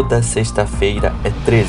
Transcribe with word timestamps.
Toda 0.00 0.22
sexta-feira 0.22 1.12
é 1.22 1.30
13. 1.44 1.68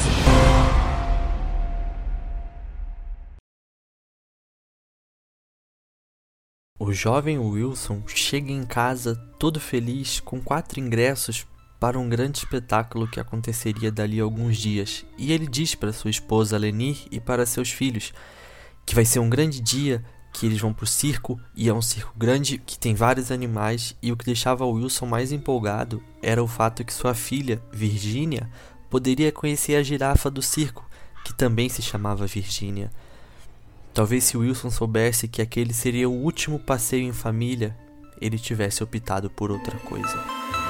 O 6.79 6.93
jovem 6.93 7.37
Wilson 7.37 8.03
chega 8.07 8.49
em 8.49 8.63
casa 8.63 9.17
todo 9.37 9.59
feliz 9.59 10.21
com 10.21 10.39
quatro 10.41 10.79
ingressos 10.79 11.45
para 11.77 11.99
um 11.99 12.07
grande 12.07 12.37
espetáculo 12.37 13.05
que 13.05 13.19
aconteceria 13.19 13.91
dali 13.91 14.21
a 14.21 14.23
alguns 14.23 14.55
dias, 14.55 15.05
e 15.17 15.33
ele 15.33 15.45
diz 15.45 15.75
para 15.75 15.91
sua 15.91 16.09
esposa 16.09 16.57
Lenir 16.57 17.05
e 17.11 17.19
para 17.19 17.45
seus 17.45 17.69
filhos 17.69 18.13
que 18.85 18.95
vai 18.95 19.03
ser 19.03 19.19
um 19.19 19.29
grande 19.29 19.59
dia, 19.59 20.05
que 20.31 20.45
eles 20.45 20.59
vão 20.59 20.73
para 20.73 20.83
o 20.83 20.87
circo, 20.87 21.39
e 21.55 21.67
é 21.67 21.73
um 21.73 21.81
circo 21.81 22.13
grande 22.17 22.57
que 22.57 22.79
tem 22.79 22.95
vários 22.95 23.31
animais, 23.31 23.95
e 24.01 24.11
o 24.11 24.17
que 24.17 24.25
deixava 24.25 24.65
Wilson 24.65 25.05
mais 25.05 25.31
empolgado 25.31 26.01
era 26.21 26.43
o 26.43 26.47
fato 26.47 26.83
que 26.83 26.93
sua 26.93 27.13
filha, 27.13 27.61
Virginia, 27.71 28.49
poderia 28.89 29.31
conhecer 29.31 29.75
a 29.75 29.83
girafa 29.83 30.29
do 30.29 30.41
circo, 30.41 30.89
que 31.23 31.33
também 31.33 31.69
se 31.69 31.81
chamava 31.81 32.25
Virginia. 32.25 32.91
Talvez 33.93 34.23
se 34.23 34.37
Wilson 34.37 34.69
soubesse 34.69 35.27
que 35.27 35.41
aquele 35.41 35.73
seria 35.73 36.09
o 36.09 36.13
último 36.13 36.57
passeio 36.59 37.03
em 37.03 37.13
família, 37.13 37.77
ele 38.21 38.39
tivesse 38.39 38.83
optado 38.83 39.29
por 39.29 39.51
outra 39.51 39.77
coisa. 39.79 40.60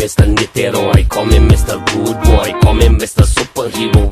Mr. 0.00 0.26
Niterói, 0.26 1.04
come 1.04 1.38
Mr. 1.38 1.74
Rude 1.92 2.18
Boy, 2.24 2.54
come 2.64 2.88
Mr. 2.88 3.22
Superhero, 3.26 4.08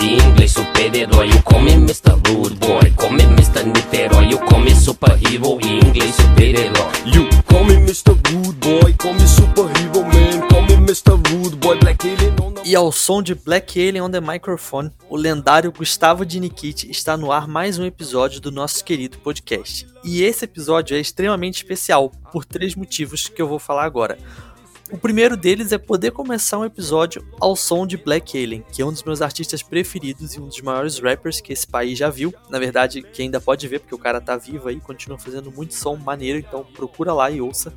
super-herói, 0.46 1.28
you 1.28 1.42
come 1.44 1.72
Mr. 1.78 2.12
Rude 2.28 2.56
Boy, 2.56 2.92
come 2.94 3.22
Mr. 3.24 3.64
Niterói, 3.64 4.30
you 4.30 4.38
come 4.40 4.74
Superhero, 4.74 5.58
inglês 5.62 6.14
super-herói, 6.14 6.92
you 7.06 7.26
come 7.46 7.72
Mr. 7.76 8.10
Rude 8.10 8.58
Boy, 8.58 8.94
come 8.98 9.26
Superhero 9.26 10.02
Man, 10.02 10.46
come 10.50 10.76
Mr. 10.76 11.12
Rude 11.30 11.56
Boy, 11.56 11.78
Black 11.78 12.06
Alien 12.06 12.36
on 12.38 12.52
the... 12.52 12.68
E 12.68 12.76
ao 12.76 12.92
som 12.92 13.22
de 13.22 13.34
Black 13.34 13.80
Alien 13.80 14.02
on 14.02 14.10
the 14.10 14.20
Microphone, 14.20 14.92
o 15.08 15.16
lendário 15.16 15.72
Gustavo 15.72 16.26
Dinikit 16.26 16.90
está 16.90 17.16
no 17.16 17.32
ar 17.32 17.48
mais 17.48 17.78
um 17.78 17.86
episódio 17.86 18.42
do 18.42 18.52
nosso 18.52 18.84
querido 18.84 19.16
podcast. 19.20 19.86
E 20.04 20.22
esse 20.22 20.44
episódio 20.44 20.94
é 20.94 21.00
extremamente 21.00 21.56
especial 21.56 22.12
por 22.30 22.44
três 22.44 22.74
motivos 22.74 23.26
que 23.26 23.40
eu 23.40 23.48
vou 23.48 23.58
falar 23.58 23.84
agora. 23.84 24.18
O 24.90 24.96
primeiro 24.96 25.36
deles 25.36 25.70
é 25.70 25.76
poder 25.76 26.12
começar 26.12 26.58
um 26.58 26.64
episódio 26.64 27.22
ao 27.38 27.54
som 27.54 27.86
de 27.86 27.98
Black 27.98 28.42
Alien, 28.42 28.64
que 28.72 28.80
é 28.80 28.86
um 28.86 28.90
dos 28.90 29.02
meus 29.02 29.20
artistas 29.20 29.62
preferidos 29.62 30.34
e 30.34 30.40
um 30.40 30.46
dos 30.46 30.62
maiores 30.62 30.98
rappers 30.98 31.42
que 31.42 31.52
esse 31.52 31.66
país 31.66 31.98
já 31.98 32.08
viu. 32.08 32.32
Na 32.48 32.58
verdade, 32.58 33.02
que 33.02 33.20
ainda 33.20 33.38
pode 33.38 33.68
ver, 33.68 33.80
porque 33.80 33.94
o 33.94 33.98
cara 33.98 34.18
tá 34.18 34.34
vivo 34.38 34.66
aí, 34.66 34.80
continua 34.80 35.18
fazendo 35.18 35.52
muito 35.52 35.74
som 35.74 35.94
maneiro, 35.94 36.38
então 36.38 36.64
procura 36.64 37.12
lá 37.12 37.30
e 37.30 37.38
ouça. 37.38 37.70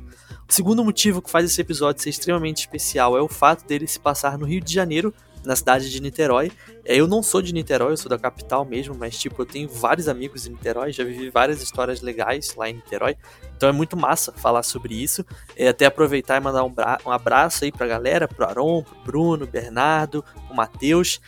O 0.48 0.52
segundo 0.52 0.82
motivo 0.82 1.20
que 1.20 1.30
faz 1.30 1.44
esse 1.44 1.60
episódio 1.60 2.02
ser 2.02 2.08
extremamente 2.08 2.60
especial 2.60 3.14
é 3.16 3.20
o 3.20 3.28
fato 3.28 3.66
dele 3.66 3.86
se 3.86 4.00
passar 4.00 4.38
no 4.38 4.46
Rio 4.46 4.62
de 4.62 4.72
Janeiro, 4.72 5.12
na 5.44 5.56
cidade 5.56 5.90
de 5.90 6.00
Niterói. 6.00 6.52
É, 6.84 6.96
eu 6.96 7.06
não 7.06 7.22
sou 7.22 7.42
de 7.42 7.52
Niterói, 7.52 7.92
eu 7.92 7.96
sou 7.96 8.08
da 8.08 8.18
capital 8.18 8.64
mesmo, 8.64 8.94
mas 8.94 9.18
tipo, 9.18 9.42
eu 9.42 9.46
tenho 9.46 9.68
vários 9.68 10.08
amigos 10.08 10.46
em 10.46 10.50
Niterói, 10.50 10.92
já 10.92 11.04
vivi 11.04 11.30
várias 11.30 11.62
histórias 11.62 12.00
legais 12.00 12.54
lá 12.56 12.68
em 12.68 12.74
Niterói. 12.74 13.16
Então 13.56 13.68
é 13.68 13.72
muito 13.72 13.96
massa 13.96 14.32
falar 14.32 14.62
sobre 14.62 14.94
isso. 14.94 15.24
É, 15.56 15.68
até 15.68 15.86
aproveitar 15.86 16.36
e 16.36 16.40
mandar 16.40 16.64
um, 16.64 16.72
um 17.06 17.10
abraço 17.10 17.64
aí 17.64 17.72
pra 17.72 17.86
galera, 17.86 18.26
pro 18.26 18.46
Aron, 18.46 18.82
pro 18.82 18.96
Bruno, 19.04 19.46
Bernardo, 19.46 20.24
pro 20.46 20.54
Matheus. 20.54 21.20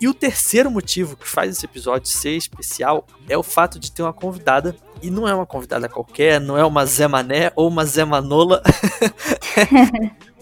E 0.00 0.08
o 0.08 0.14
terceiro 0.14 0.70
motivo 0.70 1.16
que 1.16 1.26
faz 1.26 1.50
esse 1.50 1.64
episódio 1.64 2.08
ser 2.08 2.36
especial 2.36 3.06
é 3.28 3.38
o 3.38 3.42
fato 3.42 3.78
de 3.78 3.90
ter 3.92 4.02
uma 4.02 4.12
convidada, 4.12 4.76
e 5.00 5.10
não 5.10 5.28
é 5.28 5.34
uma 5.34 5.46
convidada 5.46 5.88
qualquer, 5.88 6.40
não 6.40 6.58
é 6.58 6.64
uma 6.64 6.84
Zé 6.84 7.06
Mané 7.06 7.52
ou 7.54 7.68
uma 7.68 7.84
Zé 7.84 8.04
Manola. 8.04 8.62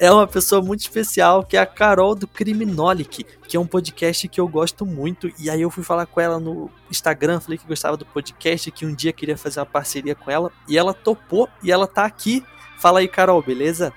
é 0.00 0.10
uma 0.10 0.26
pessoa 0.26 0.62
muito 0.62 0.80
especial, 0.80 1.44
que 1.44 1.56
é 1.56 1.60
a 1.60 1.66
Carol 1.66 2.14
do 2.14 2.26
Criminolic, 2.26 3.24
que 3.46 3.56
é 3.56 3.60
um 3.60 3.66
podcast 3.66 4.28
que 4.28 4.40
eu 4.40 4.46
gosto 4.46 4.86
muito. 4.86 5.30
E 5.38 5.50
aí 5.50 5.62
eu 5.62 5.70
fui 5.70 5.82
falar 5.82 6.06
com 6.06 6.20
ela 6.20 6.38
no 6.38 6.70
Instagram, 6.90 7.40
falei 7.40 7.58
que 7.58 7.66
gostava 7.66 7.96
do 7.96 8.06
podcast, 8.06 8.70
que 8.70 8.86
um 8.86 8.94
dia 8.94 9.12
queria 9.12 9.36
fazer 9.36 9.60
uma 9.60 9.66
parceria 9.66 10.14
com 10.14 10.30
ela. 10.30 10.52
E 10.68 10.78
ela 10.78 10.94
topou 10.94 11.48
e 11.62 11.72
ela 11.72 11.86
tá 11.86 12.04
aqui. 12.04 12.44
Fala 12.78 13.00
aí, 13.00 13.08
Carol, 13.08 13.42
beleza? 13.42 13.92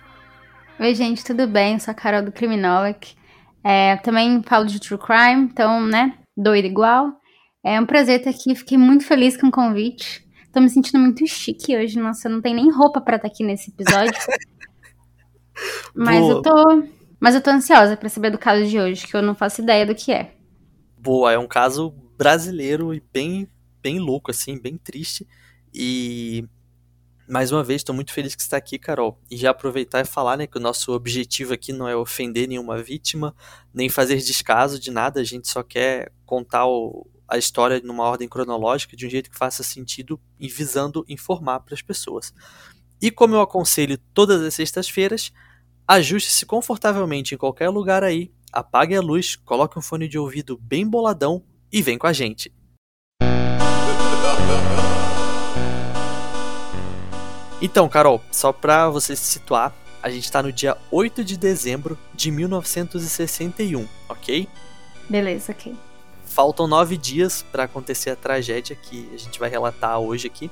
Oi, 0.80 0.96
gente, 0.96 1.24
tudo 1.24 1.48
bem? 1.48 1.76
Eu 1.76 1.80
sou 1.80 1.92
a 1.92 1.96
Carol 1.96 2.24
do 2.24 2.32
Criminolic. 2.32 3.16
É, 3.64 3.98
também 3.98 4.42
falo 4.44 4.66
de 4.66 4.80
True 4.80 5.00
Crime, 5.00 5.44
então, 5.44 5.86
né, 5.86 6.18
doido 6.36 6.66
igual. 6.66 7.12
É 7.64 7.80
um 7.80 7.86
prazer 7.86 8.18
estar 8.18 8.32
aqui, 8.32 8.56
fiquei 8.56 8.78
muito 8.78 9.06
feliz 9.06 9.38
com 9.38 9.48
o 9.48 9.52
convite. 9.52 10.26
Tô 10.52 10.60
me 10.60 10.68
sentindo 10.68 11.00
muito 11.00 11.26
chique 11.28 11.78
hoje, 11.78 12.00
nossa, 12.00 12.28
não 12.28 12.42
tem 12.42 12.56
nem 12.56 12.72
roupa 12.72 13.00
para 13.00 13.18
estar 13.18 13.28
aqui 13.28 13.44
nesse 13.44 13.70
episódio. 13.70 14.14
Mas 15.94 16.20
Boa. 16.20 16.34
eu 16.34 16.42
tô. 16.42 16.84
Mas 17.20 17.36
eu 17.36 17.42
tô 17.42 17.52
ansiosa 17.52 17.96
para 17.96 18.10
saber 18.10 18.32
do 18.32 18.38
caso 18.38 18.68
de 18.68 18.80
hoje, 18.80 19.06
que 19.06 19.16
eu 19.16 19.22
não 19.22 19.36
faço 19.36 19.62
ideia 19.62 19.86
do 19.86 19.94
que 19.94 20.12
é. 20.12 20.34
Boa, 20.98 21.32
é 21.32 21.38
um 21.38 21.48
caso 21.48 21.92
brasileiro 22.18 22.94
e 22.94 23.04
bem, 23.14 23.48
bem 23.82 24.00
louco, 24.00 24.32
assim, 24.32 24.60
bem 24.60 24.76
triste. 24.76 25.28
E 25.72 26.48
mais 27.28 27.52
uma 27.52 27.64
vez, 27.64 27.82
estou 27.82 27.96
muito 27.96 28.12
feliz 28.12 28.36
que 28.36 28.42
você 28.42 28.48
está 28.48 28.58
aqui, 28.58 28.78
Carol. 28.78 29.20
E 29.30 29.38
já 29.38 29.52
aproveitar 29.52 30.02
e 30.02 30.06
falar 30.06 30.36
né, 30.36 30.48
que 30.48 30.58
o 30.58 30.62
nosso 30.62 30.92
objetivo 30.94 31.54
aqui 31.54 31.72
não 31.72 31.88
é 31.88 31.96
ofender 31.96 32.48
nenhuma 32.48 32.82
vítima, 32.82 33.36
nem 33.74 33.88
fazer 33.88 34.18
descaso 34.18 34.80
de 34.80 34.92
nada, 34.92 35.22
a 35.22 35.24
gente 35.24 35.48
só 35.48 35.64
quer 35.64 36.12
contar 36.26 36.66
o, 36.68 37.08
a 37.28 37.38
história 37.38 37.80
numa 37.84 38.04
ordem 38.04 38.28
cronológica, 38.28 38.98
de 38.98 39.08
um 39.08 39.10
jeito 39.10 39.30
que 39.30 39.38
faça 39.38 39.64
sentido 39.64 40.20
e 40.38 40.50
visando 40.50 41.06
informar 41.08 41.62
para 41.62 41.74
as 41.74 41.82
pessoas. 41.82 42.34
E 43.02 43.10
como 43.10 43.34
eu 43.34 43.42
aconselho 43.42 43.98
todas 44.14 44.40
as 44.44 44.54
sextas-feiras, 44.54 45.34
ajuste-se 45.88 46.46
confortavelmente 46.46 47.34
em 47.34 47.38
qualquer 47.38 47.68
lugar 47.68 48.04
aí, 48.04 48.32
apague 48.54 48.96
a 48.96 49.02
luz, 49.02 49.36
coloque 49.36 49.80
um 49.80 49.82
fone 49.82 50.08
de 50.08 50.20
ouvido 50.20 50.56
bem 50.62 50.88
boladão 50.88 51.44
e 51.72 51.82
vem 51.82 51.98
com 51.98 52.06
a 52.06 52.14
gente. 52.14 52.54
Então, 57.60 57.90
Carol, 57.90 58.22
só 58.32 58.54
para 58.54 58.88
você 58.88 59.16
se 59.16 59.24
situar, 59.24 59.74
a 60.04 60.10
gente 60.12 60.26
está 60.26 60.44
no 60.44 60.52
dia 60.52 60.78
8 60.92 61.24
de 61.24 61.38
dezembro 61.38 61.98
de 62.14 62.30
1961, 62.30 63.88
ok? 64.08 64.48
Beleza, 65.10 65.52
ok. 65.52 65.76
Faltam 66.24 66.68
nove 66.68 66.98
dias 66.98 67.44
para 67.52 67.64
acontecer 67.64 68.12
a 68.12 68.16
tragédia 68.16 68.76
que 68.76 69.10
a 69.12 69.18
gente 69.18 69.40
vai 69.40 69.50
relatar 69.50 70.00
hoje 70.00 70.28
aqui 70.28 70.52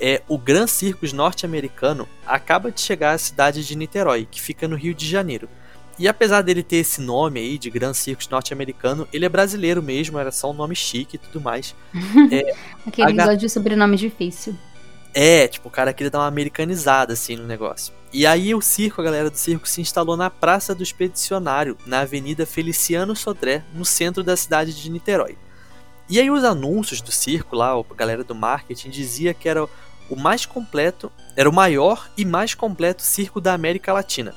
é 0.00 0.22
o 0.28 0.38
Gran 0.38 0.66
Circus 0.66 1.12
norte-americano 1.12 2.08
acaba 2.26 2.70
de 2.70 2.80
chegar 2.80 3.12
à 3.12 3.18
cidade 3.18 3.64
de 3.64 3.76
Niterói, 3.76 4.26
que 4.30 4.40
fica 4.40 4.68
no 4.68 4.76
Rio 4.76 4.94
de 4.94 5.08
Janeiro. 5.08 5.48
E 5.98 6.06
apesar 6.06 6.42
dele 6.42 6.62
ter 6.62 6.76
esse 6.76 7.00
nome 7.00 7.40
aí 7.40 7.58
de 7.58 7.68
Gran 7.68 7.92
Circus 7.92 8.28
norte-americano, 8.28 9.08
ele 9.12 9.24
é 9.24 9.28
brasileiro 9.28 9.82
mesmo, 9.82 10.18
era 10.18 10.30
só 10.30 10.50
um 10.50 10.54
nome 10.54 10.76
chique 10.76 11.16
e 11.16 11.18
tudo 11.18 11.40
mais. 11.40 11.74
É, 12.30 12.54
Aquele 12.86 13.20
H... 13.20 13.34
de 13.34 13.48
sobrenome 13.48 13.96
difícil. 13.96 14.56
É, 15.12 15.48
tipo, 15.48 15.68
o 15.68 15.70
cara 15.70 15.92
queria 15.92 16.10
dar 16.10 16.20
uma 16.20 16.26
americanizada 16.26 17.14
assim 17.14 17.34
no 17.34 17.46
negócio. 17.46 17.92
E 18.12 18.26
aí 18.26 18.54
o 18.54 18.60
circo, 18.60 19.00
a 19.00 19.04
galera 19.04 19.28
do 19.28 19.36
circo, 19.36 19.68
se 19.68 19.80
instalou 19.80 20.16
na 20.16 20.30
Praça 20.30 20.74
do 20.74 20.82
Expedicionário, 20.82 21.76
na 21.84 22.00
Avenida 22.00 22.46
Feliciano 22.46 23.16
Sodré, 23.16 23.64
no 23.74 23.84
centro 23.84 24.22
da 24.22 24.36
cidade 24.36 24.80
de 24.80 24.90
Niterói. 24.90 25.36
E 26.08 26.18
aí 26.18 26.30
os 26.30 26.42
anúncios 26.42 27.02
do 27.02 27.12
circo 27.12 27.54
lá, 27.54 27.72
a 27.72 27.94
galera 27.94 28.24
do 28.24 28.34
marketing 28.34 28.88
dizia 28.88 29.34
que 29.34 29.48
era 29.48 29.68
o 30.08 30.16
mais 30.16 30.46
completo, 30.46 31.12
era 31.36 31.48
o 31.48 31.52
maior 31.52 32.10
e 32.16 32.24
mais 32.24 32.54
completo 32.54 33.02
circo 33.02 33.40
da 33.40 33.54
América 33.54 33.92
Latina. 33.92 34.34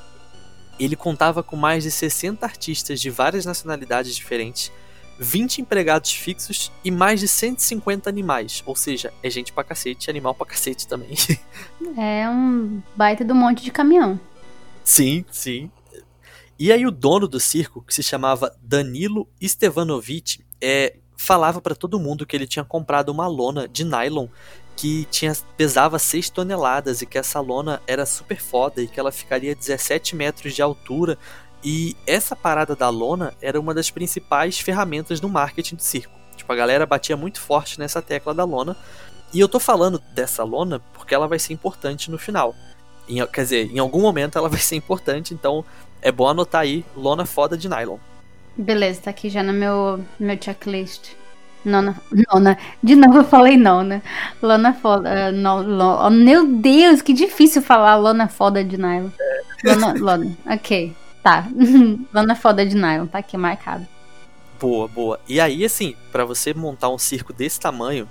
Ele 0.80 0.96
contava 0.96 1.44
com 1.44 1.56
mais 1.56 1.84
de 1.84 1.92
60 1.92 2.46
artistas 2.46 3.00
de 3.00 3.10
várias 3.10 3.46
nacionalidades 3.46 4.16
diferentes, 4.16 4.72
20 5.20 5.62
empregados 5.62 6.12
fixos 6.14 6.72
e 6.84 6.90
mais 6.90 7.20
de 7.20 7.28
150 7.28 8.10
animais, 8.10 8.64
ou 8.66 8.76
seja, 8.76 9.14
é 9.22 9.30
gente 9.30 9.54
pra 9.54 9.64
cacete, 9.64 10.10
animal 10.10 10.34
pra 10.34 10.48
cacete 10.48 10.88
também. 10.88 11.16
É 11.98 12.30
um 12.30 12.82
baita 12.96 13.26
do 13.26 13.36
monte 13.36 13.64
de 13.64 13.72
caminhão. 13.72 14.20
Sim, 14.84 15.26
sim. 15.32 15.70
E 16.58 16.72
aí 16.72 16.86
o 16.86 16.92
dono 16.92 17.28
do 17.28 17.40
circo, 17.40 17.82
que 17.82 17.94
se 17.94 18.04
chamava 18.04 18.56
Danilo 18.62 19.28
Stevanovic, 19.44 20.44
é, 20.62 20.96
falava 21.18 21.62
para 21.62 21.76
todo 21.76 22.00
mundo 22.00 22.26
que 22.26 22.36
ele 22.36 22.48
tinha 22.48 22.66
comprado 22.66 23.10
uma 23.10 23.28
lona 23.28 23.68
de 23.68 23.84
nylon 23.84 24.28
que 24.82 25.06
tinha, 25.12 25.32
pesava 25.56 26.00
6 26.00 26.32
toneladas 26.32 27.04
e 27.04 27.06
que 27.06 27.20
essa 27.20 27.40
lona 27.40 27.80
era 27.86 28.04
super 28.04 28.42
foda 28.42 28.82
e 28.82 28.88
que 28.88 29.00
ela 29.00 29.12
ficaria 29.12 29.54
17 29.54 30.16
metros 30.16 30.56
de 30.56 30.62
altura. 30.64 31.20
E 31.64 31.96
essa 32.08 32.36
parada 32.36 32.76
da 32.76 32.90
lona 32.90 33.32
era 33.40 33.60
uma 33.60 33.76
das 33.76 33.92
principais 33.92 34.60
ferramentas 34.60 35.20
do 35.20 35.30
marketing 35.30 35.76
do 35.76 35.84
circo. 35.84 36.12
Tipo, 36.36 36.52
a 36.52 36.56
galera 36.56 36.88
batia 36.88 37.16
muito 37.16 37.40
forte 37.40 37.78
nessa 37.78 38.02
tecla 38.02 38.34
da 38.34 38.44
lona. 38.44 38.76
E 39.32 39.40
eu 39.40 39.48
tô 39.48 39.60
falando 39.60 40.02
dessa 40.16 40.44
lona 40.44 40.82
porque 40.94 41.14
ela 41.14 41.28
vai 41.28 41.38
ser 41.38 41.54
importante 41.54 42.10
no 42.10 42.18
final. 42.18 42.56
Em, 43.08 43.24
quer 43.28 43.44
dizer, 43.44 43.72
em 43.72 43.78
algum 43.78 44.02
momento 44.02 44.40
ela 44.40 44.50
vai 44.50 44.60
ser 44.60 44.78
importante, 44.78 45.32
então 45.32 45.64
é 46.02 46.12
bom 46.12 46.28
anotar 46.28 46.62
aí 46.62 46.84
lona 46.98 47.28
foda 47.28 47.56
de 47.56 47.70
nylon. 47.70 48.00
Beleza, 48.58 49.02
tá 49.04 49.12
aqui 49.12 49.30
já 49.30 49.44
no 49.44 49.54
meu, 49.54 50.04
meu 50.20 50.42
checklist. 50.42 51.12
Nona, 51.64 51.96
nona. 52.32 52.58
De 52.82 52.96
novo 52.96 53.20
eu 53.20 53.24
falei 53.24 53.58
nona. 53.58 54.02
Lona 54.42 54.74
foda. 54.74 55.30
Uh, 55.30 55.32
no, 55.32 55.62
lo, 55.62 56.06
oh, 56.06 56.10
meu 56.10 56.48
Deus, 56.48 57.02
que 57.02 57.14
difícil 57.14 57.62
falar 57.62 57.96
lona 57.96 58.28
foda 58.28 58.64
de 58.64 58.78
nylon. 58.78 59.10
Lona, 59.64 59.94
lona. 60.00 60.38
Ok, 60.46 60.96
tá. 61.22 61.48
lona 62.14 62.36
foda 62.36 62.66
de 62.66 62.76
nylon, 62.76 63.06
tá 63.06 63.20
aqui 63.20 63.38
marcado. 63.38 63.88
Boa, 64.60 64.88
boa. 64.88 65.20
E 65.28 65.40
aí, 65.40 65.66
assim, 65.66 65.96
para 66.12 66.26
você 66.26 66.54
montar 66.54 66.90
um 66.90 66.98
circo 66.98 67.34
desse 67.34 67.60
tamanho, 67.60 68.08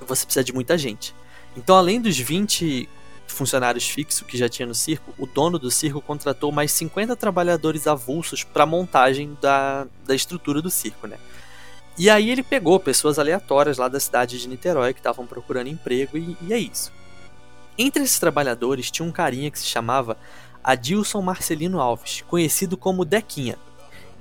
você 0.00 0.24
precisa 0.24 0.44
de 0.44 0.52
muita 0.52 0.76
gente. 0.76 1.14
Então, 1.56 1.76
além 1.76 2.00
dos 2.00 2.18
20 2.18 2.88
funcionários 3.26 3.88
fixos 3.88 4.26
que 4.26 4.36
já 4.36 4.48
tinha 4.48 4.66
no 4.66 4.74
circo, 4.74 5.12
o 5.18 5.26
dono 5.26 5.58
do 5.58 5.70
circo 5.70 6.00
contratou 6.00 6.52
mais 6.52 6.70
50 6.72 7.16
trabalhadores 7.16 7.86
avulsos 7.86 8.44
para 8.44 8.66
montagem 8.66 9.36
da, 9.40 9.86
da 10.06 10.14
estrutura 10.14 10.60
do 10.60 10.70
circo, 10.70 11.06
né? 11.06 11.16
E 11.98 12.08
aí 12.08 12.30
ele 12.30 12.42
pegou 12.42 12.80
pessoas 12.80 13.18
aleatórias 13.18 13.78
lá 13.78 13.88
da 13.88 14.00
cidade 14.00 14.40
de 14.40 14.48
Niterói 14.48 14.94
que 14.94 15.00
estavam 15.00 15.26
procurando 15.26 15.68
emprego 15.68 16.16
e, 16.16 16.36
e, 16.40 16.52
é 16.52 16.58
isso. 16.58 16.92
Entre 17.76 18.02
esses 18.02 18.18
trabalhadores 18.18 18.90
tinha 18.90 19.06
um 19.06 19.12
carinha 19.12 19.50
que 19.50 19.58
se 19.58 19.66
chamava 19.66 20.16
Adilson 20.62 21.20
Marcelino 21.20 21.80
Alves, 21.80 22.22
conhecido 22.28 22.76
como 22.76 23.04
Dequinha. 23.04 23.56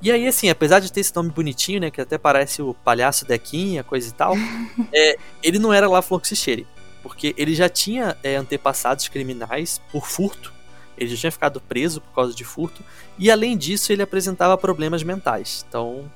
E 0.01 0.11
aí, 0.11 0.27
assim, 0.27 0.49
apesar 0.49 0.79
de 0.79 0.91
ter 0.91 1.01
esse 1.01 1.15
nome 1.15 1.29
bonitinho, 1.29 1.79
né, 1.79 1.91
que 1.91 2.01
até 2.01 2.17
parece 2.17 2.61
o 2.61 2.73
palhaço 2.73 3.25
Dequinha, 3.25 3.83
coisa 3.83 4.09
e 4.09 4.11
tal, 4.11 4.35
é, 4.91 5.15
ele 5.43 5.59
não 5.59 5.71
era 5.71 5.87
lá 5.87 6.01
Fluxicheire 6.01 6.65
porque 7.01 7.33
ele 7.37 7.53
já 7.53 7.67
tinha 7.67 8.17
é, 8.23 8.35
antepassados 8.35 9.07
criminais 9.07 9.81
por 9.91 10.05
furto, 10.05 10.53
ele 10.97 11.09
já 11.09 11.17
tinha 11.17 11.31
ficado 11.31 11.59
preso 11.59 11.99
por 12.01 12.13
causa 12.13 12.33
de 12.33 12.43
furto, 12.43 12.83
e 13.17 13.31
além 13.31 13.57
disso 13.57 13.91
ele 13.91 14.01
apresentava 14.01 14.57
problemas 14.57 15.03
mentais. 15.03 15.65
Então, 15.67 16.09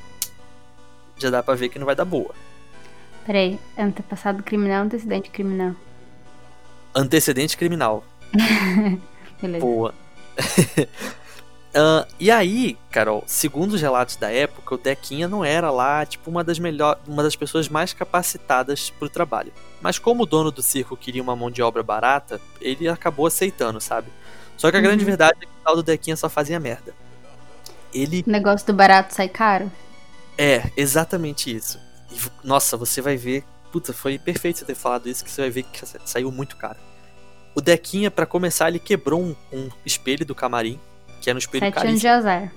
já 1.25 1.31
dá 1.31 1.43
pra 1.43 1.55
ver 1.55 1.69
que 1.69 1.79
não 1.79 1.85
vai 1.85 1.95
dar 1.95 2.05
boa. 2.05 2.33
Peraí, 3.25 3.59
antepassado 3.77 4.43
criminal 4.43 4.79
ou 4.79 4.85
antecedente 4.85 5.29
criminal? 5.29 5.75
Antecedente 6.93 7.57
criminal. 7.57 8.03
Beleza. 9.41 9.65
Boa. 9.65 9.93
Uh, 11.75 12.07
e 12.17 12.31
aí, 12.31 12.77
Carol, 12.89 13.21
segundo 13.27 13.73
os 13.73 13.81
relatos 13.81 14.15
da 14.15 14.31
época, 14.31 14.75
o 14.75 14.77
Dequinha 14.77 15.27
não 15.27 15.43
era 15.43 15.69
lá, 15.69 16.05
tipo, 16.05 16.31
uma 16.31 16.41
das 16.41 16.57
melhores, 16.57 17.01
uma 17.05 17.21
das 17.21 17.35
pessoas 17.35 17.67
mais 17.67 17.91
capacitadas 17.91 18.89
para 18.91 19.07
o 19.07 19.09
trabalho. 19.09 19.51
Mas 19.81 19.99
como 19.99 20.23
o 20.23 20.25
dono 20.25 20.51
do 20.51 20.61
circo 20.61 20.95
queria 20.95 21.21
uma 21.21 21.35
mão 21.35 21.51
de 21.51 21.61
obra 21.61 21.83
barata, 21.83 22.39
ele 22.61 22.87
acabou 22.87 23.27
aceitando, 23.27 23.81
sabe? 23.81 24.07
Só 24.55 24.71
que 24.71 24.77
a 24.77 24.79
uhum. 24.79 24.85
grande 24.85 25.03
verdade 25.03 25.39
é 25.41 25.45
que 25.45 25.51
o 25.51 25.63
tal 25.65 25.75
do 25.75 25.83
Dequinha 25.83 26.15
só 26.15 26.29
fazia 26.29 26.61
merda. 26.61 26.93
Ele. 27.93 28.23
O 28.25 28.31
negócio 28.31 28.65
do 28.65 28.73
barato 28.73 29.13
sai 29.13 29.27
caro? 29.27 29.69
É, 30.37 30.69
exatamente 30.75 31.53
isso. 31.53 31.79
E, 32.11 32.17
nossa, 32.45 32.77
você 32.77 33.01
vai 33.01 33.17
ver. 33.17 33.43
Puta, 33.71 33.93
foi 33.93 34.17
perfeito 34.17 34.59
você 34.59 34.65
ter 34.65 34.75
falado 34.75 35.09
isso, 35.09 35.23
que 35.23 35.29
você 35.29 35.41
vai 35.41 35.49
ver 35.49 35.63
que 35.63 35.81
saiu 36.05 36.31
muito 36.31 36.55
caro. 36.55 36.77
O 37.53 37.61
Dequinha, 37.61 38.09
para 38.09 38.25
começar, 38.25 38.69
ele 38.69 38.79
quebrou 38.79 39.21
um, 39.21 39.35
um 39.51 39.69
espelho 39.85 40.25
do 40.25 40.35
camarim 40.35 40.79
que 41.25 41.29
era 41.29 41.37
um 41.37 41.39
espelho 41.39 41.65
Sete 41.65 41.73
caríssimo. 41.73 41.89
anos 41.89 42.01
de 42.01 42.07
azar. 42.07 42.53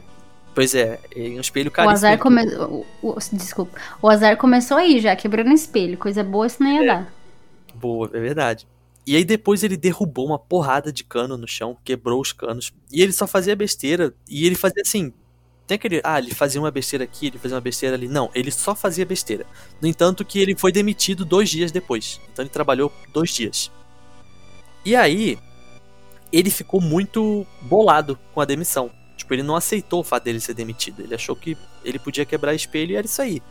Pois 0.55 0.75
é, 0.75 1.01
é 1.17 1.21
um 1.21 1.41
espelho 1.41 1.71
caríssimo. 1.71 1.95
O 1.95 1.97
azar 1.97 2.19
começou. 2.19 2.87
Desculpa. 3.33 3.81
O 4.03 4.09
azar 4.09 4.37
começou 4.37 4.77
aí 4.77 5.01
já, 5.01 5.17
quebrando 5.17 5.53
espelho. 5.53 5.97
Coisa 5.97 6.23
boa 6.23 6.47
isso 6.47 6.63
não 6.63 6.71
ia 6.71 6.83
é. 6.83 6.87
dar. 6.87 7.15
Boa, 7.75 8.11
é 8.13 8.21
verdade. 8.21 8.67
E 9.07 9.17
aí 9.17 9.25
depois 9.25 9.63
ele 9.63 9.77
derrubou 9.77 10.27
uma 10.27 10.39
porrada 10.39 10.93
de 10.93 11.03
cano 11.03 11.39
no 11.39 11.49
chão, 11.49 11.79
quebrou 11.83 12.21
os 12.21 12.33
canos. 12.33 12.75
E 12.93 13.01
ele 13.01 13.13
só 13.13 13.27
fazia 13.27 13.57
besteira. 13.57 14.13
E 14.29 14.47
ele 14.47 14.55
fazia 14.55 14.83
assim. 14.85 15.15
Tem 15.69 15.75
aquele. 15.75 16.01
Ah, 16.03 16.19
ele 16.19 16.35
fazia 16.35 16.59
uma 16.59 16.71
besteira 16.71 17.05
aqui, 17.05 17.27
ele 17.27 17.39
fazia 17.39 17.55
uma 17.55 17.61
besteira 17.61 17.95
ali. 17.95 18.09
Não, 18.09 18.31
ele 18.35 18.51
só 18.51 18.75
fazia 18.75 19.05
besteira. 19.05 19.45
No 19.83 19.87
entanto, 19.87 20.25
que 20.25 20.41
ele 20.41 20.57
foi 20.57 20.73
demitido 20.73 21.27
dois 21.27 21.51
dias 21.51 21.71
depois. 21.71 22.19
Então 22.33 22.43
ele 22.43 22.49
trabalhou 22.49 22.91
dois 23.13 23.31
dias. 23.31 23.71
E 24.83 24.97
aí, 24.97 25.39
ele 26.33 26.49
ficou 26.49 26.81
muito 26.81 27.47
bolado 27.61 28.19
com 28.33 28.41
a 28.41 28.47
demissão. 28.47 28.91
Tipo, 29.15 29.35
ele 29.35 29.43
não 29.43 29.55
aceitou 29.55 30.01
o 30.01 30.05
fato 30.05 30.25
dele 30.25 30.41
ser 30.41 30.55
demitido. 30.55 31.03
Ele 31.03 31.15
achou 31.15 31.37
que 31.37 31.55
ele 31.85 31.99
podia 31.99 32.25
quebrar 32.25 32.55
espelho 32.55 32.93
e 32.93 32.97
era 32.97 33.07
isso 33.07 33.21
aí. 33.21 33.43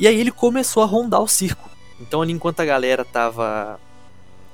E 0.00 0.08
aí 0.08 0.18
ele 0.18 0.32
começou 0.32 0.82
a 0.82 0.86
rondar 0.86 1.22
o 1.22 1.28
circo. 1.28 1.70
Então 2.00 2.22
ali 2.22 2.32
enquanto 2.32 2.58
a 2.58 2.64
galera 2.64 3.04
tava 3.04 3.78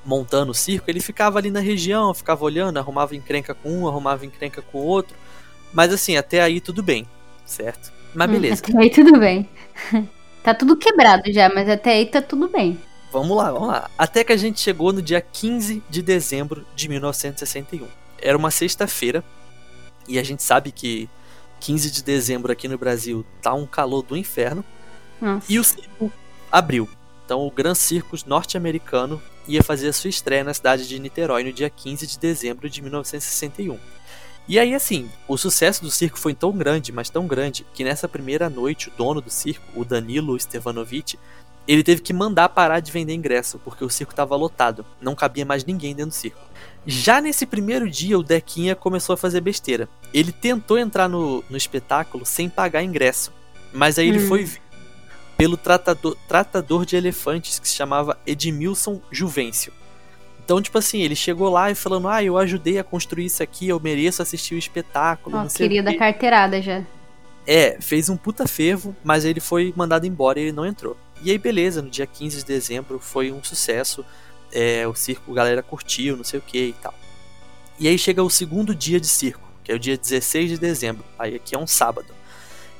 montando 0.04 0.52
o 0.52 0.54
circo, 0.54 0.90
ele 0.90 1.00
ficava 1.00 1.38
ali 1.38 1.50
na 1.50 1.60
região, 1.60 2.12
ficava 2.12 2.44
olhando, 2.44 2.76
arrumava 2.76 3.16
encrenca 3.16 3.54
com 3.54 3.70
um, 3.70 3.88
arrumava 3.88 4.26
encrenca 4.26 4.60
com 4.60 4.78
o 4.78 4.84
outro. 4.84 5.16
Mas 5.72 5.92
assim, 5.92 6.16
até 6.16 6.42
aí 6.42 6.60
tudo 6.60 6.82
bem, 6.82 7.06
certo? 7.44 7.92
Mas 8.14 8.28
hum, 8.28 8.32
beleza. 8.32 8.62
Hum, 8.62 8.70
até 8.70 8.82
aí 8.82 8.90
tudo 8.90 9.18
bem. 9.18 9.48
tá 10.42 10.54
tudo 10.54 10.76
quebrado 10.76 11.32
já, 11.32 11.48
mas 11.48 11.68
até 11.68 11.92
aí 11.92 12.06
tá 12.06 12.20
tudo 12.20 12.48
bem. 12.48 12.78
Vamos 13.12 13.36
lá, 13.36 13.52
vamos 13.52 13.68
lá. 13.68 13.90
Até 13.96 14.24
que 14.24 14.32
a 14.32 14.36
gente 14.36 14.60
chegou 14.60 14.92
no 14.92 15.02
dia 15.02 15.20
15 15.20 15.82
de 15.88 16.02
dezembro 16.02 16.66
de 16.74 16.88
1961. 16.88 17.86
Era 18.18 18.38
uma 18.38 18.50
sexta-feira 18.50 19.22
e 20.08 20.18
a 20.18 20.22
gente 20.22 20.42
sabe 20.42 20.72
que 20.72 21.08
15 21.60 21.90
de 21.90 22.02
dezembro 22.02 22.50
aqui 22.50 22.66
no 22.68 22.78
Brasil 22.78 23.24
tá 23.40 23.52
um 23.52 23.66
calor 23.66 24.02
do 24.02 24.16
inferno. 24.16 24.64
Nossa. 25.20 25.46
E 25.48 25.58
o 25.58 25.64
circo 25.64 26.10
abriu. 26.50 26.88
Então 27.24 27.46
o 27.46 27.50
Gran 27.50 27.74
Circus 27.74 28.24
norte-americano 28.24 29.22
ia 29.46 29.62
fazer 29.62 29.88
a 29.88 29.92
sua 29.92 30.10
estreia 30.10 30.44
na 30.44 30.54
cidade 30.54 30.88
de 30.88 30.98
Niterói 30.98 31.44
no 31.44 31.52
dia 31.52 31.70
15 31.70 32.06
de 32.06 32.18
dezembro 32.18 32.68
de 32.68 32.82
1961. 32.82 33.78
E 34.48 34.58
aí, 34.58 34.74
assim, 34.74 35.08
o 35.28 35.36
sucesso 35.36 35.82
do 35.82 35.90
circo 35.90 36.18
foi 36.18 36.34
tão 36.34 36.52
grande, 36.52 36.90
mas 36.90 37.08
tão 37.08 37.26
grande, 37.26 37.64
que 37.72 37.84
nessa 37.84 38.08
primeira 38.08 38.50
noite 38.50 38.88
o 38.88 38.92
dono 38.96 39.20
do 39.20 39.30
circo, 39.30 39.64
o 39.74 39.84
Danilo 39.84 40.38
Stevanovic, 40.38 41.18
ele 41.66 41.82
teve 41.82 42.02
que 42.02 42.12
mandar 42.12 42.48
parar 42.48 42.80
de 42.80 42.90
vender 42.90 43.14
ingresso, 43.14 43.60
porque 43.64 43.84
o 43.84 43.90
circo 43.90 44.12
estava 44.12 44.34
lotado, 44.34 44.84
não 45.00 45.14
cabia 45.14 45.44
mais 45.44 45.64
ninguém 45.64 45.94
dentro 45.94 46.10
do 46.10 46.14
circo. 46.14 46.40
Já 46.84 47.20
nesse 47.20 47.46
primeiro 47.46 47.88
dia, 47.88 48.18
o 48.18 48.22
Dequinha 48.22 48.74
começou 48.74 49.14
a 49.14 49.16
fazer 49.16 49.40
besteira. 49.40 49.88
Ele 50.12 50.32
tentou 50.32 50.76
entrar 50.76 51.08
no, 51.08 51.44
no 51.48 51.56
espetáculo 51.56 52.26
sem 52.26 52.48
pagar 52.48 52.82
ingresso, 52.82 53.32
mas 53.72 53.98
aí 53.98 54.10
hum. 54.10 54.14
ele 54.14 54.26
foi 54.26 54.50
pelo 55.36 55.56
tratador, 55.56 56.16
tratador 56.26 56.84
de 56.84 56.96
elefantes 56.96 57.58
que 57.58 57.68
se 57.68 57.74
chamava 57.74 58.18
Edmilson 58.26 59.00
Juvencio. 59.10 59.72
Então, 60.44 60.60
tipo 60.60 60.76
assim, 60.76 61.02
ele 61.02 61.14
chegou 61.14 61.48
lá 61.48 61.70
e 61.70 61.74
falando: 61.74 62.08
Ah, 62.08 62.22
eu 62.22 62.36
ajudei 62.36 62.78
a 62.78 62.84
construir 62.84 63.26
isso 63.26 63.42
aqui, 63.42 63.68
eu 63.68 63.78
mereço 63.78 64.22
assistir 64.22 64.54
o 64.54 64.58
espetáculo. 64.58 65.40
Oh, 65.44 65.48
queria 65.48 65.82
da 65.82 65.96
carteirada 65.96 66.60
já. 66.60 66.82
É, 67.46 67.76
fez 67.80 68.08
um 68.08 68.16
puta 68.16 68.46
fervo, 68.46 68.94
mas 69.02 69.24
ele 69.24 69.40
foi 69.40 69.72
mandado 69.76 70.06
embora 70.06 70.38
e 70.38 70.44
ele 70.44 70.52
não 70.52 70.66
entrou. 70.66 70.96
E 71.22 71.30
aí, 71.30 71.38
beleza, 71.38 71.82
no 71.82 71.90
dia 71.90 72.06
15 72.06 72.38
de 72.38 72.44
dezembro 72.44 72.98
foi 72.98 73.32
um 73.32 73.42
sucesso. 73.42 74.04
É, 74.52 74.86
o 74.86 74.94
circo, 74.94 75.32
a 75.32 75.34
galera 75.34 75.62
curtiu, 75.62 76.16
não 76.16 76.24
sei 76.24 76.38
o 76.38 76.42
que 76.42 76.66
e 76.66 76.72
tal. 76.74 76.94
E 77.78 77.88
aí 77.88 77.96
chega 77.96 78.22
o 78.22 78.28
segundo 78.28 78.74
dia 78.74 79.00
de 79.00 79.06
circo, 79.06 79.48
que 79.64 79.72
é 79.72 79.74
o 79.74 79.78
dia 79.78 79.96
16 79.96 80.50
de 80.50 80.58
dezembro. 80.58 81.04
Aí 81.18 81.34
aqui 81.34 81.54
é 81.54 81.58
um 81.58 81.66
sábado. 81.66 82.12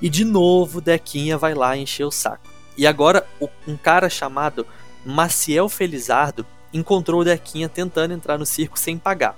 E 0.01 0.11
de 0.11 0.25
novo, 0.25 0.81
Dequinha 0.81 1.39
vai 1.39 1.55
lá 1.55 1.77
encher 1.77 2.05
o 2.05 2.11
saco. 2.11 2.51
E 2.77 2.87
agora, 2.87 3.27
um 3.67 3.77
cara 3.77 4.11
chamado 4.11 4.67
Maciel 5.05 5.69
Felizardo 5.69 6.47
encontrou 6.73 7.21
o 7.21 7.25
Dequinha 7.25 7.69
tentando 7.69 8.15
entrar 8.15 8.39
no 8.39 8.47
circo 8.47 8.79
sem 8.79 8.99
pagar. 8.99 9.37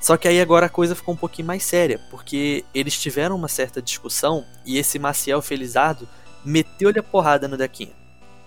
Só 0.00 0.16
que 0.16 0.28
aí 0.28 0.40
agora 0.40 0.66
a 0.66 0.68
coisa 0.68 0.94
ficou 0.94 1.14
um 1.14 1.16
pouquinho 1.16 1.48
mais 1.48 1.62
séria, 1.62 1.98
porque 2.10 2.64
eles 2.74 2.98
tiveram 2.98 3.36
uma 3.36 3.48
certa 3.48 3.80
discussão 3.80 4.44
e 4.66 4.76
esse 4.76 4.98
Maciel 4.98 5.40
Felizardo 5.40 6.06
meteu-lhe 6.44 6.98
a 6.98 7.02
porrada 7.02 7.48
no 7.48 7.56
Dequinha. 7.56 7.94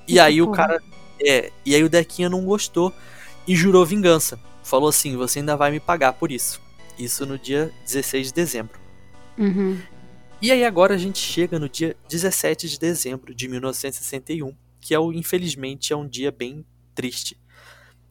E 0.08 0.20
aí 0.20 0.42
o 0.42 0.52
cara. 0.52 0.82
É, 1.20 1.52
e 1.66 1.74
aí 1.74 1.84
o 1.84 1.90
Dequinha 1.90 2.30
não 2.30 2.46
gostou 2.46 2.94
e 3.48 3.56
jurou 3.56 3.86
vingança. 3.86 4.40
Falou 4.64 4.90
assim: 4.90 5.18
você 5.18 5.40
ainda 5.40 5.58
vai 5.58 5.72
me 5.72 5.80
pagar 5.80 6.14
por 6.14 6.32
isso. 6.32 6.62
Isso 6.98 7.26
no 7.26 7.40
dia 7.40 7.72
16 7.86 8.28
de 8.28 8.34
dezembro. 8.34 8.80
Uhum. 9.38 9.80
E 10.40 10.52
aí 10.52 10.64
agora 10.64 10.94
a 10.94 10.98
gente 10.98 11.18
chega 11.18 11.58
no 11.58 11.68
dia 11.68 11.98
17 12.08 12.70
de 12.70 12.78
dezembro 12.80 13.34
de 13.34 13.48
1961, 13.48 14.56
que 14.80 14.94
é 14.94 15.00
o, 15.00 15.12
infelizmente 15.12 15.92
é 15.92 15.96
um 15.96 16.08
dia 16.08 16.32
bem 16.32 16.64
triste. 16.94 17.36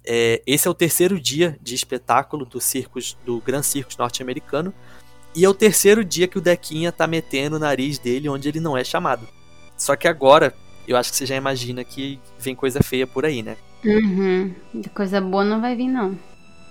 É, 0.07 0.41
esse 0.47 0.69
é 0.69 0.71
o 0.71 0.75
terceiro 0.75 1.19
dia 1.19 1.59
de 1.61 1.75
espetáculo 1.75 2.45
do 2.47 2.61
circus 2.61 3.17
do 3.25 3.41
Gran 3.41 3.63
Circus 3.63 3.97
norte-americano 3.97 4.73
e 5.35 5.45
é 5.45 5.49
o 5.49 5.55
terceiro 5.55 6.05
dia 6.05 6.27
que 6.29 6.39
o 6.39 6.41
Dequinha 6.41 6.91
tá 6.91 7.07
metendo 7.07 7.57
o 7.57 7.59
nariz 7.59 7.99
dele 7.99 8.29
onde 8.29 8.49
ele 8.49 8.61
não 8.61 8.77
é 8.77 8.83
chamado. 8.83 9.29
Só 9.77 9.95
que 9.95 10.09
agora, 10.09 10.55
eu 10.89 10.97
acho 10.97 11.11
que 11.11 11.17
você 11.17 11.27
já 11.27 11.37
imagina 11.37 11.85
que 11.85 12.19
vem 12.39 12.55
coisa 12.55 12.83
feia 12.83 13.07
por 13.07 13.27
aí, 13.27 13.43
né? 13.43 13.57
Uhum. 13.85 14.55
Coisa 14.95 15.21
boa 15.21 15.45
não 15.45 15.61
vai 15.61 15.77
vir, 15.77 15.89
não. 15.89 16.19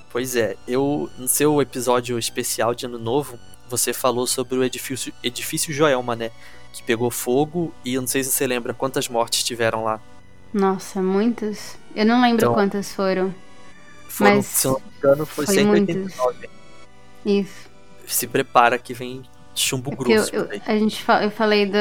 Pois 0.09 0.35
é, 0.35 0.55
eu 0.67 1.09
no 1.17 1.27
seu 1.27 1.61
episódio 1.61 2.17
especial 2.17 2.73
de 2.73 2.85
Ano 2.85 2.97
Novo, 2.97 3.37
você 3.69 3.93
falou 3.93 4.25
sobre 4.25 4.57
o 4.57 4.63
edifício, 4.63 5.13
edifício 5.21 5.73
Joelma, 5.73 6.15
né? 6.15 6.31
Que 6.73 6.81
pegou 6.81 7.11
fogo 7.11 7.73
e 7.83 7.93
eu 7.93 8.01
não 8.01 8.07
sei 8.07 8.23
se 8.23 8.31
você 8.31 8.47
lembra 8.47 8.73
quantas 8.73 9.07
mortes 9.07 9.43
tiveram 9.43 9.83
lá. 9.83 10.01
Nossa, 10.53 11.01
muitas? 11.01 11.77
Eu 11.95 12.05
não 12.05 12.21
lembro 12.21 12.45
Então, 12.45 12.53
quantas 12.53 12.91
foram. 12.91 13.33
Foram, 14.07 14.35
Mas 14.37 14.45
se 14.45 14.67
eu 14.67 14.71
não 14.73 14.79
me 14.79 14.97
engano, 14.97 15.25
foi, 15.25 15.45
foi 15.45 15.55
189. 15.55 16.49
Isso. 17.25 17.69
Se 18.05 18.27
prepara 18.27 18.77
que 18.77 18.93
vem 18.93 19.23
chumbo 19.53 19.91
eu, 19.91 19.97
grosso 19.97 20.35
eu- 20.35 20.49
aí. 20.51 20.61
a 20.65 20.77
gente 20.77 21.03
eu 21.23 21.31
falei 21.31 21.65
do, 21.65 21.77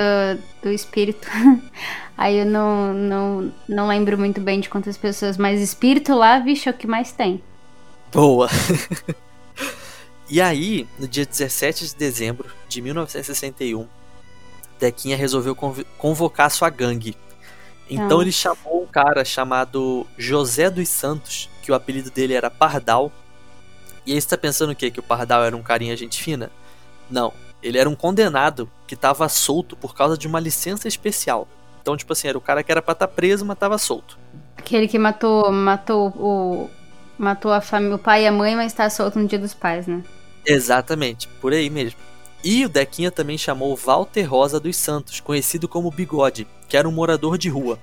do 0.62 0.70
espírito. 0.70 1.28
Aí 2.16 2.38
eu 2.38 2.46
não, 2.46 2.94
não, 2.94 3.52
não 3.68 3.88
lembro 3.88 4.16
muito 4.16 4.40
bem 4.40 4.60
de 4.60 4.68
quantas 4.68 4.96
pessoas, 4.96 5.36
mas 5.36 5.60
espírito 5.60 6.14
lá, 6.14 6.38
vixe, 6.38 6.68
é 6.68 6.70
o 6.70 6.74
que 6.76 6.86
mais 6.86 7.10
tem. 7.10 7.42
Boa! 8.12 8.48
e 10.30 10.40
aí, 10.40 10.86
no 10.98 11.08
dia 11.08 11.26
17 11.26 11.88
de 11.88 11.96
dezembro 11.96 12.48
de 12.68 12.80
1961, 12.80 13.88
Dequinha 14.78 15.16
resolveu 15.16 15.56
conv- 15.56 15.84
convocar 15.98 16.50
sua 16.52 16.70
gangue. 16.70 17.16
Então 17.88 18.08
Nossa. 18.08 18.22
ele 18.22 18.32
chamou 18.32 18.82
um 18.82 18.86
cara 18.86 19.24
chamado 19.24 20.06
José 20.16 20.70
dos 20.70 20.88
Santos, 20.88 21.50
que 21.62 21.70
o 21.70 21.74
apelido 21.74 22.10
dele 22.10 22.34
era 22.34 22.50
Pardal. 22.50 23.12
E 24.06 24.12
aí 24.12 24.20
você 24.20 24.28
tá 24.28 24.38
pensando 24.38 24.70
o 24.70 24.76
quê? 24.76 24.90
Que 24.90 25.00
o 25.00 25.02
Pardal 25.02 25.44
era 25.44 25.56
um 25.56 25.62
carinha 25.62 25.96
gente 25.96 26.22
fina? 26.22 26.50
Não. 27.10 27.32
Ele 27.62 27.78
era 27.78 27.88
um 27.88 27.94
condenado 27.94 28.70
que 28.86 28.94
tava 28.94 29.28
solto 29.28 29.76
por 29.76 29.94
causa 29.94 30.18
de 30.18 30.26
uma 30.26 30.38
licença 30.40 30.86
especial. 30.86 31.48
Então, 31.80 31.96
tipo 31.96 32.12
assim, 32.12 32.28
era 32.28 32.36
o 32.36 32.40
cara 32.40 32.62
que 32.62 32.70
era 32.70 32.82
pra 32.82 32.92
estar 32.92 33.08
preso, 33.08 33.44
mas 33.44 33.58
tava 33.58 33.78
solto. 33.78 34.18
Aquele 34.56 34.88
que 34.88 34.98
matou, 34.98 35.50
matou 35.52 36.08
o. 36.08 36.70
Matou 37.16 37.52
a 37.52 37.60
família, 37.60 37.94
o 37.94 37.98
pai 37.98 38.24
e 38.24 38.26
a 38.26 38.32
mãe, 38.32 38.56
mas 38.56 38.72
tá 38.72 38.90
solto 38.90 39.18
no 39.18 39.28
dia 39.28 39.38
dos 39.38 39.54
pais, 39.54 39.86
né? 39.86 40.02
Exatamente, 40.44 41.28
por 41.40 41.52
aí 41.52 41.70
mesmo. 41.70 41.98
E 42.44 42.64
o 42.64 42.68
Dequinha 42.68 43.10
também 43.10 43.38
chamou 43.38 43.74
Walter 43.74 44.22
Rosa 44.24 44.60
dos 44.60 44.76
Santos, 44.76 45.18
conhecido 45.18 45.66
como 45.66 45.90
Bigode, 45.90 46.46
que 46.68 46.76
era 46.76 46.86
um 46.88 46.92
morador 46.92 47.38
de 47.38 47.48
rua. 47.48 47.78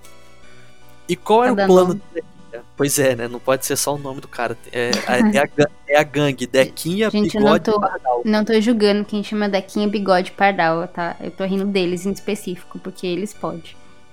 E 1.09 1.15
qual 1.15 1.43
era 1.43 1.55
Cada 1.55 1.63
o 1.63 1.67
plano 1.67 1.93
do 1.95 2.01
Dequinha? 2.13 2.63
Pois 2.77 2.99
é, 2.99 3.15
né? 3.15 3.27
Não 3.27 3.39
pode 3.39 3.65
ser 3.65 3.75
só 3.75 3.95
o 3.95 3.97
nome 3.97 4.21
do 4.21 4.27
cara. 4.27 4.57
É, 4.71 4.91
é, 4.91 5.39
a, 5.39 5.45
ga- 5.47 5.69
é 5.87 5.97
a 5.97 6.03
gangue 6.03 6.45
Dequinha, 6.45 7.09
Gente, 7.09 7.35
eu 7.35 7.41
não 7.41 7.53
Bigode 7.53 7.63
tô- 7.63 7.77
e 7.77 7.79
Pardal. 7.79 8.21
Não 8.23 8.45
tô 8.45 8.61
julgando 8.61 9.03
quem 9.03 9.23
chama 9.23 9.49
Dequinha 9.49 9.87
bigode 9.87 10.31
pardal, 10.31 10.87
tá? 10.87 11.15
Eu 11.19 11.31
tô 11.31 11.43
rindo 11.43 11.65
deles 11.65 12.05
em 12.05 12.11
específico, 12.11 12.77
porque 12.79 13.07
eles 13.07 13.33
podem. 13.33 13.63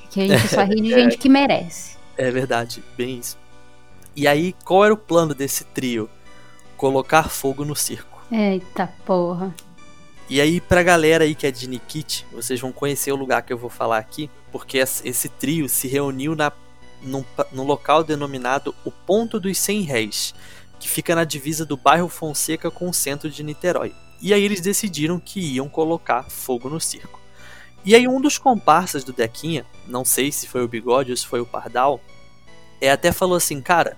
Porque 0.00 0.21
a 0.23 0.26
gente 0.26 0.49
só 0.49 0.62
ri 0.64 0.81
de 0.81 0.88
gente 0.95 1.19
que 1.19 1.28
merece. 1.28 1.99
É 2.17 2.31
verdade, 2.31 2.83
bem 2.97 3.19
isso. 3.19 3.37
E 4.17 4.26
aí, 4.26 4.55
qual 4.64 4.85
era 4.85 4.95
o 4.95 4.97
plano 4.97 5.35
desse 5.35 5.64
trio? 5.64 6.09
Colocar 6.76 7.28
fogo 7.28 7.64
no 7.64 7.76
circo. 7.76 8.19
Eita 8.33 8.88
porra. 9.05 9.55
E 10.29 10.41
aí, 10.41 10.61
pra 10.61 10.83
galera 10.83 11.25
aí 11.25 11.35
que 11.35 11.47
é 11.47 11.51
de 11.51 11.67
Nikit, 11.67 12.27
vocês 12.33 12.61
vão 12.61 12.71
conhecer 12.71 13.11
o 13.13 13.17
lugar 13.17 13.43
que 13.43 13.53
eu 13.53 13.57
vou 13.59 13.71
falar 13.71 13.97
aqui, 13.99 14.29
porque 14.53 14.79
es- 14.79 15.03
esse 15.05 15.29
trio 15.29 15.69
se 15.69 15.89
reuniu 15.89 16.35
na, 16.37 16.53
num, 17.03 17.25
local 17.65 18.05
denominado 18.05 18.75
o 18.85 18.91
Ponto 18.91 19.41
dos 19.41 19.57
100 19.59 19.83
Réis, 19.83 20.35
que 20.79 20.89
fica 20.89 21.15
na 21.15 21.25
divisa 21.25 21.65
do 21.65 21.77
bairro 21.79 22.09
Fonseca 22.09 22.71
com 22.71 22.89
o 22.91 22.95
centro 22.95 23.31
de 23.31 23.43
Niterói. 23.43 23.95
E 24.21 24.35
aí 24.35 24.43
eles 24.45 24.61
decidiram 24.61 25.19
que 25.19 25.41
iam 25.41 25.69
colocar 25.69 26.25
fogo 26.25 26.69
no 26.69 26.81
circo. 26.81 27.19
E 27.85 27.95
aí 27.95 28.07
um 28.07 28.21
dos 28.21 28.37
comparsas 28.37 29.05
do 29.05 29.13
Dequinha, 29.13 29.65
não 29.87 30.05
sei 30.05 30.31
se 30.31 30.47
foi 30.47 30.63
o 30.63 30.69
Bigode 30.69 31.11
ou 31.11 31.17
se 31.17 31.27
foi 31.27 31.41
o 31.41 31.47
Pardal, 31.47 32.01
é 32.81 32.91
até 32.91 33.13
falou 33.13 33.37
assim, 33.37 33.63
cara, 33.63 33.97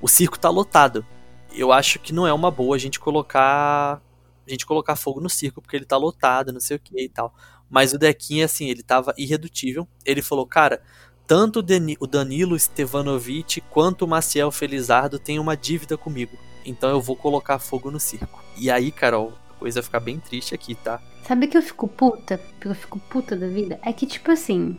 o 0.00 0.08
circo 0.08 0.38
tá 0.38 0.50
lotado. 0.50 1.06
Eu 1.52 1.72
acho 1.72 1.98
que 2.00 2.12
não 2.12 2.26
é 2.26 2.32
uma 2.32 2.50
boa 2.50 2.74
a 2.74 2.78
gente 2.78 2.98
colocar 2.98 4.00
a 4.48 4.52
gente 4.52 4.66
colocar 4.66 4.96
fogo 4.96 5.20
no 5.20 5.28
circo 5.28 5.60
porque 5.62 5.76
ele 5.76 5.84
tá 5.84 5.96
lotado, 5.96 6.52
não 6.52 6.60
sei 6.60 6.76
o 6.76 6.80
que 6.80 6.98
e 7.00 7.08
tal. 7.08 7.34
Mas 7.70 7.92
o 7.92 7.98
Dequinha, 7.98 8.46
assim, 8.46 8.68
ele 8.68 8.82
tava 8.82 9.14
irredutível. 9.18 9.86
Ele 10.04 10.22
falou, 10.22 10.46
cara, 10.46 10.82
tanto 11.26 11.58
o 11.58 11.62
Dani- 11.62 11.96
o 12.00 12.06
Danilo 12.06 12.58
Stevanovic 12.58 13.60
quanto 13.70 14.04
o 14.04 14.08
Maciel 14.08 14.50
Felizardo 14.50 15.18
têm 15.18 15.38
uma 15.38 15.56
dívida 15.56 15.96
comigo. 15.96 16.36
Então 16.64 16.88
eu 16.90 17.00
vou 17.00 17.14
colocar 17.16 17.58
fogo 17.58 17.90
no 17.90 18.00
circo. 18.00 18.42
E 18.56 18.70
aí, 18.70 18.90
Carol, 18.90 19.32
a 19.50 19.54
coisa 19.54 19.82
fica 19.82 20.00
bem 20.00 20.18
triste 20.18 20.54
aqui, 20.54 20.74
tá? 20.74 21.00
Sabe 21.26 21.46
que 21.46 21.56
eu 21.58 21.62
fico 21.62 21.86
puta? 21.86 22.38
Porque 22.38 22.68
eu 22.68 22.74
fico 22.74 22.98
puta 22.98 23.36
da 23.36 23.46
vida? 23.46 23.78
É 23.82 23.92
que, 23.92 24.06
tipo 24.06 24.30
assim. 24.30 24.78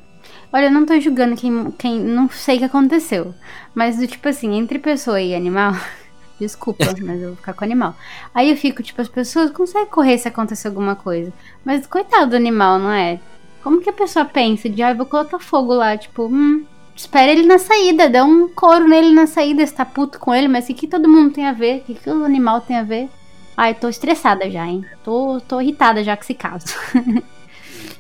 Olha, 0.52 0.66
eu 0.66 0.72
não 0.72 0.86
tô 0.86 1.00
julgando 1.00 1.36
quem. 1.36 1.72
quem 1.72 2.00
não 2.00 2.28
sei 2.30 2.56
o 2.56 2.60
que 2.60 2.66
aconteceu. 2.66 3.34
Mas, 3.76 3.98
do 3.98 4.08
tipo 4.08 4.28
assim, 4.28 4.56
entre 4.56 4.80
pessoa 4.80 5.22
e 5.22 5.36
animal. 5.36 5.74
Desculpa, 6.40 6.86
mas 7.02 7.22
eu 7.22 7.30
vou 7.30 7.36
ficar 7.36 7.54
com 7.54 7.64
animal. 7.64 7.96
Aí 8.34 8.50
eu 8.50 8.56
fico, 8.56 8.82
tipo, 8.82 9.02
as 9.02 9.10
pessoas 9.10 9.52
conseguem 9.52 9.88
correr 9.88 10.18
se 10.18 10.28
acontecer 10.28 10.70
alguma 10.70 10.96
coisa. 10.96 11.34
Mas 11.66 11.86
coitado 11.86 12.32
do 12.32 12.36
animal, 12.36 12.80
não 12.80 12.92
é? 12.92 13.20
Como 13.62 13.82
que 13.82 13.90
a 13.90 13.94
pessoa 13.94 14.24
pensa 14.24 14.70
de, 14.70 14.82
ah, 14.82 14.92
eu 14.92 14.96
vou 14.96 15.06
colocar 15.06 15.40
fogo 15.40 15.74
lá? 15.74 15.98
Tipo, 15.98 16.28
hum, 16.28 16.66
espera 16.96 17.32
ele 17.32 17.46
na 17.46 17.60
saída, 17.60 18.10
dá 18.10 18.24
um 18.24 18.48
couro 18.48 18.88
nele 18.88 19.14
na 19.14 19.28
saída, 19.28 19.66
você 19.66 19.74
tá 19.74 19.86
puto 19.86 20.18
com 20.18 20.34
ele, 20.34 20.48
mas 20.48 20.70
o 20.70 20.74
que 20.74 20.88
todo 20.88 21.10
mundo 21.10 21.34
tem 21.34 21.46
a 21.46 21.52
ver? 21.52 21.80
O 21.80 21.82
que, 21.82 21.96
que 21.96 22.10
o 22.10 22.24
animal 22.24 22.62
tem 22.62 22.78
a 22.78 22.84
ver? 22.84 23.10
Ai, 23.58 23.74
tô 23.74 23.90
estressada 23.90 24.50
já, 24.50 24.66
hein? 24.66 24.86
Tô, 25.04 25.42
tô 25.42 25.60
irritada 25.60 26.02
já 26.04 26.16
com 26.16 26.24
esse 26.24 26.34
caso. 26.34 26.68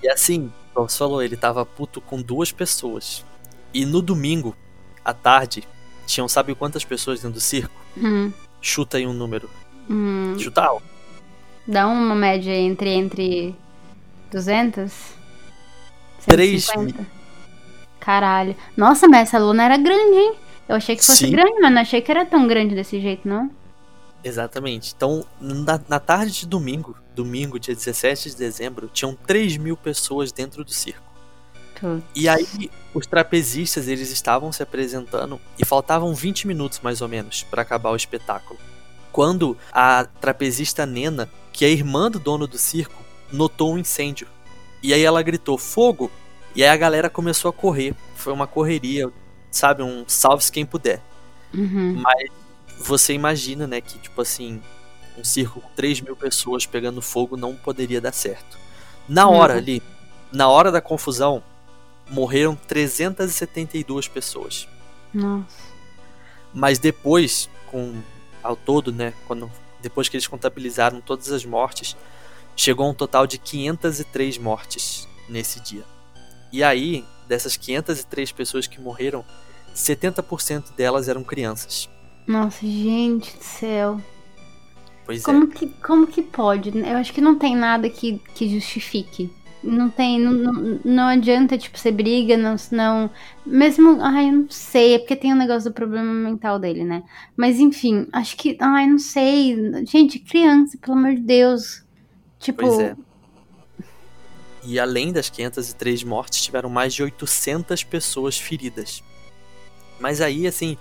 E 0.01 0.10
assim, 0.10 0.51
como 0.74 0.89
você 0.89 0.98
falou, 0.98 1.22
ele 1.22 1.36
tava 1.36 1.65
puto 1.65 2.00
com 2.00 2.22
duas 2.22 2.51
pessoas. 2.51 3.25
E 3.74 3.86
no 3.86 4.01
domingo, 4.01 4.55
à 5.03 5.13
tarde, 5.13 5.67
tinham 6.09 6.27
sabe 6.27 6.53
quantas 6.55 6.83
pessoas 6.83 7.21
dentro 7.21 7.35
do 7.35 7.41
circo? 7.41 7.73
Hum, 7.97 8.31
Chuta 8.61 8.97
aí 8.97 9.07
um 9.07 9.13
número. 9.13 9.49
hum, 9.89 10.35
Chuta 10.37 10.61
alto. 10.63 10.83
dá 11.67 11.87
uma 11.87 12.15
média 12.15 12.53
entre, 12.55 12.89
entre 12.89 13.55
200? 14.31 14.91
Três 16.25 16.65
150? 16.65 17.05
Caralho. 17.99 18.55
Nossa, 18.75 19.07
mas 19.07 19.29
essa 19.29 19.39
luna 19.39 19.63
era 19.63 19.77
grande, 19.77 20.17
hein? 20.17 20.33
Eu 20.67 20.75
achei 20.75 20.95
que 20.95 21.03
fosse 21.05 21.25
Sim. 21.25 21.31
grande, 21.31 21.59
mas 21.61 21.71
não 21.71 21.81
achei 21.81 22.01
que 22.01 22.11
era 22.11 22.25
tão 22.25 22.47
grande 22.47 22.75
desse 22.75 22.99
jeito, 23.01 23.27
não. 23.27 23.49
Exatamente. 24.23 24.93
Então, 24.95 25.25
na, 25.39 25.79
na 25.87 25.99
tarde 25.99 26.31
de 26.41 26.45
domingo, 26.47 26.95
domingo, 27.15 27.59
dia 27.59 27.73
17 27.73 28.29
de 28.31 28.35
dezembro, 28.35 28.89
tinham 28.93 29.15
3 29.15 29.57
mil 29.57 29.75
pessoas 29.77 30.31
dentro 30.31 30.63
do 30.63 30.71
circo. 30.71 31.08
E 32.15 32.27
aí, 32.27 32.69
os 32.93 33.05
trapezistas, 33.05 33.88
eles 33.88 34.12
estavam 34.12 34.51
se 34.51 34.62
apresentando 34.63 35.39
e 35.57 35.65
faltavam 35.65 36.13
20 36.13 36.48
minutos, 36.48 36.79
mais 36.81 37.01
ou 37.01 37.07
menos, 37.07 37.43
para 37.43 37.62
acabar 37.62 37.91
o 37.91 37.95
espetáculo. 37.95 38.59
Quando 39.12 39.57
a 39.71 40.05
trapezista 40.19 40.86
Nena, 40.86 41.29
que 41.51 41.65
é 41.65 41.69
irmã 41.69 42.09
do 42.09 42.19
dono 42.19 42.48
do 42.48 42.57
circo, 42.57 43.03
notou 43.31 43.74
um 43.74 43.77
incêndio. 43.77 44.27
E 44.81 44.93
aí 44.93 45.03
ela 45.03 45.21
gritou, 45.21 45.57
fogo! 45.57 46.12
E 46.55 46.63
aí 46.63 46.69
a 46.69 46.77
galera 46.77 47.09
começou 47.09 47.50
a 47.50 47.53
correr. 47.53 47.95
Foi 48.15 48.33
uma 48.33 48.48
correria, 48.48 49.09
sabe? 49.51 49.83
Um 49.83 50.03
salve-se 50.07 50.51
quem 50.51 50.65
puder. 50.65 51.01
Uhum. 51.53 52.01
Você 52.79 53.13
imagina, 53.13 53.67
né, 53.67 53.81
que 53.81 53.98
tipo 54.00 54.21
assim, 54.21 54.62
um 55.17 55.24
circo 55.24 55.59
com 55.59 55.69
3 55.75 56.01
mil 56.01 56.15
pessoas 56.15 56.65
pegando 56.65 57.01
fogo 57.01 57.36
não 57.36 57.55
poderia 57.55 58.00
dar 58.00 58.13
certo. 58.13 58.57
Na 59.07 59.27
hora 59.27 59.53
Uhum. 59.53 59.59
ali, 59.59 59.83
na 60.31 60.48
hora 60.48 60.71
da 60.71 60.79
confusão, 60.81 61.43
morreram 62.09 62.55
372 62.55 64.07
pessoas. 64.07 64.67
Nossa. 65.13 65.69
Mas 66.53 66.79
depois, 66.79 67.49
com 67.67 68.01
ao 68.41 68.55
todo, 68.55 68.91
né, 68.91 69.13
quando 69.27 69.51
depois 69.81 70.09
que 70.09 70.17
eles 70.17 70.27
contabilizaram 70.27 71.01
todas 71.01 71.31
as 71.31 71.45
mortes, 71.45 71.95
chegou 72.55 72.85
a 72.85 72.89
um 72.89 72.93
total 72.93 73.25
de 73.25 73.37
503 73.37 74.37
mortes 74.37 75.07
nesse 75.27 75.59
dia. 75.59 75.83
E 76.51 76.63
aí, 76.63 77.05
dessas 77.27 77.55
503 77.55 78.31
pessoas 78.31 78.67
que 78.67 78.81
morreram, 78.81 79.23
70% 79.73 80.75
delas 80.75 81.07
eram 81.07 81.23
crianças. 81.23 81.89
Nossa, 82.27 82.65
gente 82.65 83.37
do 83.37 83.43
céu. 83.43 84.01
Pois 85.05 85.21
é. 85.21 85.23
Como 85.23 85.47
que, 85.47 85.67
como 85.67 86.07
que 86.07 86.21
pode? 86.21 86.77
Eu 86.77 86.97
acho 86.97 87.13
que 87.13 87.21
não 87.21 87.37
tem 87.37 87.55
nada 87.55 87.89
que, 87.89 88.19
que 88.35 88.49
justifique. 88.49 89.31
Não 89.61 89.89
tem, 89.89 90.19
não, 90.19 90.79
não, 90.85 91.07
adianta, 91.07 91.57
tipo, 91.57 91.77
você 91.77 91.91
briga, 91.91 92.37
não, 92.37 92.55
não. 92.71 93.09
Mesmo, 93.45 93.97
ai, 94.01 94.29
eu 94.29 94.33
não 94.33 94.49
sei, 94.49 94.95
é 94.95 94.99
porque 94.99 95.17
tem 95.17 95.33
o 95.33 95.35
negócio 95.35 95.69
do 95.69 95.73
problema 95.73 96.13
mental 96.13 96.57
dele, 96.57 96.85
né? 96.85 97.03
Mas 97.35 97.59
enfim, 97.59 98.07
acho 98.13 98.37
que, 98.37 98.57
ai, 98.61 98.87
não 98.87 98.97
sei. 98.97 99.57
Gente, 99.85 100.17
criança, 100.19 100.77
pelo 100.77 100.97
amor 100.97 101.15
de 101.15 101.21
Deus. 101.21 101.83
Tipo, 102.39 102.61
Pois 102.61 102.79
é. 102.79 102.95
E 104.63 104.79
além 104.79 105.11
das 105.11 105.29
503 105.29 106.03
mortes, 106.03 106.41
tiveram 106.41 106.69
mais 106.69 106.93
de 106.93 107.03
800 107.03 107.83
pessoas 107.83 108.37
feridas. 108.37 109.03
Mas 109.99 110.21
aí, 110.21 110.47
assim, 110.47 110.77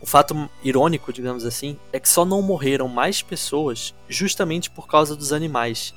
o 0.00 0.06
fato 0.06 0.48
irônico, 0.62 1.12
digamos 1.12 1.44
assim, 1.44 1.76
é 1.92 2.00
que 2.00 2.08
só 2.08 2.24
não 2.24 2.42
morreram 2.42 2.88
mais 2.88 3.22
pessoas 3.22 3.94
justamente 4.08 4.70
por 4.70 4.86
causa 4.86 5.14
dos 5.14 5.32
animais. 5.32 5.94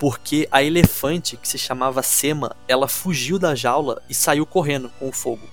Porque 0.00 0.48
a 0.50 0.62
elefante, 0.62 1.36
que 1.36 1.46
se 1.46 1.58
chamava 1.58 2.02
Sema, 2.02 2.56
ela 2.66 2.88
fugiu 2.88 3.38
da 3.38 3.54
jaula 3.54 4.02
e 4.08 4.14
saiu 4.14 4.44
correndo 4.46 4.90
com 4.98 5.10
o 5.10 5.12
fogo. 5.12 5.46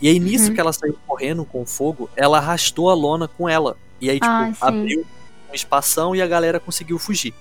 E 0.00 0.08
aí, 0.08 0.18
nisso 0.18 0.48
Uhum. 0.48 0.54
que 0.54 0.60
ela 0.60 0.72
saiu 0.72 0.98
correndo 1.06 1.44
com 1.44 1.62
o 1.62 1.66
fogo, 1.66 2.10
ela 2.16 2.38
arrastou 2.38 2.88
a 2.90 2.94
lona 2.94 3.28
com 3.28 3.46
ela. 3.48 3.76
E 4.00 4.08
aí, 4.10 4.16
tipo, 4.18 4.26
Ah, 4.32 4.50
abriu 4.62 5.06
um 5.50 5.54
espação 5.54 6.16
e 6.16 6.22
a 6.22 6.26
galera 6.26 6.58
conseguiu 6.58 6.98
fugir. 6.98 7.34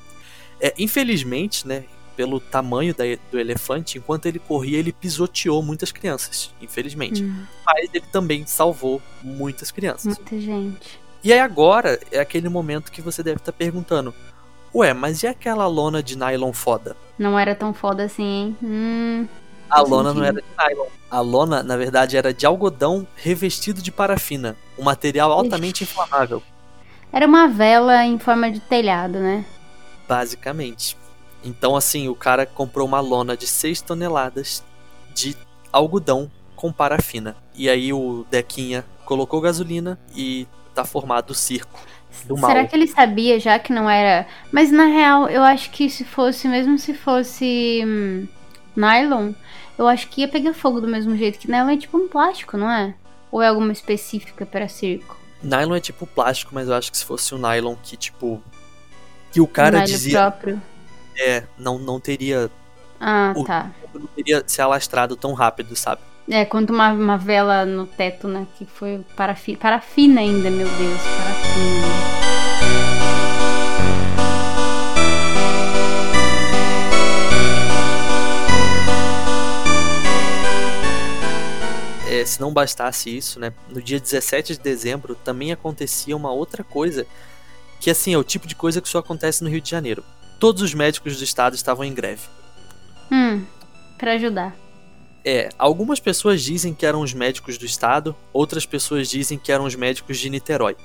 É, 0.60 0.74
infelizmente, 0.78 1.66
né, 1.66 1.86
pelo 2.18 2.40
tamanho 2.42 2.94
da, 2.94 3.06
do 3.32 3.40
elefante, 3.40 3.98
enquanto 3.98 4.26
ele 4.26 4.38
corria, 4.38 4.78
ele 4.78 4.92
pisoteou 4.92 5.64
muitas 5.64 5.92
crianças, 5.94 6.54
infelizmente. 6.62 7.24
Hum, 7.24 7.46
Mas 7.66 7.90
ele 7.94 8.04
também 8.12 8.46
salvou 8.46 9.02
muitas 9.24 9.72
crianças. 9.72 10.18
muita 10.18 10.38
gente. 10.40 11.00
E 11.24 11.32
aí 11.32 11.40
agora 11.40 11.98
é 12.12 12.20
aquele 12.20 12.50
momento 12.50 12.92
que 12.92 13.02
você 13.02 13.24
deve 13.24 13.38
estar 13.38 13.54
perguntando: 13.54 14.14
Ué, 14.74 14.94
mas 14.94 15.24
e 15.24 15.28
aquela 15.28 15.68
lona 15.68 16.02
de 16.02 16.18
nylon 16.18 16.54
foda? 16.54 16.96
Não 17.18 17.38
era 17.38 17.56
tão 17.56 17.74
foda 17.74 18.04
assim, 18.06 18.24
hein? 18.24 18.58
Hum, 18.64 19.28
A 19.70 19.82
lona 19.82 20.14
não 20.14 20.24
sentido. 20.24 20.26
era 20.26 20.42
de 20.42 20.48
nylon. 20.58 20.88
A 21.10 21.20
lona, 21.22 21.64
na 21.64 21.76
verdade, 21.78 22.16
era 22.18 22.34
de 22.34 22.46
algodão 22.46 23.06
revestido 23.16 23.82
de 23.82 23.92
parafina, 23.92 24.56
um 24.78 24.84
material 24.84 25.32
altamente 25.32 25.84
Ixi. 25.84 25.84
inflamável, 25.84 26.42
era 27.12 27.28
uma 27.28 27.48
vela 27.48 28.06
em 28.06 28.18
forma 28.20 28.50
de 28.52 28.60
telhado, 28.62 29.20
né? 29.20 29.46
basicamente. 30.08 30.98
Então, 31.44 31.76
assim, 31.76 32.08
o 32.08 32.16
cara 32.16 32.46
comprou 32.46 32.86
uma 32.88 33.00
lona 33.00 33.36
de 33.36 33.48
6 33.48 33.82
toneladas 33.82 34.64
de 35.14 35.36
algodão 35.72 36.30
com 36.56 36.72
parafina. 36.72 37.36
E 37.56 37.70
aí 37.70 37.92
o 37.94 38.26
Dequinha 38.30 38.86
colocou 39.06 39.42
gasolina 39.42 39.98
e 40.16 40.48
tá 40.76 40.86
formado 40.86 41.32
o 41.32 41.36
circo 41.36 41.80
do 42.26 42.38
mal. 42.38 42.50
Será 42.52 42.66
que 42.68 42.76
ele 42.76 42.88
sabia 42.88 43.40
já 43.40 43.58
que 43.60 43.72
não 43.74 43.90
era. 43.90 44.28
Mas 44.52 44.72
na 44.72 44.86
real, 44.86 45.30
eu 45.30 45.42
acho 45.44 45.70
que 45.72 45.90
se 45.90 46.04
fosse, 46.04 46.48
mesmo 46.48 46.78
se 46.78 46.94
fosse 46.94 47.82
hum, 47.86 48.28
nylon, 48.76 49.32
eu 49.78 49.88
acho 49.88 50.08
que 50.10 50.22
ia 50.22 50.28
pegar 50.28 50.54
fogo 50.54 50.80
do 50.82 50.88
mesmo 50.88 51.16
jeito. 51.16 51.40
Que 51.40 51.50
nylon 51.50 51.70
é 51.72 51.78
tipo 51.78 51.98
um 51.98 52.08
plástico, 52.08 52.58
não 52.58 52.70
é? 52.70 52.94
Ou 53.32 53.42
é 53.42 53.48
alguma 53.48 53.72
específica 53.72 54.46
para 54.46 54.68
circo? 54.68 55.18
Nylon 55.42 55.76
é 55.76 55.80
tipo 55.80 56.06
plástico, 56.06 56.54
mas 56.54 56.68
eu 56.68 56.76
acho 56.76 56.92
que 56.92 56.98
se 56.98 57.06
fosse 57.06 57.34
um 57.34 57.38
nylon 57.38 57.76
que, 57.82 57.98
tipo. 57.98 58.42
Que 59.32 59.42
o 59.42 59.48
cara 59.48 59.72
nylon 59.72 59.86
dizia. 59.86 60.20
próprio. 60.20 60.62
É, 61.18 61.44
não, 61.58 61.80
não 61.80 62.00
teria. 62.00 62.50
Ah, 63.00 63.34
O- 63.36 63.44
tá. 63.44 63.72
Não 63.94 64.06
teria 64.08 64.44
se 64.46 64.62
alastrado 64.62 65.16
tão 65.16 65.34
rápido, 65.34 65.76
sabe? 65.76 66.02
É, 66.32 66.46
quanto 66.46 66.72
uma, 66.72 66.92
uma 66.94 67.18
vela 67.18 67.66
no 67.66 67.86
teto, 67.86 68.28
né? 68.28 68.48
Que 68.58 68.66
foi 68.66 69.04
parafi- 69.18 69.58
parafina 69.58 70.22
ainda, 70.22 70.50
meu 70.50 70.66
Deus. 70.68 71.02
Parafina. 71.02 71.92
É, 82.10 82.26
se 82.26 82.42
não 82.42 82.52
bastasse 82.52 83.16
isso, 83.16 83.40
né? 83.40 83.54
No 83.70 83.82
dia 83.82 84.00
17 84.00 84.54
de 84.54 84.60
dezembro 84.60 85.16
também 85.16 85.52
acontecia 85.52 86.16
uma 86.16 86.32
outra 86.32 86.64
coisa. 86.64 87.06
Que 87.80 87.90
assim, 87.90 88.14
é 88.14 88.18
o 88.18 88.24
tipo 88.24 88.48
de 88.48 88.56
coisa 88.56 88.82
que 88.82 88.90
só 88.90 89.00
acontece 89.00 89.44
no 89.44 89.50
Rio 89.50 89.62
de 89.62 89.70
Janeiro. 89.70 90.04
Todos 90.40 90.62
os 90.62 90.74
médicos 90.74 91.18
do 91.18 91.24
estado 91.24 91.56
estavam 91.56 91.86
em 91.86 91.94
greve. 91.94 92.24
Hum, 93.12 93.44
pra 93.98 94.14
ajudar. 94.14 94.54
É, 95.24 95.50
algumas 95.58 96.00
pessoas 96.00 96.42
dizem 96.42 96.74
que 96.74 96.86
eram 96.86 97.02
os 97.02 97.14
médicos 97.14 97.58
do 97.58 97.66
estado, 97.66 98.16
outras 98.34 98.66
pessoas 98.66 99.08
dizem 99.08 99.38
que 99.38 99.52
eram 99.52 99.66
os 99.66 99.76
médicos 99.76 100.18
de 100.18 100.30
Niterói. 100.30 100.76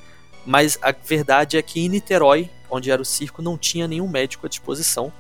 Mas 0.45 0.79
a 0.83 0.93
verdade 0.93 1.57
é 1.57 1.63
que 1.63 1.81
em 1.81 1.89
Niterói, 1.89 2.51
onde 2.71 2.91
era 2.91 3.01
o 3.01 3.05
circo, 3.05 3.43
não 3.43 3.57
tinha 3.57 3.89
nenhum 3.89 4.09
médico 4.09 4.47
à 4.47 4.49
disposição. 4.49 5.13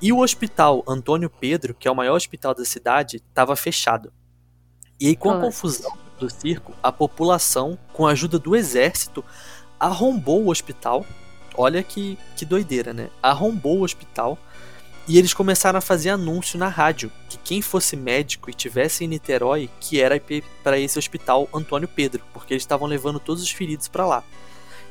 E 0.00 0.12
o 0.12 0.20
hospital 0.20 0.82
Antônio 0.88 1.30
Pedro, 1.30 1.74
que 1.74 1.86
é 1.86 1.90
o 1.90 1.94
maior 1.94 2.16
hospital 2.16 2.54
da 2.54 2.64
cidade, 2.64 3.18
estava 3.18 3.54
fechado. 3.54 4.12
E 4.98 5.08
aí, 5.08 5.16
com 5.16 5.30
a 5.30 5.34
Nossa. 5.34 5.46
confusão 5.46 5.92
do 6.18 6.30
circo, 6.30 6.72
a 6.82 6.90
população, 6.90 7.78
com 7.92 8.06
a 8.06 8.12
ajuda 8.12 8.38
do 8.38 8.56
exército, 8.56 9.24
arrombou 9.78 10.44
o 10.44 10.50
hospital. 10.50 11.04
Olha 11.56 11.82
que, 11.82 12.18
que 12.36 12.44
doideira, 12.44 12.92
né? 12.92 13.10
Arrombou 13.22 13.78
o 13.78 13.82
hospital 13.82 14.38
e 15.06 15.18
eles 15.18 15.34
começaram 15.34 15.78
a 15.78 15.82
fazer 15.82 16.10
anúncio 16.10 16.58
na 16.58 16.68
rádio 16.68 17.10
que 17.28 17.36
quem 17.38 17.60
fosse 17.60 17.96
médico 17.96 18.48
e 18.48 18.54
tivesse 18.54 19.04
em 19.04 19.08
Niterói, 19.08 19.68
que 19.80 20.00
era 20.00 20.20
para 20.62 20.78
esse 20.78 20.98
hospital 20.98 21.48
Antônio 21.52 21.88
Pedro, 21.88 22.22
porque 22.32 22.54
eles 22.54 22.62
estavam 22.62 22.86
levando 22.86 23.18
todos 23.18 23.42
os 23.42 23.50
feridos 23.50 23.88
para 23.88 24.06
lá. 24.06 24.24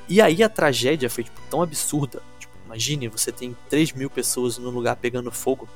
E 0.09 0.21
aí 0.21 0.43
a 0.43 0.49
tragédia 0.49 1.09
foi 1.09 1.23
tipo, 1.23 1.39
tão 1.49 1.61
absurda. 1.61 2.21
Tipo, 2.37 2.53
imagine, 2.65 3.07
você 3.07 3.31
tem 3.31 3.55
3 3.69 3.93
mil 3.93 4.09
pessoas 4.09 4.57
num 4.57 4.69
lugar 4.69 4.97
pegando 4.97 5.31
fogo, 5.31 5.69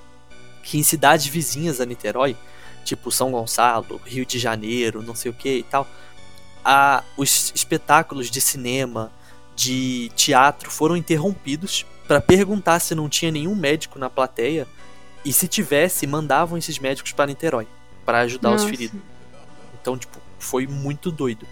que 0.61 0.77
em 0.77 0.83
cidades 0.83 1.27
vizinhas 1.27 1.79
a 1.79 1.85
Niterói, 1.85 2.35
tipo 2.83 3.11
São 3.11 3.31
Gonçalo, 3.31 4.01
Rio 4.05 4.25
de 4.25 4.37
Janeiro, 4.37 5.01
não 5.01 5.15
sei 5.15 5.31
o 5.31 5.33
que 5.33 5.59
e 5.59 5.63
tal, 5.63 5.87
a, 6.63 7.03
os 7.15 7.53
espetáculos 7.55 8.29
de 8.29 8.41
cinema, 8.41 9.11
de 9.55 10.11
teatro 10.15 10.69
foram 10.69 10.97
interrompidos 10.97 11.85
para 12.07 12.21
perguntar 12.21 12.79
se 12.79 12.93
não 12.95 13.09
tinha 13.09 13.31
nenhum 13.31 13.55
médico 13.55 13.97
na 13.97 14.09
plateia 14.09 14.67
e 15.23 15.33
se 15.33 15.47
tivesse, 15.47 16.05
mandavam 16.05 16.57
esses 16.57 16.77
médicos 16.77 17.11
para 17.11 17.27
Niterói 17.27 17.67
para 18.05 18.19
ajudar 18.19 18.49
os 18.49 18.61
Nossa. 18.61 18.69
feridos. 18.69 19.01
Então, 19.81 19.97
tipo, 19.97 20.19
foi 20.37 20.67
muito 20.67 21.11
doido. 21.11 21.45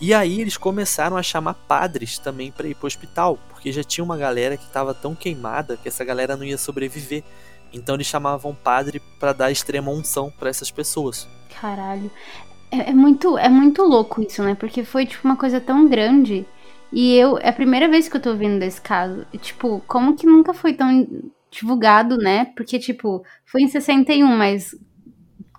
E 0.00 0.12
aí 0.12 0.40
eles 0.40 0.56
começaram 0.56 1.16
a 1.16 1.22
chamar 1.22 1.54
padres 1.54 2.18
também 2.18 2.50
para 2.50 2.68
ir 2.68 2.74
pro 2.74 2.86
hospital, 2.86 3.38
porque 3.48 3.72
já 3.72 3.82
tinha 3.82 4.04
uma 4.04 4.16
galera 4.16 4.56
que 4.56 4.64
estava 4.64 4.92
tão 4.92 5.14
queimada 5.14 5.78
que 5.78 5.88
essa 5.88 6.04
galera 6.04 6.36
não 6.36 6.44
ia 6.44 6.58
sobreviver. 6.58 7.22
Então 7.72 7.94
eles 7.94 8.06
chamavam 8.06 8.54
padre 8.54 9.00
para 9.18 9.32
dar 9.32 9.50
extrema 9.50 9.90
unção 9.90 10.30
para 10.38 10.50
essas 10.50 10.70
pessoas. 10.70 11.26
Caralho. 11.60 12.10
É, 12.70 12.90
é 12.90 12.92
muito, 12.92 13.38
é 13.38 13.48
muito 13.48 13.82
louco 13.82 14.22
isso, 14.22 14.42
né? 14.42 14.54
Porque 14.54 14.84
foi, 14.84 15.06
tipo, 15.06 15.26
uma 15.26 15.36
coisa 15.36 15.60
tão 15.60 15.88
grande. 15.88 16.44
E 16.94 17.16
eu, 17.16 17.36
é 17.38 17.48
a 17.48 17.52
primeira 17.52 17.88
vez 17.88 18.08
que 18.08 18.16
eu 18.16 18.22
tô 18.22 18.30
ouvindo 18.30 18.60
desse 18.60 18.80
caso. 18.80 19.26
E, 19.32 19.36
tipo, 19.36 19.82
como 19.84 20.14
que 20.14 20.24
nunca 20.24 20.54
foi 20.54 20.74
tão 20.74 21.08
divulgado, 21.50 22.16
né? 22.16 22.52
Porque, 22.56 22.78
tipo, 22.78 23.24
foi 23.44 23.62
em 23.62 23.68
61, 23.68 24.24
mas 24.28 24.76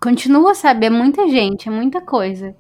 continua, 0.02 0.56
sabe? 0.56 0.86
É 0.86 0.90
muita 0.90 1.28
gente, 1.28 1.68
é 1.68 1.72
muita 1.72 2.00
coisa. 2.00 2.56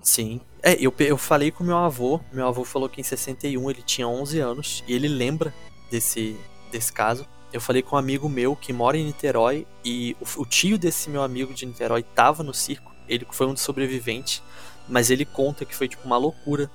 Sim. 0.00 0.40
É, 0.62 0.74
eu, 0.80 0.94
eu 1.00 1.18
falei 1.18 1.50
com 1.50 1.62
meu 1.62 1.76
avô. 1.76 2.18
Meu 2.32 2.48
avô 2.48 2.64
falou 2.64 2.88
que 2.88 2.98
em 2.98 3.04
61 3.04 3.70
ele 3.70 3.82
tinha 3.82 4.08
11 4.08 4.40
anos 4.40 4.84
e 4.88 4.94
ele 4.94 5.06
lembra 5.06 5.52
desse, 5.90 6.34
desse 6.72 6.90
caso. 6.90 7.26
Eu 7.52 7.60
falei 7.60 7.82
com 7.82 7.94
um 7.94 7.98
amigo 7.98 8.26
meu 8.26 8.56
que 8.56 8.72
mora 8.72 8.96
em 8.96 9.04
Niterói 9.04 9.66
e 9.84 10.16
o, 10.18 10.40
o 10.40 10.46
tio 10.46 10.78
desse 10.78 11.10
meu 11.10 11.22
amigo 11.22 11.52
de 11.52 11.66
Niterói 11.66 12.02
tava 12.02 12.42
no 12.42 12.54
circo. 12.54 12.90
Ele 13.06 13.26
foi 13.30 13.46
um 13.46 13.52
dos 13.52 13.62
sobreviventes, 13.62 14.42
mas 14.88 15.10
ele 15.10 15.26
conta 15.26 15.66
que 15.66 15.76
foi 15.76 15.88
tipo 15.88 16.06
uma 16.06 16.16
loucura. 16.16 16.70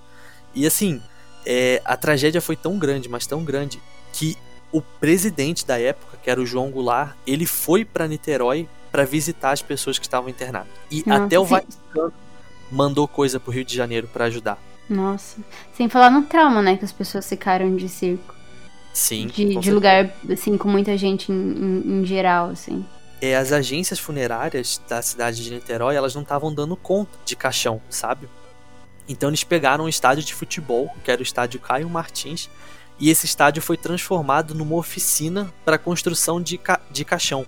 E 0.53 0.67
assim, 0.67 1.01
é, 1.45 1.81
a 1.85 1.95
tragédia 1.97 2.41
foi 2.41 2.55
tão 2.55 2.77
grande, 2.77 3.09
mas 3.09 3.25
tão 3.27 3.43
grande, 3.43 3.81
que 4.13 4.37
o 4.71 4.81
presidente 4.81 5.65
da 5.65 5.79
época, 5.79 6.17
que 6.21 6.29
era 6.29 6.39
o 6.39 6.45
João 6.45 6.69
Goulart, 6.69 7.15
ele 7.25 7.45
foi 7.45 7.83
para 7.83 8.07
Niterói 8.07 8.67
para 8.91 9.05
visitar 9.05 9.51
as 9.51 9.61
pessoas 9.61 9.97
que 9.99 10.05
estavam 10.05 10.29
internadas. 10.29 10.71
E 10.91 11.03
Nossa, 11.05 11.23
até 11.25 11.39
o. 11.39 11.45
Vaticano 11.45 12.13
mandou 12.71 13.07
coisa 13.07 13.39
pro 13.39 13.51
Rio 13.51 13.65
de 13.65 13.75
Janeiro 13.75 14.07
para 14.11 14.25
ajudar. 14.25 14.57
Nossa. 14.87 15.37
Sem 15.73 15.89
falar 15.89 16.09
no 16.11 16.23
trauma, 16.23 16.61
né? 16.61 16.77
Que 16.77 16.85
as 16.85 16.91
pessoas 16.91 17.27
ficaram 17.27 17.75
de 17.75 17.89
circo. 17.89 18.35
Sim. 18.93 19.27
De, 19.27 19.55
de 19.55 19.71
lugar, 19.71 20.11
assim, 20.31 20.57
com 20.57 20.67
muita 20.67 20.97
gente 20.97 21.31
em, 21.31 21.35
em- 21.35 22.01
em 22.01 22.05
geral, 22.05 22.49
assim. 22.49 22.85
É, 23.21 23.35
as 23.35 23.51
agências 23.51 23.99
funerárias 23.99 24.81
da 24.87 25.01
cidade 25.01 25.43
de 25.43 25.51
Niterói, 25.51 25.95
elas 25.95 26.15
não 26.15 26.21
estavam 26.21 26.53
dando 26.53 26.75
conta 26.75 27.11
de 27.25 27.35
caixão, 27.35 27.81
sabe? 27.89 28.27
Então 29.09 29.29
eles 29.29 29.43
pegaram 29.43 29.85
um 29.85 29.89
estádio 29.89 30.23
de 30.23 30.35
futebol, 30.35 30.95
que 31.03 31.09
era 31.09 31.19
o 31.19 31.23
estádio 31.23 31.59
Caio 31.59 31.89
Martins, 31.89 32.47
e 32.99 33.09
esse 33.09 33.25
estádio 33.25 33.61
foi 33.61 33.75
transformado 33.75 34.53
numa 34.53 34.75
oficina 34.75 35.51
para 35.65 35.79
construção 35.79 36.39
de, 36.39 36.59
ca 36.59 36.79
de 36.91 37.03
caixão. 37.03 37.47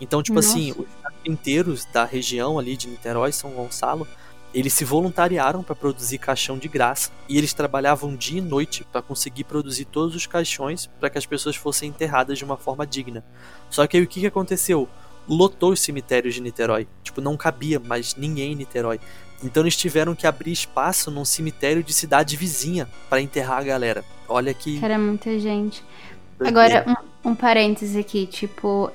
Então, 0.00 0.22
tipo 0.22 0.38
assim, 0.38 0.68
Nossa. 0.68 0.82
os 0.82 0.88
carpinteiros 1.02 1.84
da 1.86 2.04
região 2.04 2.58
ali 2.58 2.76
de 2.76 2.88
Niterói, 2.88 3.32
São 3.32 3.50
Gonçalo, 3.50 4.06
eles 4.52 4.72
se 4.72 4.84
voluntariaram 4.84 5.62
para 5.62 5.74
produzir 5.74 6.18
caixão 6.18 6.58
de 6.58 6.68
graça 6.68 7.10
e 7.28 7.36
eles 7.36 7.52
trabalhavam 7.52 8.16
dia 8.16 8.38
e 8.38 8.42
noite 8.42 8.84
para 8.90 9.02
conseguir 9.02 9.44
produzir 9.44 9.84
todos 9.84 10.14
os 10.14 10.26
caixões 10.26 10.86
para 10.98 11.10
que 11.10 11.18
as 11.18 11.26
pessoas 11.26 11.56
fossem 11.56 11.90
enterradas 11.90 12.38
de 12.38 12.44
uma 12.44 12.56
forma 12.56 12.86
digna. 12.86 13.24
Só 13.70 13.86
que 13.86 13.96
aí 13.96 14.02
o 14.02 14.06
que, 14.06 14.20
que 14.20 14.26
aconteceu? 14.26 14.88
Lotou 15.28 15.72
os 15.72 15.80
cemitérios 15.80 16.34
de 16.34 16.40
Niterói. 16.40 16.88
Tipo, 17.02 17.20
não 17.20 17.36
cabia 17.36 17.78
mais 17.78 18.14
ninguém 18.14 18.52
em 18.52 18.56
Niterói. 18.56 18.98
Então 19.42 19.62
eles 19.62 19.76
tiveram 19.76 20.14
que 20.14 20.26
abrir 20.26 20.52
espaço 20.52 21.10
num 21.10 21.24
cemitério 21.24 21.82
de 21.82 21.92
cidade 21.92 22.36
vizinha 22.36 22.88
para 23.08 23.20
enterrar 23.20 23.58
a 23.58 23.64
galera. 23.64 24.04
Olha 24.28 24.52
que. 24.52 24.84
Era 24.84 24.98
muita 24.98 25.38
gente. 25.38 25.82
Agora, 26.40 26.84
um, 27.24 27.30
um 27.30 27.34
parêntese 27.34 27.98
aqui, 27.98 28.26
tipo, 28.26 28.90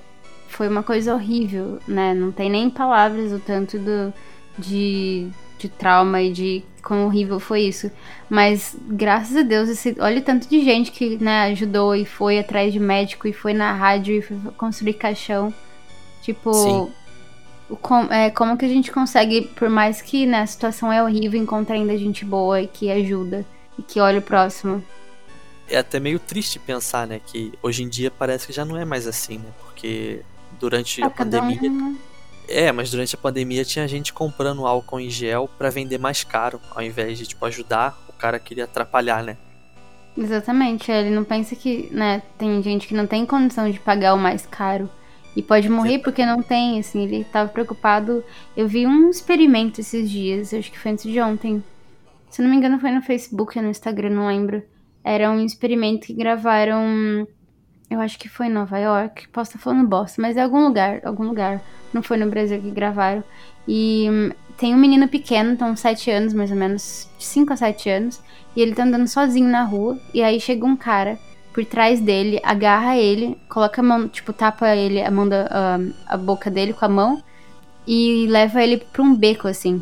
foi 0.48 0.68
uma 0.68 0.84
coisa 0.84 1.14
horrível, 1.14 1.80
né? 1.88 2.14
Não 2.14 2.32
tem 2.32 2.50
nem 2.50 2.70
palavras 2.70 3.32
o 3.32 3.40
tanto 3.40 3.78
do, 3.78 4.14
de, 4.58 5.28
de 5.58 5.68
trauma 5.68 6.22
e 6.22 6.32
de 6.32 6.64
quão 6.84 7.06
horrível 7.06 7.40
foi 7.40 7.62
isso. 7.62 7.90
Mas, 8.30 8.76
graças 8.88 9.36
a 9.36 9.42
Deus, 9.42 9.70
esse, 9.70 9.96
olha 10.00 10.20
o 10.20 10.24
tanto 10.24 10.48
de 10.48 10.64
gente 10.64 10.92
que 10.92 11.18
né, 11.18 11.44
ajudou 11.52 11.96
e 11.96 12.06
foi 12.06 12.40
atrás 12.40 12.72
de 12.72 12.80
médico 12.80 13.28
e 13.28 13.34
foi 13.34 13.54
na 13.54 13.74
rádio 13.74 14.16
e 14.16 14.22
foi 14.22 14.38
construir 14.58 14.94
caixão. 14.94 15.54
Tipo, 16.22 16.54
Sim. 16.54 16.92
Com- 17.82 18.12
é, 18.12 18.30
como 18.30 18.58
que 18.58 18.66
a 18.66 18.70
gente 18.70 18.92
consegue, 18.92 19.42
por 19.56 19.70
mais 19.70 20.02
que 20.02 20.26
né, 20.26 20.42
a 20.42 20.48
situação 20.48 20.92
é 20.92 21.02
horrível, 21.04 21.42
encontrar 21.42 21.76
ainda 21.76 21.98
gente 21.98 22.24
boa 22.26 22.62
e 22.62 22.68
que 22.68 22.92
ajuda 22.92 23.46
e 23.78 23.82
que 23.82 24.00
olha 24.00 24.20
o 24.20 24.22
próximo. 24.22 24.84
É 25.70 25.78
até 25.78 26.00
meio 26.00 26.20
triste 26.20 26.60
pensar, 26.60 27.08
né? 27.08 27.22
Que 27.26 27.54
hoje 27.64 27.84
em 27.84 27.90
dia 27.90 28.12
parece 28.12 28.46
que 28.48 28.54
já 28.54 28.66
não 28.66 28.78
é 28.78 28.84
mais 28.86 29.08
assim, 29.08 29.38
né? 29.38 29.50
Porque 29.64 30.22
durante 30.60 31.02
Ah, 31.02 31.08
a 31.08 31.10
pandemia. 31.10 31.72
um- 31.72 31.98
É, 32.48 32.72
mas 32.74 32.92
durante 32.92 33.16
a 33.16 33.18
pandemia 33.18 33.64
tinha 33.64 33.88
gente 33.88 34.12
comprando 34.12 34.68
álcool 34.68 35.00
em 35.00 35.10
gel 35.10 35.50
pra 35.58 35.70
vender 35.70 35.98
mais 35.98 36.24
caro, 36.26 36.60
ao 36.76 36.84
invés 36.84 37.18
de, 37.18 37.26
tipo, 37.26 37.46
ajudar, 37.46 37.98
o 38.10 38.14
cara 38.14 38.38
queria 38.38 38.66
atrapalhar, 38.66 39.24
né? 39.24 39.38
Exatamente, 40.18 40.92
ele 40.92 41.10
não 41.10 41.24
pensa 41.24 41.56
que, 41.56 41.88
né, 41.92 42.22
tem 42.38 42.62
gente 42.62 42.88
que 42.88 42.94
não 42.94 43.08
tem 43.08 43.26
condição 43.26 43.72
de 43.72 43.80
pagar 43.80 44.14
o 44.14 44.18
mais 44.18 44.46
caro 44.46 44.90
e 45.36 45.42
pode 45.42 45.70
morrer 45.70 46.00
porque 46.00 46.26
não 46.26 46.42
tem, 46.42 46.80
assim, 46.80 47.04
ele 47.04 47.24
tava 47.24 47.50
preocupado. 47.50 48.24
Eu 48.56 48.68
vi 48.68 48.86
um 48.86 49.10
experimento 49.10 49.82
esses 49.82 50.10
dias, 50.10 50.54
acho 50.54 50.72
que 50.72 50.80
foi 50.80 50.92
antes 50.92 51.12
de 51.12 51.20
ontem. 51.20 51.64
Se 52.30 52.42
não 52.42 52.50
me 52.50 52.56
engano 52.56 52.80
foi 52.80 52.92
no 52.92 53.02
Facebook 53.02 53.58
ou 53.58 53.64
no 53.64 53.70
Instagram, 53.70 54.12
não 54.12 54.28
lembro. 54.28 54.64
Era 55.04 55.30
um 55.32 55.44
experimento 55.44 56.08
que 56.08 56.14
gravaram, 56.14 57.28
eu 57.90 58.00
acho 58.00 58.18
que 58.18 58.30
foi 58.30 58.48
em 58.48 58.52
Nova 58.52 58.78
York, 58.78 59.28
posso 59.30 59.52
estar 59.52 59.60
falando 59.60 59.88
bosta, 59.88 60.22
mas 60.22 60.38
é 60.38 60.42
algum 60.42 60.64
lugar, 60.64 61.02
algum 61.04 61.26
lugar. 61.26 61.62
Não 61.92 62.02
foi 62.02 62.18
no 62.18 62.30
Brasil 62.30 62.62
que 62.62 62.72
gravaram. 62.72 63.24
E 63.68 64.08
hum, 64.10 64.32
tem 64.58 64.74
um 64.74 64.78
menino 64.78 65.08
pequeno, 65.08 65.52
então 65.52 65.76
7 65.76 66.10
anos 66.12 66.34
mais 66.34 66.52
ou 66.52 66.58
menos, 66.58 67.10
de 67.18 67.26
5 67.26 67.54
a 67.54 67.56
7 67.56 67.90
anos, 67.90 68.22
e 68.56 68.62
ele 68.62 68.76
tá 68.76 68.84
andando 68.84 69.08
sozinho 69.08 69.50
na 69.50 69.64
rua, 69.64 70.00
e 70.14 70.22
aí 70.22 70.40
chega 70.40 70.66
um 70.66 70.76
cara 70.76 71.18
por 71.54 71.64
trás 71.66 72.02
dele, 72.02 72.40
agarra 72.44 72.98
ele, 72.98 73.38
coloca 73.48 73.80
a 73.80 73.84
mão, 73.84 74.08
tipo, 74.08 74.34
tapa 74.34 74.76
ele, 74.76 75.02
a 75.02 75.12
mão 75.12 75.28
da, 75.28 75.48
a, 75.50 76.14
a 76.16 76.18
boca 76.18 76.50
dele 76.50 76.74
com 76.74 76.84
a 76.86 76.90
mão, 76.90 77.22
e 77.88 78.26
leva 78.28 78.64
ele 78.64 78.78
pra 78.78 79.04
um 79.04 79.16
beco, 79.16 79.48
assim. 79.48 79.82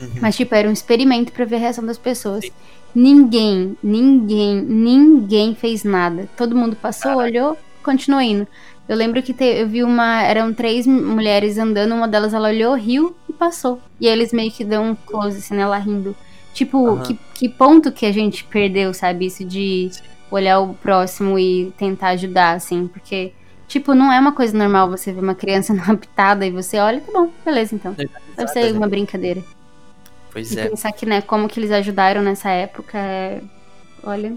Uhum. 0.00 0.10
Mas, 0.20 0.36
tipo, 0.36 0.54
era 0.54 0.68
um 0.68 0.72
experimento 0.72 1.32
pra 1.32 1.44
ver 1.44 1.56
a 1.56 1.60
reação 1.60 1.84
das 1.84 1.98
pessoas. 1.98 2.44
Sim. 2.44 2.52
Ninguém, 2.94 3.76
ninguém, 3.82 4.60
ninguém 4.62 5.54
fez 5.54 5.84
nada. 5.84 6.28
Todo 6.36 6.56
mundo 6.56 6.74
passou, 6.74 7.16
olhou, 7.16 7.56
continuou 7.82 8.22
indo. 8.22 8.46
Eu 8.88 8.96
lembro 8.96 9.22
que 9.22 9.34
te- 9.34 9.44
eu 9.44 9.68
vi 9.68 9.84
uma. 9.84 10.22
Eram 10.22 10.54
três 10.54 10.86
mulheres 10.86 11.58
andando, 11.58 11.94
uma 11.94 12.08
delas 12.08 12.32
ela 12.32 12.48
olhou, 12.48 12.74
riu 12.74 13.14
e 13.28 13.32
passou. 13.32 13.80
E 14.00 14.06
aí 14.08 14.12
eles 14.14 14.32
meio 14.32 14.50
que 14.50 14.64
dão 14.64 14.90
um 14.92 14.94
close, 14.94 15.38
assim, 15.38 15.54
nela 15.54 15.76
rindo. 15.76 16.16
Tipo, 16.54 16.88
Aham. 16.88 17.02
que, 17.02 17.18
que 17.34 17.48
ponto 17.48 17.92
que 17.92 18.06
a 18.06 18.10
gente 18.12 18.42
perdeu, 18.44 18.94
sabe? 18.94 19.26
Isso 19.26 19.44
de 19.44 19.90
olhar 20.30 20.60
o 20.60 20.74
próximo 20.74 21.38
e 21.38 21.72
tentar 21.76 22.08
ajudar, 22.08 22.52
assim. 22.52 22.86
Porque, 22.86 23.32
tipo, 23.66 23.94
não 23.94 24.12
é 24.12 24.18
uma 24.18 24.32
coisa 24.32 24.56
normal 24.56 24.88
você 24.90 25.12
ver 25.12 25.20
uma 25.20 25.34
criança 25.34 25.72
numa 25.74 25.96
pitada 25.96 26.46
e 26.46 26.50
você 26.50 26.78
olha, 26.78 27.00
tá 27.00 27.12
bom, 27.12 27.30
beleza 27.44 27.74
então. 27.74 27.94
Deve 27.94 28.48
ser 28.48 28.72
uma 28.72 28.88
brincadeira. 28.88 29.42
Pois 30.30 30.52
E 30.52 30.60
é, 30.60 30.68
pensar 30.68 30.92
que, 30.92 31.06
né, 31.06 31.22
como 31.22 31.48
que 31.48 31.58
eles 31.58 31.70
ajudaram 31.70 32.22
nessa 32.22 32.50
época 32.50 32.98
é. 32.98 33.40
Olha, 34.02 34.36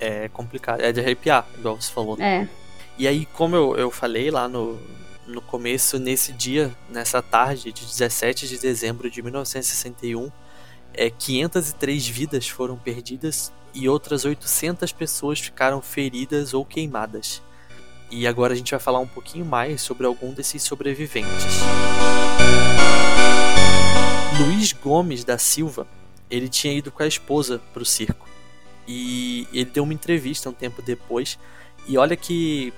é 0.00 0.28
complicado. 0.28 0.80
É 0.80 0.92
de 0.92 1.00
arrepiar, 1.00 1.46
igual 1.58 1.80
você 1.80 1.92
falou. 1.92 2.16
é. 2.20 2.48
E 2.98 3.06
aí, 3.06 3.26
como 3.26 3.54
eu, 3.54 3.76
eu 3.76 3.90
falei 3.90 4.30
lá 4.30 4.48
no, 4.48 4.78
no 5.26 5.42
começo, 5.42 5.98
nesse 5.98 6.32
dia, 6.32 6.74
nessa 6.88 7.20
tarde 7.20 7.70
de 7.70 7.84
17 7.84 8.48
de 8.48 8.58
dezembro 8.58 9.10
de 9.10 9.20
1961, 9.20 10.32
é, 10.96 11.10
503 11.10 12.08
vidas 12.08 12.48
foram 12.48 12.76
perdidas 12.76 13.52
e 13.74 13.88
outras 13.88 14.24
800 14.24 14.90
pessoas 14.92 15.38
ficaram 15.38 15.82
feridas 15.82 16.54
ou 16.54 16.64
queimadas. 16.64 17.42
E 18.10 18.26
agora 18.26 18.54
a 18.54 18.56
gente 18.56 18.70
vai 18.70 18.80
falar 18.80 18.98
um 19.00 19.06
pouquinho 19.06 19.44
mais 19.44 19.82
sobre 19.82 20.06
algum 20.06 20.32
desses 20.32 20.62
sobreviventes. 20.62 21.44
Luiz 24.40 24.72
Gomes 24.72 25.24
da 25.24 25.36
Silva, 25.38 25.86
ele 26.30 26.48
tinha 26.48 26.72
ido 26.72 26.90
com 26.90 27.02
a 27.02 27.06
esposa 27.06 27.60
para 27.72 27.82
o 27.82 27.86
circo. 27.86 28.26
E 28.88 29.46
ele 29.52 29.66
deu 29.66 29.82
uma 29.82 29.92
entrevista 29.92 30.48
um 30.48 30.52
tempo 30.52 30.80
depois. 30.80 31.38
E 31.86 31.98
olha 31.98 32.16
que 32.16 32.72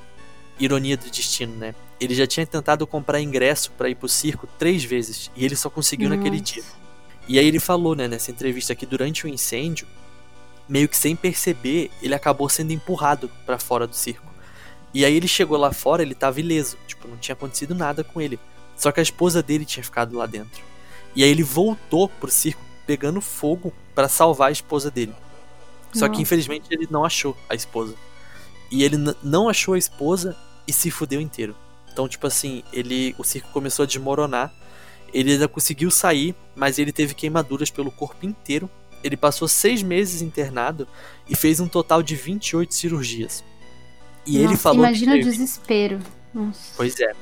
ironia 0.58 0.96
do 0.96 1.08
destino, 1.10 1.54
né? 1.54 1.74
Ele 2.00 2.14
já 2.14 2.26
tinha 2.26 2.46
tentado 2.46 2.86
comprar 2.86 3.20
ingresso 3.20 3.70
para 3.72 3.88
ir 3.88 3.94
pro 3.94 4.08
circo 4.08 4.48
três 4.58 4.82
vezes 4.82 5.30
e 5.36 5.44
ele 5.44 5.54
só 5.54 5.68
conseguiu 5.68 6.08
naquele 6.08 6.38
Nossa. 6.38 6.54
dia. 6.54 6.64
E 7.28 7.38
aí 7.38 7.46
ele 7.46 7.60
falou, 7.60 7.94
né, 7.94 8.08
nessa 8.08 8.30
entrevista 8.30 8.74
que 8.74 8.86
durante 8.86 9.26
o 9.26 9.28
incêndio, 9.28 9.86
meio 10.68 10.88
que 10.88 10.96
sem 10.96 11.14
perceber, 11.14 11.90
ele 12.02 12.14
acabou 12.14 12.48
sendo 12.48 12.72
empurrado 12.72 13.30
para 13.44 13.58
fora 13.58 13.86
do 13.86 13.94
circo. 13.94 14.26
E 14.94 15.04
aí 15.04 15.14
ele 15.14 15.28
chegou 15.28 15.58
lá 15.58 15.70
fora, 15.72 16.02
ele 16.02 16.14
tava 16.14 16.40
ileso, 16.40 16.78
tipo, 16.86 17.06
não 17.06 17.18
tinha 17.18 17.34
acontecido 17.34 17.74
nada 17.74 18.02
com 18.02 18.20
ele. 18.20 18.40
Só 18.76 18.90
que 18.90 19.00
a 19.00 19.02
esposa 19.02 19.42
dele 19.42 19.64
tinha 19.64 19.84
ficado 19.84 20.16
lá 20.16 20.24
dentro. 20.24 20.62
E 21.14 21.22
aí 21.22 21.30
ele 21.30 21.42
voltou 21.42 22.08
pro 22.08 22.30
circo 22.30 22.62
pegando 22.86 23.20
fogo 23.20 23.72
para 23.94 24.08
salvar 24.08 24.48
a 24.48 24.52
esposa 24.52 24.90
dele. 24.90 25.14
Só 25.92 26.08
que 26.08 26.22
infelizmente 26.22 26.66
ele 26.70 26.86
não 26.90 27.04
achou 27.04 27.36
a 27.48 27.54
esposa. 27.54 27.94
E 28.70 28.82
ele 28.82 28.96
não 29.22 29.48
achou 29.48 29.74
a 29.74 29.78
esposa 29.78 30.36
e 30.66 30.72
se 30.72 30.90
fudeu 30.90 31.20
inteiro. 31.20 31.56
Então, 31.90 32.06
tipo 32.08 32.26
assim, 32.26 32.62
ele 32.72 33.14
o 33.18 33.24
circo 33.24 33.50
começou 33.50 33.82
a 33.82 33.86
desmoronar. 33.86 34.52
Ele 35.12 35.32
ainda 35.32 35.48
conseguiu 35.48 35.90
sair, 35.90 36.34
mas 36.54 36.78
ele 36.78 36.92
teve 36.92 37.14
queimaduras 37.14 37.70
pelo 37.70 37.90
corpo 37.90 38.26
inteiro. 38.26 38.68
Ele 39.02 39.16
passou 39.16 39.46
seis 39.46 39.82
meses 39.82 40.22
internado 40.22 40.86
e 41.28 41.36
fez 41.36 41.60
um 41.60 41.68
total 41.68 42.02
de 42.02 42.16
28 42.16 42.74
cirurgias. 42.74 43.44
E 44.26 44.36
ele 44.36 44.48
Nossa, 44.48 44.58
falou. 44.58 44.84
Imagina 44.84 45.14
que 45.14 45.20
o 45.20 45.24
desespero. 45.24 45.98
Nossa. 46.34 46.74
Pois 46.76 46.98
é. 47.00 47.12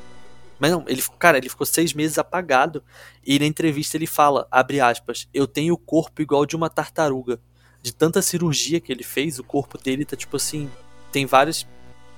Mas 0.58 0.70
não, 0.70 0.84
ele, 0.88 1.02
cara, 1.18 1.38
ele 1.38 1.48
ficou 1.48 1.66
seis 1.66 1.92
meses 1.92 2.18
apagado. 2.18 2.82
E 3.24 3.38
na 3.38 3.46
entrevista 3.46 3.96
ele 3.96 4.06
fala, 4.06 4.46
abre 4.50 4.80
aspas, 4.80 5.28
eu 5.32 5.46
tenho 5.46 5.74
o 5.74 5.78
corpo 5.78 6.22
igual 6.22 6.46
de 6.46 6.56
uma 6.56 6.70
tartaruga. 6.70 7.38
De 7.82 7.94
tanta 7.94 8.20
cirurgia 8.20 8.80
que 8.80 8.90
ele 8.90 9.04
fez, 9.04 9.38
o 9.38 9.44
corpo 9.44 9.78
dele 9.78 10.04
tá 10.04 10.16
tipo 10.16 10.36
assim, 10.36 10.68
tem 11.12 11.24
várias. 11.24 11.66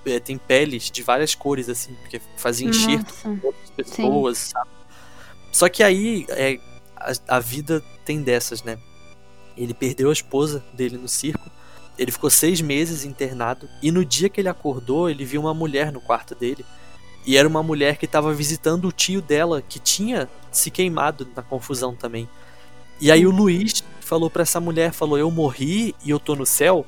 é, 0.07 0.19
tem 0.19 0.39
peles 0.39 0.91
de 0.91 1.03
várias 1.03 1.35
cores, 1.35 1.69
assim, 1.69 1.95
porque 1.95 2.21
fazia 2.37 2.67
enxerto 2.67 3.13
com 3.23 3.39
outras 3.43 3.71
pessoas, 3.77 4.39
sabe? 4.39 4.71
Só 5.53 5.69
que 5.69 5.83
aí 5.83 6.27
é, 6.29 6.59
a, 6.97 7.37
a 7.37 7.41
vida 7.41 7.83
tem 8.05 8.23
dessas, 8.23 8.63
né? 8.63 8.79
Ele 9.57 9.75
perdeu 9.75 10.11
a 10.11 10.13
esposa 10.13 10.63
dele 10.73 10.97
no 10.97 11.09
circo. 11.09 11.51
Ele 11.99 12.13
ficou 12.13 12.31
seis 12.31 12.61
meses 12.61 13.05
internado. 13.05 13.69
E 13.83 13.91
no 13.91 14.05
dia 14.05 14.29
que 14.29 14.41
ele 14.41 14.49
acordou, 14.49 15.11
ele 15.11 15.25
viu 15.25 15.41
uma 15.41 15.53
mulher 15.53 15.91
no 15.91 16.01
quarto 16.01 16.35
dele. 16.35 16.65
E 17.27 17.37
era 17.37 17.49
uma 17.49 17.63
mulher 17.63 17.97
que 17.97 18.05
estava 18.05 18.33
visitando 18.33 18.87
o 18.87 18.93
tio 18.93 19.21
dela, 19.21 19.61
que 19.61 19.79
tinha 19.79 20.29
se 20.51 20.71
queimado 20.71 21.29
na 21.35 21.43
confusão 21.43 21.95
também. 21.95 22.29
E 23.01 23.11
aí 23.11 23.27
o 23.27 23.31
Luiz 23.31 23.85
falou 24.01 24.31
pra 24.31 24.43
essa 24.43 24.61
mulher, 24.61 24.93
falou, 24.93 25.19
eu 25.19 25.31
morri 25.31 25.95
e 26.05 26.11
eu 26.11 26.19
tô 26.19 26.35
no 26.35 26.47
céu. 26.47 26.87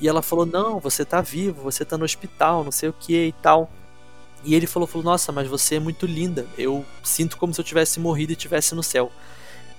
E 0.00 0.08
ela 0.08 0.22
falou, 0.22 0.46
não, 0.46 0.80
você 0.80 1.04
tá 1.04 1.20
vivo, 1.20 1.62
você 1.62 1.84
tá 1.84 1.96
no 1.98 2.04
hospital, 2.04 2.64
não 2.64 2.72
sei 2.72 2.88
o 2.88 2.92
que 2.92 3.26
e 3.26 3.32
tal. 3.32 3.70
E 4.44 4.54
ele 4.54 4.66
falou, 4.66 4.86
falou, 4.86 5.04
nossa, 5.04 5.30
mas 5.32 5.46
você 5.48 5.74
é 5.76 5.80
muito 5.80 6.06
linda. 6.06 6.46
Eu 6.56 6.84
sinto 7.02 7.36
como 7.36 7.52
se 7.52 7.60
eu 7.60 7.64
tivesse 7.64 8.00
morrido 8.00 8.32
e 8.32 8.34
estivesse 8.34 8.74
no 8.74 8.82
céu. 8.82 9.12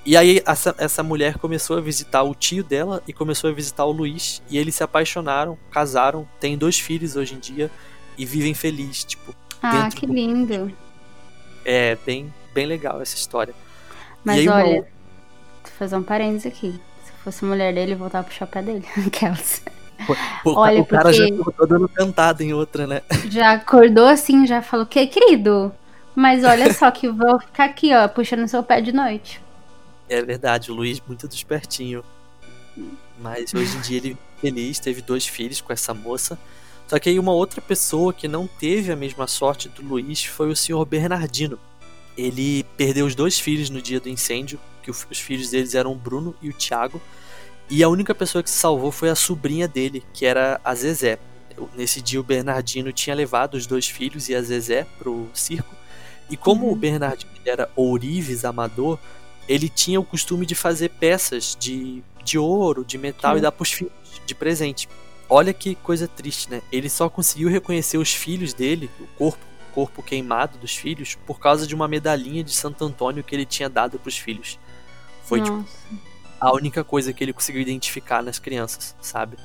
E 0.06 0.16
aí 0.18 0.42
essa, 0.46 0.74
essa 0.78 1.04
mulher 1.04 1.38
começou 1.38 1.78
a 1.78 1.82
visitar 1.82 2.24
o 2.24 2.34
tio 2.34 2.64
dela 2.64 3.04
e 3.08 3.14
começou 3.14 3.50
a 3.50 3.54
visitar 3.54 3.86
o 3.86 3.92
Luiz. 3.92 4.42
E 4.50 4.58
eles 4.58 4.76
se 4.76 4.84
apaixonaram, 4.84 5.58
casaram, 5.72 6.28
têm 6.40 6.58
dois 6.58 6.80
filhos 6.80 7.16
hoje 7.16 7.36
em 7.36 7.40
dia 7.40 7.70
e 8.18 8.26
vivem 8.26 8.54
felizes. 8.54 9.04
Tipo, 9.04 9.34
Ah, 9.62 9.90
que 9.90 10.06
do- 10.08 10.14
lindo. 10.14 10.72
é 11.66 11.96
bem, 12.06 12.34
bem 12.54 12.66
legal 12.66 13.02
essa 13.02 13.16
história. 13.16 13.54
Mas 14.24 14.40
aí 14.40 14.48
uma 14.48 14.58
olha, 14.58 14.66
outra- 14.78 14.92
vou 15.64 15.72
fazer 15.78 15.96
um 15.96 16.04
parênteses 16.04 16.46
aqui. 16.52 16.80
Se 17.06 17.12
fosse 17.24 17.46
mulher 17.46 17.74
dele, 17.74 17.94
eu 17.94 17.98
voltava 17.98 18.26
pro 18.26 18.34
chapéu 18.36 18.64
dele. 18.64 18.86
Aquelas. 19.08 19.62
Pô, 20.44 20.54
Olha, 20.56 20.82
o 20.82 20.86
cara 20.86 21.12
já 21.14 21.26
acordou 21.26 21.68
dando 21.68 21.90
cantada 21.90 22.44
em 22.44 22.54
outra, 22.54 22.88
né? 22.88 23.02
Já 23.30 23.54
acordou 23.54 24.08
assim, 24.08 24.46
já 24.46 24.62
falou, 24.62 24.86
que 24.86 25.06
querido? 25.08 25.72
Mas 26.16 26.44
olha 26.44 26.74
só 26.74 26.92
que 26.92 27.08
vou 27.08 27.40
ficar 27.40 27.66
aqui, 27.66 27.94
ó, 27.94 28.08
puxando 28.08 28.48
seu 28.48 28.64
pé 28.64 28.82
de 28.82 28.92
noite. 28.92 29.42
É 30.10 30.22
verdade, 30.22 30.72
o 30.72 30.76
Luiz 30.76 31.02
muito 31.08 31.28
despertinho. 31.28 32.04
Mas 33.20 33.54
hoje 33.54 33.78
em 33.78 33.82
dia 33.82 33.98
ele 33.98 34.18
feliz, 34.40 34.80
teve 34.80 35.02
dois 35.02 35.26
filhos 35.26 35.62
com 35.62 35.72
essa 35.72 35.94
moça. 35.94 36.38
Só 36.88 37.00
que 37.00 37.08
aí 37.08 37.18
uma 37.18 37.32
outra 37.32 37.62
pessoa 37.62 38.12
que 38.12 38.28
não 38.28 38.48
teve 38.48 38.92
a 38.92 38.96
mesma 38.96 39.28
sorte 39.28 39.70
do 39.70 39.82
Luiz 39.82 40.26
foi 40.26 40.50
o 40.50 40.56
senhor 40.56 40.84
Bernardino. 40.86 41.58
Ele 42.18 42.66
perdeu 42.76 43.06
os 43.06 43.16
dois 43.16 43.40
filhos 43.40 43.70
no 43.70 43.82
dia 43.82 44.00
do 44.00 44.10
incêndio, 44.10 44.60
que 44.84 44.92
os 44.92 45.20
filhos 45.20 45.52
deles 45.52 45.74
eram 45.76 45.94
o 45.94 45.96
Bruno 45.96 46.36
e 46.42 46.50
o 46.50 46.54
Thiago. 46.54 47.02
E 47.72 47.82
a 47.84 47.88
única 47.88 48.14
pessoa 48.14 48.44
que 48.44 48.50
se 48.50 48.58
salvou 48.60 48.92
foi 48.92 49.10
a 49.10 49.16
sobrinha 49.16 49.66
dele, 49.66 50.04
que 50.14 50.26
era 50.26 50.60
a 50.62 50.76
Zezé. 50.76 51.18
Nesse 51.74 52.02
dia 52.02 52.20
o 52.20 52.24
Bernardino 52.24 52.92
tinha 52.92 53.16
levado 53.16 53.54
os 53.54 53.66
dois 53.66 53.88
filhos 53.88 54.28
e 54.28 54.36
a 54.36 54.42
Zezé 54.42 54.86
pro 55.00 55.30
circo. 55.34 55.74
E 56.30 56.36
como 56.36 56.66
Uhum. 56.66 56.74
o 56.74 56.76
Bernardino 56.76 57.32
era 57.46 57.70
ourives 57.74 58.44
amador, 58.44 59.00
ele 59.48 59.70
tinha 59.70 60.00
o 60.02 60.04
costume 60.04 60.46
de 60.46 60.54
fazer 60.54 60.90
peças 60.90 61.56
de, 61.58 62.04
de 62.26 62.38
ouro, 62.38 62.84
de 62.84 62.98
metal 62.98 63.34
Sim. 63.34 63.38
e 63.40 63.42
dar 63.42 63.54
pros 63.54 63.72
filhos 63.72 63.94
de 64.26 64.36
presente. 64.36 64.90
Olha 65.30 65.54
que 65.54 65.76
coisa 65.76 66.10
triste, 66.10 66.50
né? 66.52 66.62
Ele 66.74 66.90
só 66.90 67.10
conseguiu 67.10 67.48
reconhecer 67.48 67.98
os 67.98 68.14
filhos 68.14 68.54
dele, 68.54 68.90
o 69.00 69.08
corpo, 69.18 69.46
corpo 69.74 70.04
queimado 70.04 70.58
dos 70.58 70.76
filhos, 70.76 71.16
por 71.26 71.40
causa 71.40 71.66
de 71.66 71.74
uma 71.74 71.88
medalhinha 71.88 72.44
de 72.44 72.52
Santo 72.52 72.84
Antônio 72.84 73.24
que 73.24 73.34
ele 73.34 73.46
tinha 73.46 73.70
dado 73.70 73.98
pros 73.98 74.18
filhos. 74.18 74.60
Foi 75.24 75.40
tipo, 75.42 75.56
Nossa. 75.56 76.11
A 76.42 76.52
única 76.52 76.84
coisa 76.84 77.14
que 77.14 77.24
ele 77.24 77.32
conseguiu 77.32 77.62
identificar 77.62 78.24
nas 78.24 78.40
crianças, 78.40 78.96
sabe? 79.00 79.38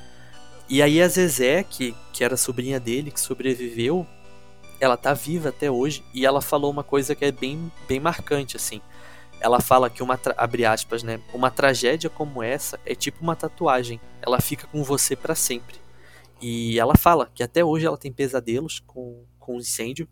E 0.67 0.81
aí 0.81 0.99
a 0.99 1.07
Zezé, 1.07 1.63
que, 1.63 1.95
que 2.11 2.23
era 2.23 2.35
sobrinha 2.35 2.79
dele, 2.79 3.11
que 3.11 3.21
sobreviveu, 3.21 4.05
ela 4.79 4.97
tá 4.97 5.13
viva 5.13 5.49
até 5.49 5.69
hoje 5.69 6.03
e 6.11 6.25
ela 6.25 6.41
falou 6.41 6.71
uma 6.71 6.83
coisa 6.83 7.13
que 7.13 7.23
é 7.23 7.31
bem, 7.31 7.71
bem 7.87 7.99
marcante, 7.99 8.57
assim. 8.57 8.81
Ela 9.39 9.61
fala 9.61 9.91
que 9.91 10.01
uma, 10.01 10.19
abre 10.35 10.65
aspas, 10.65 11.03
né? 11.03 11.21
Uma 11.31 11.51
tragédia 11.51 12.09
como 12.09 12.41
essa 12.41 12.79
é 12.83 12.95
tipo 12.95 13.21
uma 13.21 13.35
tatuagem. 13.35 14.01
Ela 14.19 14.41
fica 14.41 14.65
com 14.65 14.83
você 14.83 15.15
para 15.15 15.35
sempre. 15.35 15.75
E 16.41 16.79
ela 16.79 16.95
fala 16.97 17.29
que 17.33 17.43
até 17.43 17.63
hoje 17.63 17.85
ela 17.85 17.97
tem 17.97 18.11
pesadelos 18.11 18.81
com, 18.87 19.23
com 19.39 19.57
incêndio 19.57 20.07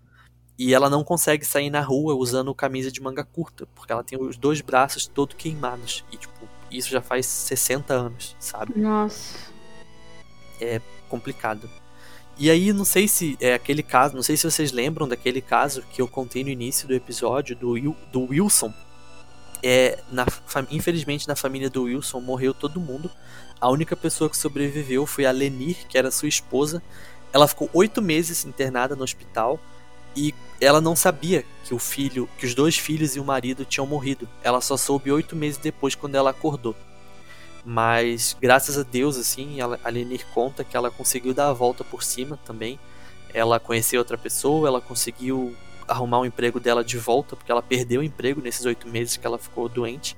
e 0.57 0.73
ela 0.73 0.89
não 0.89 1.03
consegue 1.03 1.45
sair 1.45 1.69
na 1.69 1.81
rua 1.81 2.15
usando 2.15 2.55
camisa 2.55 2.91
de 2.91 3.01
manga 3.01 3.25
curta, 3.25 3.67
porque 3.75 3.91
ela 3.91 4.03
tem 4.03 4.19
os 4.19 4.37
dois 4.37 4.61
braços 4.61 5.05
todos 5.05 5.35
queimados. 5.35 6.05
E, 6.11 6.17
tipo, 6.17 6.33
isso 6.77 6.89
já 6.89 7.01
faz 7.01 7.25
60 7.25 7.93
anos, 7.93 8.35
sabe? 8.39 8.77
Nossa. 8.79 9.38
É 10.59 10.81
complicado. 11.09 11.69
E 12.38 12.49
aí, 12.49 12.73
não 12.73 12.83
sei 12.83 13.07
se 13.07 13.38
é 13.39 13.53
aquele 13.53 13.81
caso, 13.81 14.15
não 14.15 14.23
sei 14.23 14.35
se 14.35 14.49
vocês 14.49 14.71
lembram 14.71 15.07
daquele 15.07 15.39
caso 15.39 15.81
que 15.83 16.01
eu 16.01 16.07
contei 16.07 16.43
no 16.43 16.49
início 16.49 16.88
do 16.88 16.93
episódio 16.93 17.55
do, 17.55 17.75
do 18.11 18.23
Wilson. 18.29 18.73
É, 19.63 19.99
na, 20.11 20.25
infelizmente, 20.69 21.27
na 21.27 21.35
família 21.35 21.69
do 21.69 21.83
Wilson 21.83 22.19
morreu 22.19 22.53
todo 22.53 22.79
mundo. 22.79 23.09
A 23.59 23.69
única 23.69 23.95
pessoa 23.95 24.29
que 24.29 24.38
sobreviveu 24.38 25.05
foi 25.05 25.25
a 25.25 25.31
Lenir, 25.31 25.88
que 25.88 25.97
era 25.97 26.11
sua 26.11 26.27
esposa. 26.27 26.83
Ela 27.31 27.47
ficou 27.47 27.69
oito 27.73 28.01
meses 28.01 28.43
internada 28.45 28.95
no 28.95 29.03
hospital 29.03 29.59
e 30.15 30.34
ela 30.62 30.80
não 30.80 30.95
sabia 30.95 31.45
que 31.63 31.73
o 31.73 31.80
filho, 31.80 32.30
que 32.38 32.45
os 32.45 32.56
dois 32.56 32.78
filhos 32.78 33.15
e 33.15 33.19
o 33.19 33.25
marido 33.25 33.65
tinham 33.65 33.86
morrido. 33.86 34.28
Ela 34.43 34.62
só 34.62 34.78
soube 34.78 35.12
oito 35.12 35.36
meses 35.36 35.58
depois, 35.58 35.95
quando 35.95 36.15
ela 36.15 36.30
acordou. 36.30 36.75
Mas 37.65 38.38
graças 38.39 38.78
a 38.78 38.84
Deus, 38.84 39.17
assim, 39.17 39.60
ela, 39.60 39.80
a 39.84 39.89
Lenir 39.89 40.25
conta 40.34 40.63
que 40.63 40.78
ela 40.78 40.91
conseguiu 40.91 41.34
dar 41.34 41.49
a 41.49 41.54
volta 41.54 41.84
por 41.84 42.04
cima 42.04 42.39
também. 42.45 42.80
Ela 43.34 43.60
conheceu 43.60 43.99
outra 43.99 44.17
pessoa, 44.17 44.67
ela 44.67 44.80
conseguiu 44.80 45.56
arrumar 45.88 46.19
o 46.19 46.25
emprego 46.25 46.60
dela 46.60 46.84
de 46.84 46.97
volta, 46.97 47.36
porque 47.36 47.51
ela 47.51 47.62
perdeu 47.62 48.01
o 48.01 48.04
emprego 48.04 48.41
nesses 48.41 48.65
oito 48.65 48.88
meses 48.88 49.17
que 49.17 49.25
ela 49.25 49.38
ficou 49.38 49.67
doente. 49.67 50.15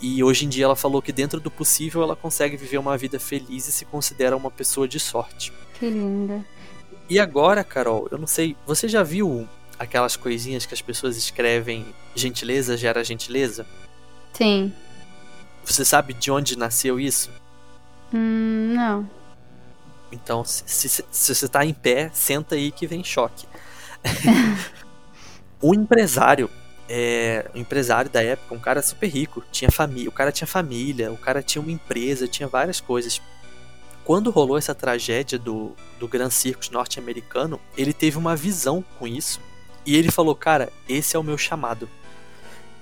E 0.00 0.22
hoje 0.24 0.46
em 0.46 0.48
dia 0.48 0.64
ela 0.64 0.76
falou 0.76 1.00
que 1.00 1.12
dentro 1.12 1.38
do 1.40 1.50
possível 1.50 2.02
ela 2.02 2.16
consegue 2.16 2.56
viver 2.56 2.78
uma 2.78 2.96
vida 2.96 3.20
feliz 3.20 3.68
e 3.68 3.72
se 3.72 3.84
considera 3.84 4.36
uma 4.36 4.50
pessoa 4.50 4.88
de 4.88 4.98
sorte. 4.98 5.52
Que 5.78 5.88
linda. 5.88 6.44
E 7.10 7.18
agora, 7.18 7.64
Carol, 7.64 8.06
eu 8.12 8.16
não 8.16 8.26
sei, 8.28 8.56
você 8.64 8.86
já 8.86 9.02
viu 9.02 9.48
aquelas 9.76 10.14
coisinhas 10.14 10.64
que 10.64 10.72
as 10.72 10.80
pessoas 10.80 11.16
escrevem 11.16 11.84
gentileza 12.14 12.76
gera 12.76 13.02
gentileza? 13.02 13.66
Sim. 14.32 14.72
Você 15.64 15.84
sabe 15.84 16.14
de 16.14 16.30
onde 16.30 16.56
nasceu 16.56 17.00
isso? 17.00 17.28
Hum, 18.14 18.74
não. 18.76 19.10
Então, 20.12 20.44
se, 20.44 20.62
se, 20.88 21.04
se 21.10 21.34
você 21.34 21.48
tá 21.48 21.64
em 21.64 21.74
pé, 21.74 22.10
senta 22.14 22.54
aí 22.54 22.70
que 22.70 22.86
vem 22.86 23.02
choque. 23.02 23.44
o 25.60 25.74
empresário, 25.74 26.48
é, 26.88 27.50
o 27.52 27.58
empresário 27.58 28.08
da 28.08 28.22
época, 28.22 28.54
um 28.54 28.60
cara 28.60 28.80
super 28.82 29.08
rico, 29.08 29.42
tinha 29.50 29.70
família, 29.70 30.08
o 30.08 30.12
cara 30.12 30.30
tinha 30.30 30.46
família, 30.46 31.10
o 31.10 31.16
cara 31.16 31.42
tinha 31.42 31.60
uma 31.60 31.72
empresa, 31.72 32.28
tinha 32.28 32.48
várias 32.48 32.80
coisas. 32.80 33.20
Quando 34.04 34.30
rolou 34.30 34.56
essa 34.56 34.74
tragédia 34.74 35.38
do, 35.38 35.72
do 35.98 36.08
Grand 36.08 36.30
Circus 36.30 36.70
norte-americano, 36.70 37.60
ele 37.76 37.92
teve 37.92 38.18
uma 38.18 38.34
visão 38.34 38.84
com 38.98 39.06
isso 39.06 39.40
e 39.84 39.96
ele 39.96 40.10
falou: 40.10 40.34
Cara, 40.34 40.72
esse 40.88 41.16
é 41.16 41.18
o 41.18 41.22
meu 41.22 41.38
chamado. 41.38 41.88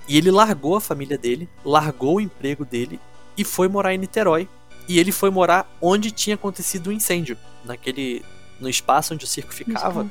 E 0.07 0.17
ele 0.17 0.31
largou 0.31 0.75
a 0.75 0.81
família 0.81 1.17
dele, 1.17 1.47
largou 1.63 2.15
o 2.15 2.21
emprego 2.21 2.65
dele 2.65 2.99
e 3.37 3.43
foi 3.43 3.67
morar 3.67 3.93
em 3.93 3.97
Niterói. 3.97 4.47
E 4.87 4.97
ele 4.97 5.11
foi 5.11 5.29
morar 5.29 5.71
onde 5.79 6.09
tinha 6.09 6.33
acontecido 6.33 6.87
o 6.87 6.91
incêndio, 6.91 7.37
naquele 7.63 8.25
no 8.59 8.67
espaço 8.67 9.13
onde 9.13 9.23
o 9.23 9.27
circo 9.27 9.53
ficava. 9.53 10.09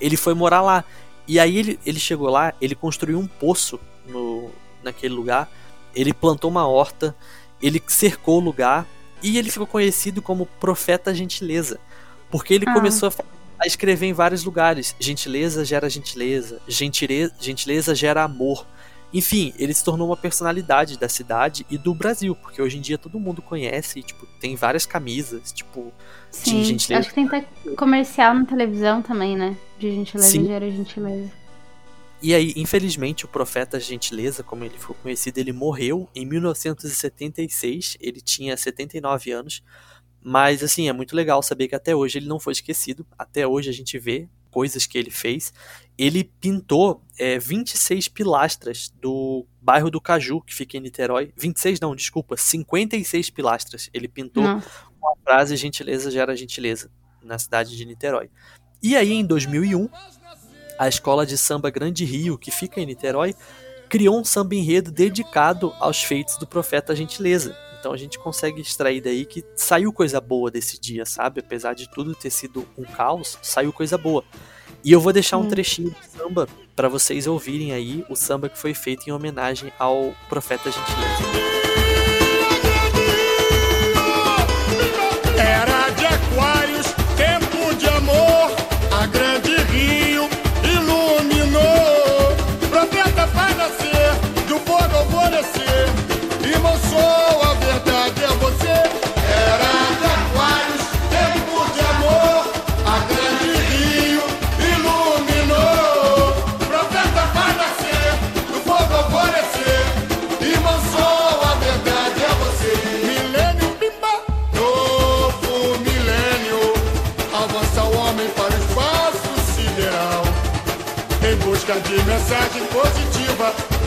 Ele 0.00 0.16
foi 0.16 0.34
morar 0.34 0.60
lá. 0.60 0.84
E 1.26 1.38
aí 1.38 1.56
ele, 1.56 1.78
ele 1.86 2.00
chegou 2.00 2.28
lá, 2.28 2.52
ele 2.60 2.74
construiu 2.74 3.18
um 3.18 3.28
poço 3.28 3.78
no, 4.08 4.50
naquele 4.82 5.14
lugar, 5.14 5.48
ele 5.94 6.12
plantou 6.12 6.50
uma 6.50 6.66
horta, 6.66 7.14
ele 7.62 7.80
cercou 7.86 8.38
o 8.38 8.44
lugar 8.44 8.86
e 9.22 9.38
ele 9.38 9.50
ficou 9.50 9.66
conhecido 9.66 10.20
como 10.22 10.46
Profeta 10.46 11.14
Gentileza, 11.14 11.78
porque 12.30 12.54
ele 12.54 12.64
ah. 12.68 12.72
começou 12.72 13.08
a 13.08 13.12
a 13.60 13.66
escrever 13.66 14.06
em 14.06 14.12
vários 14.12 14.42
lugares. 14.42 14.96
Gentileza 14.98 15.64
gera 15.64 15.88
gentileza, 15.88 16.60
gentileza, 16.66 17.34
gentileza 17.38 17.94
gera 17.94 18.24
amor. 18.24 18.66
Enfim, 19.12 19.52
ele 19.58 19.74
se 19.74 19.84
tornou 19.84 20.06
uma 20.08 20.16
personalidade 20.16 20.98
da 20.98 21.08
cidade 21.08 21.66
e 21.68 21.76
do 21.76 21.92
Brasil, 21.92 22.34
porque 22.34 22.62
hoje 22.62 22.78
em 22.78 22.80
dia 22.80 22.96
todo 22.96 23.18
mundo 23.18 23.42
conhece, 23.42 24.02
tipo, 24.02 24.24
tem 24.40 24.54
várias 24.54 24.86
camisas, 24.86 25.52
tipo, 25.52 25.92
Sim, 26.30 26.60
de 26.60 26.64
gentileza. 26.64 27.00
Acho 27.00 27.08
que 27.08 27.14
tem 27.16 27.26
até 27.26 27.44
comercial 27.76 28.32
na 28.34 28.46
televisão 28.46 29.02
também, 29.02 29.36
né? 29.36 29.56
De 29.78 29.90
gentileza 29.90 30.30
Sim. 30.30 30.46
gera 30.46 30.70
gentileza. 30.70 31.30
E 32.22 32.34
aí, 32.34 32.52
infelizmente, 32.54 33.24
o 33.24 33.28
profeta 33.28 33.80
Gentileza, 33.80 34.42
como 34.42 34.64
ele 34.64 34.78
ficou 34.78 34.94
conhecido, 34.96 35.38
ele 35.38 35.52
morreu 35.52 36.08
em 36.14 36.26
1976, 36.26 37.96
ele 37.98 38.20
tinha 38.20 38.54
79 38.56 39.30
anos, 39.30 39.62
mas 40.22 40.62
assim, 40.62 40.88
é 40.88 40.92
muito 40.92 41.16
legal 41.16 41.42
saber 41.42 41.68
que 41.68 41.74
até 41.74 41.96
hoje 41.96 42.18
ele 42.18 42.28
não 42.28 42.38
foi 42.38 42.52
esquecido, 42.52 43.06
até 43.18 43.46
hoje 43.46 43.70
a 43.70 43.72
gente 43.72 43.98
vê 43.98 44.28
coisas 44.50 44.86
que 44.86 44.98
ele 44.98 45.10
fez. 45.10 45.52
Ele 45.96 46.24
pintou 46.24 47.02
é, 47.18 47.38
26 47.38 48.08
pilastras 48.08 48.92
do 49.00 49.46
bairro 49.62 49.90
do 49.90 50.00
Caju, 50.00 50.42
que 50.42 50.54
fica 50.54 50.76
em 50.76 50.80
Niterói. 50.80 51.32
26 51.36 51.80
não, 51.80 51.94
desculpa, 51.94 52.36
56 52.36 53.30
pilastras. 53.30 53.88
Ele 53.94 54.08
pintou 54.08 54.44
com 54.44 55.08
a 55.08 55.16
frase 55.24 55.56
gentileza 55.56 56.10
gera 56.10 56.36
gentileza, 56.36 56.90
na 57.22 57.38
cidade 57.38 57.76
de 57.76 57.84
Niterói. 57.86 58.28
E 58.82 58.96
aí, 58.96 59.12
em 59.12 59.24
2001, 59.24 59.88
a 60.80 60.88
escola 60.88 61.26
de 61.26 61.36
samba 61.36 61.68
Grande 61.68 62.06
Rio, 62.06 62.38
que 62.38 62.50
fica 62.50 62.80
em 62.80 62.86
Niterói, 62.86 63.34
criou 63.86 64.18
um 64.18 64.24
samba 64.24 64.54
enredo 64.54 64.90
dedicado 64.90 65.74
aos 65.78 66.02
feitos 66.02 66.38
do 66.38 66.46
profeta 66.46 66.96
Gentileza. 66.96 67.54
Então 67.78 67.92
a 67.92 67.98
gente 67.98 68.18
consegue 68.18 68.62
extrair 68.62 69.02
daí 69.02 69.26
que 69.26 69.44
saiu 69.54 69.92
coisa 69.92 70.18
boa 70.22 70.50
desse 70.50 70.80
dia, 70.80 71.04
sabe? 71.04 71.40
Apesar 71.40 71.74
de 71.74 71.86
tudo 71.90 72.14
ter 72.14 72.30
sido 72.30 72.66
um 72.78 72.84
caos, 72.84 73.38
saiu 73.42 73.74
coisa 73.74 73.98
boa. 73.98 74.24
E 74.82 74.90
eu 74.90 75.00
vou 75.02 75.12
deixar 75.12 75.36
um 75.36 75.48
trechinho 75.48 75.90
de 75.90 76.16
samba 76.16 76.48
para 76.74 76.88
vocês 76.88 77.26
ouvirem 77.26 77.72
aí 77.72 78.02
o 78.08 78.16
samba 78.16 78.48
que 78.48 78.56
foi 78.56 78.72
feito 78.72 79.06
em 79.06 79.12
homenagem 79.12 79.70
ao 79.78 80.14
Profeta 80.30 80.70
Gentileza. 80.70 81.49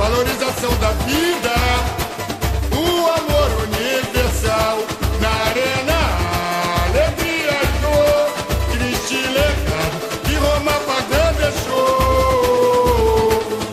Valorização 0.04 0.70
da 0.82 0.92
vida, 1.08 1.54
o 2.74 3.08
amor 3.08 3.50
universal 3.63 4.80
na 5.22 5.30
arena, 5.48 6.00
alegria 6.88 7.56
e 7.63 7.68
dor, 7.80 8.28
triste 8.74 9.16
legado 9.16 9.98
que 10.26 10.34
Roma 10.36 10.76
pagã 10.82 11.26
deixou. 11.38 12.52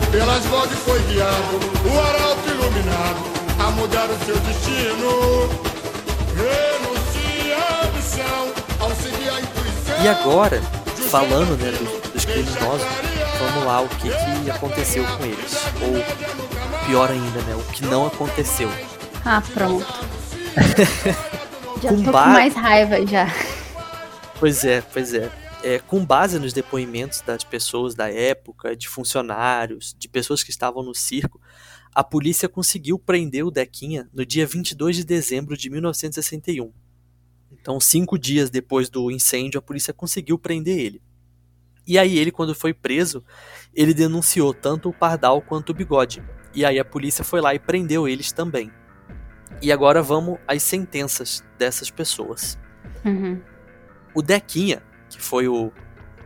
Pelas 0.09 0.45
vozes 0.45 0.79
foi 0.85 0.99
guiado, 1.01 1.59
o 1.85 1.99
arauto 1.99 2.47
iluminado 2.47 3.21
a 3.59 3.71
mudar 3.71 4.07
o 4.09 4.17
seu 4.25 4.37
destino. 4.37 5.49
Renuncia 6.37 7.57
a 7.57 7.87
ambição 7.87 8.53
ao 8.79 8.91
seguir 8.95 9.29
a 9.31 9.41
intuição. 9.41 10.01
E 10.01 10.07
agora, 10.07 10.61
falando 11.09 11.57
né, 11.61 11.71
dos, 11.71 11.89
dos 12.13 12.23
criminosos, 12.23 13.10
vamos 13.51 13.65
lá 13.65 13.81
o 13.81 13.89
que, 13.89 14.09
que 14.43 14.49
aconteceu 14.51 15.03
com 15.17 15.25
eles. 15.25 15.55
Ou 15.81 16.85
pior 16.87 17.09
ainda, 17.11 17.41
né? 17.43 17.55
O 17.55 17.63
que 17.71 17.83
não 17.85 18.05
aconteceu. 18.07 18.69
Ah, 19.25 19.41
pronto. 19.53 19.85
já 21.81 21.89
Com 21.89 22.03
tô 22.03 22.11
ba- 22.11 22.23
com 22.23 22.29
mais 22.31 22.53
raiva 22.55 23.05
já. 23.05 23.27
Pois 24.39 24.63
é, 24.63 24.81
pois 24.81 25.13
é. 25.13 25.31
É, 25.63 25.77
com 25.79 26.03
base 26.03 26.39
nos 26.39 26.53
depoimentos 26.53 27.21
das 27.21 27.43
pessoas 27.43 27.93
da 27.93 28.11
época, 28.11 28.75
de 28.75 28.87
funcionários, 28.89 29.95
de 29.97 30.09
pessoas 30.09 30.41
que 30.41 30.49
estavam 30.49 30.81
no 30.81 30.95
circo, 30.95 31.39
a 31.93 32.03
polícia 32.03 32.49
conseguiu 32.49 32.97
prender 32.97 33.45
o 33.45 33.51
Dequinha 33.51 34.09
no 34.11 34.25
dia 34.25 34.47
22 34.47 34.95
de 34.95 35.03
dezembro 35.03 35.55
de 35.55 35.69
1961. 35.69 36.71
Então, 37.51 37.79
cinco 37.79 38.17
dias 38.17 38.49
depois 38.49 38.89
do 38.89 39.11
incêndio, 39.11 39.59
a 39.59 39.61
polícia 39.61 39.93
conseguiu 39.93 40.39
prender 40.39 40.79
ele. 40.79 41.01
E 41.85 41.97
aí 41.97 42.17
ele, 42.17 42.31
quando 42.31 42.53
foi 42.53 42.73
preso, 42.73 43.23
ele 43.73 43.93
denunciou 43.93 44.53
tanto 44.53 44.89
o 44.89 44.93
Pardal 44.93 45.41
quanto 45.41 45.71
o 45.71 45.73
Bigode. 45.73 46.23
E 46.53 46.63
aí 46.65 46.79
a 46.79 46.85
polícia 46.85 47.23
foi 47.23 47.41
lá 47.41 47.53
e 47.55 47.59
prendeu 47.59 48.07
eles 48.07 48.31
também. 48.31 48.71
E 49.61 49.71
agora 49.71 50.01
vamos 50.01 50.37
às 50.47 50.63
sentenças 50.63 51.43
dessas 51.57 51.89
pessoas. 51.89 52.57
Uhum. 53.05 53.39
O 54.13 54.21
Dequinha, 54.21 54.81
que 55.09 55.21
foi 55.21 55.47
o. 55.47 55.71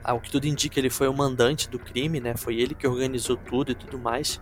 Ao 0.03 0.19
que 0.19 0.29
tudo 0.31 0.45
indica, 0.45 0.79
ele 0.79 0.89
foi 0.89 1.07
o 1.07 1.13
mandante 1.13 1.67
do 1.67 1.79
crime, 1.79 2.19
né? 2.19 2.35
Foi 2.37 2.55
ele 2.57 2.75
que 2.75 2.85
organizou 2.87 3.35
tudo 3.35 3.71
e 3.71 3.75
tudo 3.75 3.97
mais. 3.97 4.39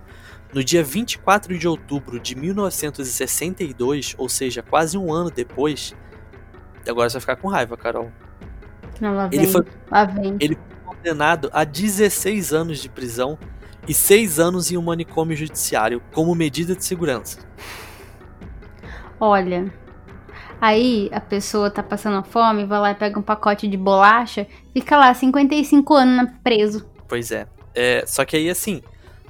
No 0.54 0.62
dia 0.63 0.84
24 0.84 1.58
de 1.58 1.67
outubro 1.67 2.19
de 2.19 2.36
1962, 2.36 4.13
ou 4.17 4.28
seja, 4.28 4.62
quase 4.62 4.97
um 4.97 5.12
ano 5.12 5.32
depois. 5.32 5.95
Agora 6.88 7.10
você 7.10 7.13
vai 7.13 7.21
ficar 7.21 7.36
com 7.38 7.47
raiva, 7.47 7.78
Carol. 7.78 8.12
Não, 8.99 9.15
lá 9.15 9.28
vem. 9.28 9.39
Ele 9.39 9.47
foi- 9.52 9.65
Lá 9.89 10.06
vem. 10.06 10.36
Ele 10.39 10.58
condenado 11.03 11.49
a 11.51 11.65
16 11.65 12.53
anos 12.53 12.79
de 12.79 12.87
prisão 12.87 13.37
e 13.85 13.93
6 13.93 14.39
anos 14.39 14.71
em 14.71 14.77
um 14.77 14.81
manicômio 14.81 15.35
judiciário 15.35 16.01
como 16.13 16.33
medida 16.33 16.73
de 16.73 16.85
segurança. 16.85 17.39
Olha, 19.19 19.71
aí 20.61 21.09
a 21.11 21.19
pessoa 21.19 21.69
tá 21.69 21.83
passando 21.83 22.23
fome, 22.23 22.65
vai 22.65 22.79
lá 22.79 22.91
e 22.91 22.95
pega 22.95 23.19
um 23.19 23.21
pacote 23.21 23.67
de 23.67 23.75
bolacha, 23.75 24.47
fica 24.73 24.95
lá 24.95 25.13
55 25.13 25.93
anos 25.93 26.31
preso. 26.41 26.89
Pois 27.09 27.31
é. 27.31 27.45
É, 27.75 28.05
Só 28.07 28.23
que 28.23 28.37
aí, 28.37 28.49
assim, 28.49 28.81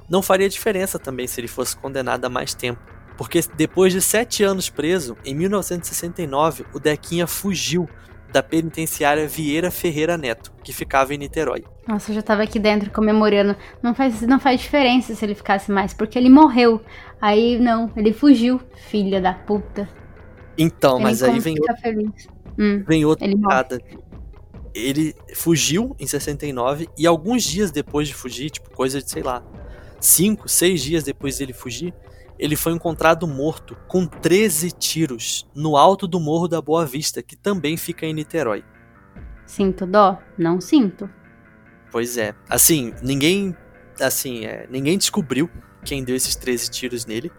não 0.08 0.22
faria 0.22 0.48
diferença 0.48 0.96
também 0.96 1.26
se 1.26 1.40
ele 1.40 1.48
fosse 1.48 1.76
condenado 1.76 2.24
a 2.24 2.28
mais 2.28 2.54
tempo. 2.54 2.80
Porque 3.16 3.40
depois 3.56 3.92
de 3.92 4.00
sete 4.00 4.44
anos 4.44 4.68
preso, 4.68 5.16
em 5.24 5.34
1969, 5.34 6.66
o 6.72 6.78
Dequinha 6.78 7.26
fugiu 7.26 7.88
da 8.34 8.42
penitenciária 8.42 9.28
Vieira 9.28 9.70
Ferreira 9.70 10.18
Neto, 10.18 10.52
que 10.64 10.72
ficava 10.72 11.14
em 11.14 11.18
Niterói. 11.18 11.62
Nossa, 11.86 12.10
eu 12.10 12.16
já 12.16 12.22
tava 12.22 12.42
aqui 12.42 12.58
dentro 12.58 12.90
comemorando. 12.90 13.54
Não 13.80 13.94
faz, 13.94 14.22
não 14.22 14.40
faz 14.40 14.60
diferença 14.60 15.14
se 15.14 15.24
ele 15.24 15.36
ficasse 15.36 15.70
mais, 15.70 15.94
porque 15.94 16.18
ele 16.18 16.28
morreu. 16.28 16.80
Aí 17.20 17.60
não, 17.60 17.92
ele 17.96 18.12
fugiu, 18.12 18.60
filha 18.88 19.20
da 19.20 19.32
puta. 19.32 19.88
Então, 20.58 20.96
Tem 20.96 21.04
mas 21.04 21.22
aí 21.22 21.38
vem, 21.38 21.54
feliz. 21.80 22.28
Hum, 22.58 22.82
vem 22.84 23.04
outra 23.04 23.24
ele. 23.24 23.40
Ele 24.74 25.14
fugiu 25.32 25.94
em 26.00 26.06
69 26.06 26.88
e 26.98 27.06
alguns 27.06 27.44
dias 27.44 27.70
depois 27.70 28.08
de 28.08 28.14
fugir, 28.14 28.50
tipo 28.50 28.68
coisa 28.74 29.00
de, 29.00 29.08
sei 29.08 29.22
lá, 29.22 29.44
cinco, 30.00 30.48
seis 30.48 30.82
dias 30.82 31.04
depois 31.04 31.38
dele 31.38 31.52
fugir, 31.52 31.94
ele 32.38 32.56
foi 32.56 32.72
encontrado 32.72 33.26
morto 33.26 33.76
com 33.86 34.06
13 34.06 34.72
tiros 34.72 35.48
no 35.54 35.76
alto 35.76 36.06
do 36.06 36.18
Morro 36.18 36.48
da 36.48 36.60
Boa 36.60 36.84
Vista, 36.84 37.22
que 37.22 37.36
também 37.36 37.76
fica 37.76 38.06
em 38.06 38.12
Niterói. 38.12 38.64
Sinto 39.46 39.86
dó? 39.86 40.18
Não 40.36 40.60
sinto. 40.60 41.08
Pois 41.90 42.16
é. 42.16 42.34
Assim, 42.48 42.92
ninguém. 43.02 43.56
Assim, 44.00 44.44
é, 44.44 44.66
ninguém 44.68 44.98
descobriu 44.98 45.48
quem 45.84 46.02
deu 46.02 46.16
esses 46.16 46.34
13 46.34 46.70
tiros 46.70 47.06
nele. 47.06 47.30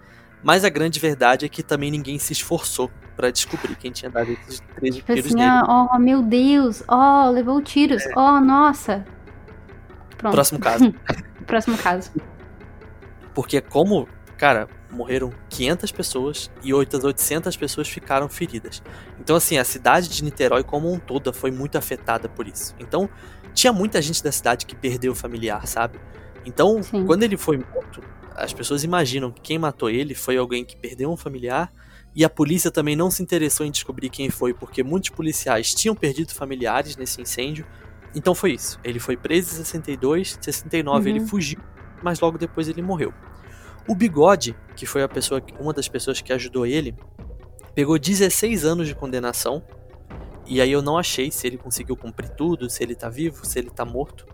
Mas 0.42 0.64
a 0.64 0.70
grande 0.70 1.00
verdade 1.00 1.46
é 1.46 1.50
que 1.50 1.64
também 1.64 1.90
ninguém 1.90 2.20
se 2.20 2.32
esforçou 2.32 2.92
pra 3.16 3.32
descobrir 3.32 3.76
quem 3.76 3.92
tinha 3.92 4.12
dado 4.12 4.32
esses 4.32 4.60
13 4.76 4.98
Tipo 4.98 5.14
tiros 5.14 5.26
assim, 5.26 5.36
nele. 5.36 5.64
oh, 5.68 6.00
meu 6.00 6.22
Deus, 6.22 6.84
ó, 6.88 7.30
levou 7.30 7.62
tiros, 7.62 8.04
ó, 8.16 8.40
nossa. 8.40 9.04
Pronto. 10.18 10.34
Próximo 10.34 10.60
caso. 10.60 10.94
Próximo 11.48 11.78
caso. 11.78 12.12
Porque 13.34 13.60
como, 13.60 14.08
cara, 14.38 14.68
morreram 14.96 15.32
500 15.50 15.92
pessoas 15.92 16.52
e 16.64 16.74
outras 16.74 17.04
800 17.04 17.56
pessoas 17.58 17.88
ficaram 17.88 18.28
feridas. 18.30 18.82
Então 19.20 19.36
assim, 19.36 19.58
a 19.58 19.64
cidade 19.64 20.10
de 20.10 20.24
Niterói 20.24 20.64
como 20.64 20.92
um 20.92 20.98
todo 20.98 21.32
foi 21.34 21.52
muito 21.52 21.78
afetada 21.78 22.28
por 22.30 22.48
isso. 22.48 22.74
Então, 22.80 23.10
tinha 23.54 23.72
muita 23.72 24.02
gente 24.02 24.24
da 24.24 24.32
cidade 24.32 24.66
que 24.66 24.76
perdeu 24.76 25.14
o 25.14 25.16
familiar, 25.16 25.66
sabe? 25.68 26.00
Então, 26.46 26.84
Sim. 26.84 27.06
quando 27.06 27.24
ele 27.24 27.38
foi 27.38 27.58
morto, 27.58 28.02
as 28.36 28.54
pessoas 28.54 28.84
imaginam 28.84 29.32
que 29.32 29.42
quem 29.42 29.58
matou 29.58 29.90
ele 29.90 30.14
foi 30.14 30.38
alguém 30.38 30.66
que 30.66 30.76
perdeu 30.76 31.10
um 31.12 31.16
familiar 31.18 31.72
e 32.14 32.24
a 32.24 32.30
polícia 32.30 32.70
também 32.70 32.96
não 32.96 33.10
se 33.10 33.24
interessou 33.24 33.66
em 33.66 33.72
descobrir 33.72 34.10
quem 34.10 34.30
foi, 34.30 34.54
porque 34.54 34.84
muitos 34.84 35.10
policiais 35.10 35.74
tinham 35.74 35.96
perdido 35.96 36.34
familiares 36.34 36.96
nesse 36.98 37.22
incêndio. 37.22 37.66
Então 38.14 38.36
foi 38.36 38.54
isso. 38.54 38.80
Ele 38.84 39.00
foi 39.00 39.18
preso 39.18 39.54
em 39.54 39.58
62, 39.58 40.38
em 40.40 40.44
69 40.44 41.10
Uhum. 41.10 41.16
ele 41.16 41.26
fugiu, 41.26 41.60
mas 42.04 42.20
logo 42.20 42.38
depois 42.38 42.68
ele 42.68 42.82
morreu. 42.82 43.14
O 43.88 43.96
Bigode, 43.96 44.56
que 44.76 44.86
foi 44.86 45.04
a 45.04 45.08
pessoa, 45.08 45.42
uma 45.60 45.74
das 45.74 45.88
pessoas 45.88 46.22
que 46.22 46.34
ajudou 46.34 46.66
ele, 46.66 46.96
pegou 47.74 47.98
16 48.00 48.66
anos 48.66 48.88
de 48.88 48.96
condenação. 48.96 49.62
E 50.48 50.62
aí 50.62 50.72
eu 50.72 50.82
não 50.82 50.98
achei 50.98 51.32
se 51.32 51.46
ele 51.48 51.58
conseguiu 51.58 51.96
cumprir 51.98 52.30
tudo, 52.30 52.70
se 52.70 52.84
ele 52.84 52.96
tá 52.96 53.10
vivo, 53.10 53.46
se 53.46 53.58
ele 53.60 53.70
tá 53.70 53.84
morto. 53.84 54.26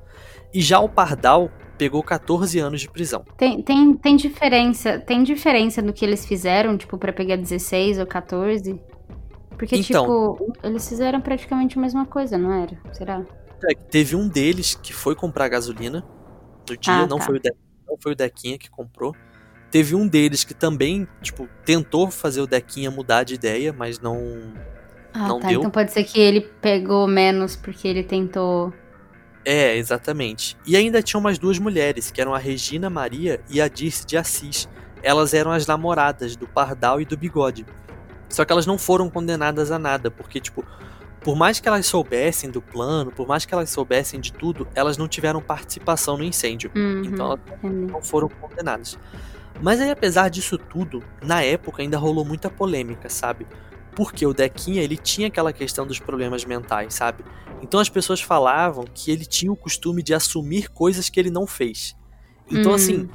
E 0.53 0.61
já 0.61 0.79
o 0.79 0.89
Pardal 0.89 1.49
pegou 1.77 2.03
14 2.03 2.59
anos 2.59 2.81
de 2.81 2.89
prisão. 2.89 3.23
Tem, 3.37 3.61
tem, 3.61 3.93
tem 3.95 4.15
diferença, 4.17 4.99
tem 4.99 5.23
diferença 5.23 5.81
no 5.81 5.93
que 5.93 6.03
eles 6.05 6.25
fizeram, 6.25 6.77
tipo, 6.77 6.97
pra 6.97 7.13
pegar 7.13 7.37
16 7.37 7.97
ou 7.99 8.05
14? 8.05 8.79
Porque, 9.57 9.77
Então. 9.77 10.03
tipo, 10.03 10.53
eles 10.63 10.87
fizeram 10.87 11.21
praticamente 11.21 11.77
a 11.77 11.81
mesma 11.81 12.05
coisa, 12.05 12.37
não 12.37 12.51
era? 12.51 12.77
Será? 12.91 13.25
É, 13.69 13.73
Teve 13.75 14.15
um 14.15 14.27
deles 14.27 14.75
que 14.75 14.91
foi 14.91 15.15
comprar 15.15 15.47
gasolina 15.47 16.03
no 16.69 16.75
dia, 16.77 16.93
Ah, 16.93 17.07
não, 17.07 17.17
tá. 17.19 17.25
foi 17.25 17.37
o 17.37 17.39
De- 17.39 17.53
não 17.87 17.95
foi 18.01 18.11
o 18.11 18.15
Dequinha 18.15 18.57
que 18.57 18.69
comprou. 18.69 19.15
Teve 19.71 19.95
um 19.95 20.05
deles 20.07 20.43
que 20.43 20.53
também, 20.53 21.07
tipo, 21.21 21.47
tentou 21.65 22.11
fazer 22.11 22.41
o 22.41 22.47
Dequinha 22.47 22.91
mudar 22.91 23.23
de 23.23 23.35
ideia, 23.35 23.71
mas 23.71 23.99
não. 23.99 24.19
Ah, 25.13 25.27
Não 25.27 25.39
tá. 25.39 25.47
deu? 25.47 25.59
Então 25.59 25.71
pode 25.71 25.91
ser 25.91 26.03
que 26.03 26.19
ele 26.19 26.41
pegou 26.41 27.07
menos 27.07 27.55
porque 27.55 27.87
ele 27.87 28.03
tentou. 28.03 28.73
É, 29.43 29.75
exatamente. 29.77 30.57
E 30.65 30.75
ainda 30.75 31.01
tinham 31.01 31.21
mais 31.21 31.39
duas 31.39 31.57
mulheres, 31.57 32.11
que 32.11 32.21
eram 32.21 32.33
a 32.33 32.37
Regina 32.37 32.89
Maria 32.89 33.41
e 33.49 33.59
a 33.61 33.67
Dirce 33.67 34.05
de 34.05 34.17
Assis. 34.17 34.69
Elas 35.01 35.33
eram 35.33 35.51
as 35.51 35.65
namoradas 35.65 36.35
do 36.35 36.47
Pardal 36.47 37.01
e 37.01 37.05
do 37.05 37.17
Bigode. 37.17 37.65
Só 38.29 38.45
que 38.45 38.51
elas 38.51 38.65
não 38.65 38.77
foram 38.77 39.09
condenadas 39.09 39.71
a 39.71 39.79
nada, 39.79 40.11
porque, 40.11 40.39
tipo, 40.39 40.63
por 41.21 41.35
mais 41.35 41.59
que 41.59 41.67
elas 41.67 41.85
soubessem 41.87 42.49
do 42.51 42.61
plano, 42.61 43.11
por 43.11 43.27
mais 43.27 43.45
que 43.45 43.53
elas 43.53 43.69
soubessem 43.69 44.19
de 44.19 44.31
tudo, 44.31 44.67
elas 44.75 44.97
não 44.97 45.07
tiveram 45.07 45.41
participação 45.41 46.17
no 46.17 46.23
incêndio. 46.23 46.71
Uhum, 46.75 47.01
Então 47.05 47.25
elas 47.25 47.39
não 47.63 48.01
foram 48.01 48.29
condenadas. 48.29 48.97
Mas 49.59 49.79
aí, 49.79 49.89
apesar 49.91 50.29
disso 50.29 50.57
tudo, 50.57 51.03
na 51.21 51.41
época 51.43 51.81
ainda 51.81 51.97
rolou 51.97 52.23
muita 52.25 52.49
polêmica, 52.49 53.09
sabe? 53.09 53.45
Porque 53.95 54.25
o 54.25 54.33
Dequinha, 54.33 54.81
ele 54.81 54.97
tinha 54.97 55.27
aquela 55.27 55.51
questão 55.51 55.85
dos 55.85 55.99
problemas 55.99 56.45
mentais, 56.45 56.93
sabe? 56.93 57.23
Então 57.61 57.79
as 57.79 57.89
pessoas 57.89 58.21
falavam 58.21 58.85
que 58.93 59.11
ele 59.11 59.25
tinha 59.25 59.51
o 59.51 59.55
costume 59.55 60.01
de 60.01 60.13
assumir 60.13 60.69
coisas 60.69 61.09
que 61.09 61.19
ele 61.19 61.29
não 61.29 61.45
fez. 61.45 61.95
Então, 62.49 62.71
Hum. 62.71 62.75
assim, 62.75 63.09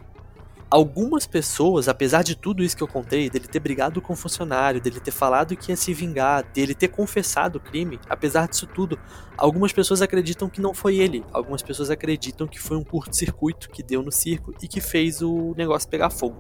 algumas 0.71 1.27
pessoas, 1.27 1.89
apesar 1.89 2.23
de 2.23 2.35
tudo 2.35 2.63
isso 2.63 2.77
que 2.77 2.83
eu 2.83 2.89
contei, 2.89 3.31
dele 3.31 3.47
ter 3.47 3.61
brigado 3.61 4.01
com 4.01 4.13
o 4.13 4.17
funcionário, 4.17 4.81
dele 4.81 5.01
ter 5.01 5.11
falado 5.11 5.57
que 5.57 5.71
ia 5.71 5.77
se 5.77 5.95
vingar, 5.95 6.45
dele 6.53 6.75
ter 6.75 6.89
confessado 6.89 7.59
o 7.59 7.61
crime, 7.61 8.01
apesar 8.09 8.49
disso 8.49 8.67
tudo, 8.67 8.99
algumas 9.37 9.73
pessoas 9.73 10.03
acreditam 10.03 10.49
que 10.49 10.61
não 10.61 10.75
foi 10.75 10.99
ele. 10.99 11.25
Algumas 11.33 11.63
pessoas 11.63 11.91
acreditam 11.91 12.47
que 12.47 12.59
foi 12.59 12.77
um 12.77 12.85
curto-circuito 12.85 13.71
que 13.71 13.83
deu 13.83 14.03
no 14.03 14.11
circo 14.11 14.53
e 14.61 14.69
que 14.69 14.81
fez 14.81 15.23
o 15.23 15.55
negócio 15.57 15.89
pegar 15.89 16.11
fogo. 16.11 16.39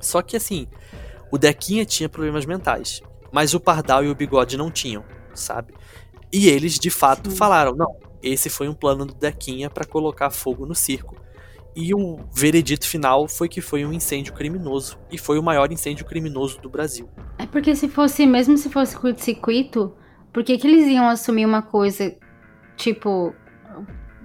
Só 0.00 0.22
que 0.22 0.36
assim, 0.36 0.66
o 1.30 1.38
Dequinha 1.38 1.84
tinha 1.84 2.08
problemas 2.08 2.46
mentais, 2.46 3.02
mas 3.30 3.54
o 3.54 3.60
Pardal 3.60 4.04
e 4.04 4.08
o 4.08 4.14
Bigode 4.14 4.56
não 4.56 4.70
tinham, 4.70 5.04
sabe? 5.34 5.74
E 6.32 6.48
eles 6.48 6.78
de 6.78 6.90
fato 6.90 7.30
Sim. 7.30 7.36
falaram: 7.36 7.74
não, 7.74 7.96
esse 8.22 8.48
foi 8.48 8.68
um 8.68 8.74
plano 8.74 9.04
do 9.04 9.14
Dequinha 9.14 9.68
para 9.68 9.84
colocar 9.84 10.30
fogo 10.30 10.64
no 10.64 10.74
circo. 10.74 11.21
E 11.74 11.94
o 11.94 12.20
veredito 12.34 12.86
final 12.86 13.26
foi 13.26 13.48
que 13.48 13.60
foi 13.60 13.84
um 13.84 13.92
incêndio 13.92 14.32
criminoso. 14.34 14.98
E 15.10 15.16
foi 15.16 15.38
o 15.38 15.42
maior 15.42 15.72
incêndio 15.72 16.04
criminoso 16.04 16.60
do 16.60 16.68
Brasil. 16.68 17.08
É 17.38 17.46
porque 17.46 17.74
se 17.74 17.88
fosse, 17.88 18.26
mesmo 18.26 18.58
se 18.58 18.68
fosse 18.68 18.96
curto-circuito, 18.96 19.94
por 20.32 20.44
que, 20.44 20.58
que 20.58 20.66
eles 20.66 20.86
iam 20.86 21.08
assumir 21.08 21.46
uma 21.46 21.62
coisa, 21.62 22.14
tipo. 22.76 23.34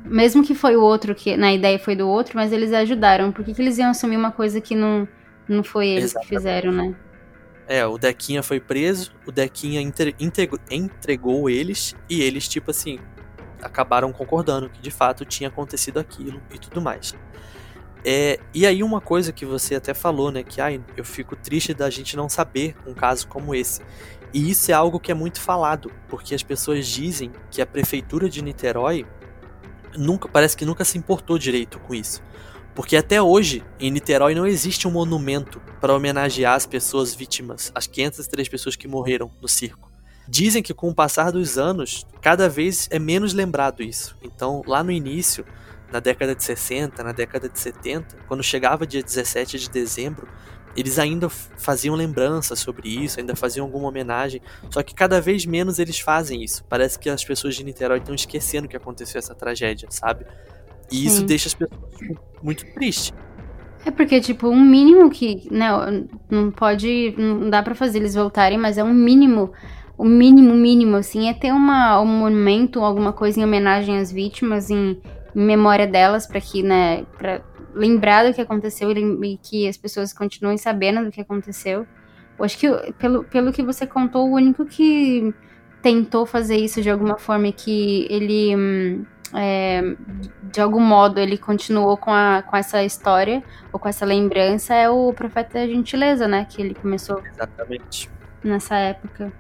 Mesmo 0.04 0.42
que 0.42 0.56
foi 0.56 0.78
o 0.78 0.82
outro, 0.82 1.14
que 1.14 1.36
na 1.36 1.54
ideia 1.54 1.78
foi 1.78 1.96
do 1.96 2.08
outro, 2.08 2.34
mas 2.36 2.54
eles 2.54 2.72
ajudaram. 2.72 3.32
Por 3.32 3.44
que, 3.44 3.54
que 3.54 3.62
eles 3.62 3.78
iam 3.78 3.90
assumir 3.90 4.16
uma 4.16 4.32
coisa 4.32 4.62
que 4.62 4.74
não, 4.74 5.08
não 5.50 5.64
foi 5.64 5.88
eles 5.88 6.12
Exatamente. 6.12 6.30
que 6.30 6.36
fizeram, 6.36 6.72
né? 6.72 6.96
É, 7.68 7.86
o 7.86 7.98
Dequinha 7.98 8.42
foi 8.42 8.62
preso, 8.62 9.12
o 9.26 9.32
Dequinha 9.32 9.82
entregou 9.82 11.50
eles, 11.50 11.94
e 12.10 12.22
eles, 12.22 12.48
tipo 12.48 12.72
assim, 12.72 12.98
acabaram 13.62 14.12
concordando 14.12 14.70
que 14.70 14.82
de 14.82 14.92
fato 14.92 15.26
tinha 15.26 15.50
acontecido 15.50 16.00
aquilo 16.00 16.42
e 16.54 16.58
tudo 16.58 16.82
mais. 16.82 17.16
É, 18.06 18.40
e 18.54 18.66
aí 18.66 18.84
uma 18.84 19.02
coisa 19.02 19.32
que 19.32 19.46
você 19.46 19.76
até 19.76 19.94
falou, 19.94 20.32
né, 20.32 20.44
que 20.44 20.62
ai, 20.62 20.82
eu 20.96 21.04
fico 21.04 21.36
triste 21.36 21.74
da 21.74 21.90
gente 21.90 22.16
não 22.16 22.30
saber 22.30 22.76
um 22.86 22.94
caso 22.94 23.28
como 23.28 23.54
esse. 23.54 23.82
E 24.34 24.50
isso 24.50 24.72
é 24.72 24.74
algo 24.74 25.00
que 25.00 25.12
é 25.12 25.16
muito 25.16 25.42
falado, 25.42 25.92
porque 26.08 26.36
as 26.36 26.44
pessoas 26.44 26.88
dizem 26.88 27.32
que 27.50 27.62
a 27.62 27.66
prefeitura 27.66 28.30
de 28.30 28.42
Niterói 28.42 29.06
nunca 29.98 30.28
parece 30.28 30.56
que 30.56 30.66
nunca 30.66 30.86
se 30.86 30.98
importou 30.98 31.38
direito 31.38 31.80
com 31.80 31.94
isso. 31.94 32.22
Porque 32.76 32.96
até 32.96 33.20
hoje, 33.20 33.64
em 33.80 33.90
Niterói, 33.90 34.36
não 34.36 34.46
existe 34.46 34.88
um 34.88 34.92
monumento 34.92 35.60
para 35.82 35.96
homenagear 35.96 36.54
as 36.54 36.68
pessoas 36.68 37.16
vítimas, 37.16 37.72
as 37.74 37.88
503 37.88 38.48
pessoas 38.48 38.76
que 38.76 38.88
morreram 38.88 39.32
no 39.42 39.48
circo. 39.48 39.87
Dizem 40.28 40.62
que 40.62 40.74
com 40.74 40.90
o 40.90 40.96
passar 40.96 41.32
dos 41.32 41.58
anos, 41.58 42.06
cada 42.22 42.50
vez 42.50 42.88
é 42.92 43.00
menos 43.00 43.34
lembrado 43.34 43.82
isso. 43.82 44.18
Então, 44.22 44.62
lá 44.66 44.84
no 44.84 44.92
início, 44.92 45.46
na 45.92 46.00
década 46.00 46.36
de 46.36 46.44
60, 46.44 47.04
na 47.04 47.12
década 47.12 47.48
de 47.48 47.60
70, 47.60 48.18
quando 48.28 48.44
chegava 48.44 48.86
dia 48.86 49.02
17 49.02 49.58
de 49.58 49.70
dezembro, 49.70 50.28
eles 50.76 51.00
ainda 51.00 51.28
faziam 51.30 51.96
lembranças 51.96 52.60
sobre 52.60 52.88
isso, 52.88 53.20
ainda 53.20 53.36
faziam 53.36 53.66
alguma 53.66 53.88
homenagem, 53.88 54.42
só 54.70 54.84
que 54.84 54.94
cada 54.94 55.20
vez 55.20 55.44
menos 55.46 55.80
eles 55.80 56.00
fazem 56.00 56.44
isso. 56.44 56.64
Parece 56.66 57.00
que 57.00 57.10
as 57.10 57.24
pessoas 57.24 57.56
de 57.56 57.64
Niterói 57.64 57.98
estão 57.98 58.14
esquecendo 58.14 58.68
que 58.68 58.78
aconteceu 58.78 59.18
essa 59.18 59.34
tragédia, 59.34 59.88
sabe? 59.90 60.26
E 60.92 61.06
isso 61.06 61.18
Sim. 61.18 61.26
deixa 61.26 61.48
as 61.48 61.56
pessoas 61.56 61.82
muito 62.44 62.64
tristes. 62.74 63.12
É 63.86 63.92
porque, 63.92 64.20
tipo, 64.20 64.50
um 64.50 64.64
mínimo 64.64 65.10
que, 65.10 65.48
né, 65.50 65.70
não 66.30 66.52
pode, 66.52 67.16
não 67.18 67.50
dá 67.50 67.64
pra 67.64 67.74
fazer 67.74 68.00
eles 68.00 68.14
voltarem, 68.14 68.58
mas 68.58 68.78
é 68.78 68.84
um 68.84 68.94
mínimo, 68.94 69.54
o 69.98 70.06
mínimo, 70.06 70.54
mínimo, 70.54 70.98
assim, 70.98 71.28
é 71.28 71.34
ter 71.34 71.52
uma, 71.52 72.00
um 72.00 72.06
monumento, 72.06 72.82
alguma 72.82 73.12
coisa 73.12 73.40
em 73.40 73.44
homenagem 73.44 73.98
às 73.98 74.12
vítimas, 74.12 74.70
em, 74.70 75.02
em 75.36 75.42
memória 75.46 75.88
delas, 75.88 76.28
pra 76.28 76.40
que, 76.40 76.62
né, 76.62 77.04
pra 77.18 77.42
lembrar 77.74 78.26
do 78.26 78.34
que 78.34 78.42
aconteceu 78.42 78.92
e, 78.92 79.34
e 79.34 79.38
que 79.38 79.68
as 79.68 79.76
pessoas 79.76 80.14
continuem 80.14 80.58
sabendo 80.58 81.04
do 81.04 81.12
que 81.12 81.22
aconteceu. 81.22 81.88
Eu 82.38 82.46
acho 82.46 82.58
que, 82.58 82.70
pelo, 82.94 83.24
pelo 83.24 83.52
que 83.52 83.64
você 83.64 83.88
contou, 83.88 84.30
o 84.30 84.36
único 84.36 84.66
que 84.66 85.34
tentou 85.82 86.26
fazer 86.26 86.58
isso 86.58 86.82
de 86.82 86.90
alguma 86.90 87.18
forma 87.18 87.48
e 87.48 87.54
que 87.54 88.06
ele, 88.10 88.56
hum, 88.56 89.06
é, 89.34 89.96
de 90.44 90.62
algum 90.62 90.80
modo, 90.80 91.20
ele 91.20 91.38
continuou 91.40 91.98
com, 91.98 92.12
a, 92.12 92.44
com 92.44 92.56
essa 92.56 92.84
história 92.84 93.44
ou 93.74 93.80
com 93.80 93.90
essa 93.90 94.06
lembrança 94.06 94.76
é 94.76 94.90
o 94.90 95.12
Profeta 95.12 95.68
Gentileza, 95.68 96.28
né? 96.28 96.46
Que 96.46 96.62
ele 96.62 96.76
começou 96.76 97.20
Exatamente. 97.26 98.10
nessa 98.44 98.76
época. 98.76 99.34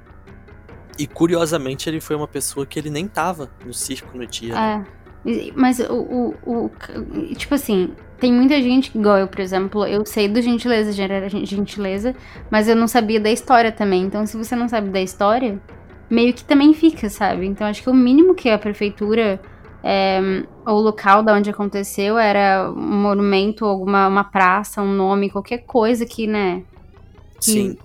E 0.97 1.05
curiosamente 1.07 1.89
ele 1.89 2.01
foi 2.01 2.15
uma 2.15 2.27
pessoa 2.27 2.65
que 2.65 2.79
ele 2.79 2.89
nem 2.89 3.07
tava 3.07 3.51
no 3.65 3.73
circo 3.73 4.17
no 4.17 4.25
dia. 4.25 4.53
né? 4.55 4.85
É. 5.25 5.29
E- 5.29 5.53
Mas 5.55 5.79
o, 5.79 6.35
o, 6.45 6.65
o- 6.65 6.71
Tipo 7.35 7.55
assim, 7.55 7.93
tem 8.19 8.31
muita 8.33 8.61
gente, 8.61 8.97
igual 8.97 9.17
eu, 9.17 9.27
por 9.27 9.39
exemplo, 9.39 9.85
eu 9.85 10.05
sei 10.05 10.27
do 10.27 10.41
Gentileza, 10.41 10.91
Genera- 10.91 11.29
Gentileza, 11.29 12.15
mas 12.49 12.67
eu 12.67 12.75
não 12.75 12.87
sabia 12.87 13.19
da 13.19 13.29
história 13.31 13.71
também. 13.71 14.03
Então, 14.03 14.25
se 14.25 14.37
você 14.37 14.55
não 14.55 14.67
sabe 14.67 14.89
da 14.89 15.01
história, 15.01 15.61
meio 16.09 16.33
que 16.33 16.43
também 16.43 16.73
fica, 16.73 17.09
sabe? 17.09 17.45
Então, 17.45 17.67
acho 17.67 17.83
que 17.83 17.89
o 17.89 17.93
mínimo 17.93 18.33
que 18.35 18.49
a 18.49 18.57
prefeitura. 18.57 19.39
É, 19.83 20.19
ou 20.65 20.77
o 20.79 20.81
local 20.81 21.23
da 21.23 21.33
onde 21.33 21.49
aconteceu 21.49 22.17
era 22.17 22.69
um 22.71 22.81
monumento, 23.01 23.63
alguma 23.63 24.07
uma 24.07 24.23
praça, 24.23 24.81
um 24.81 24.91
nome, 24.93 25.29
qualquer 25.29 25.59
coisa 25.59 26.05
que, 26.05 26.27
né, 26.27 26.63
Sim. 27.39 27.77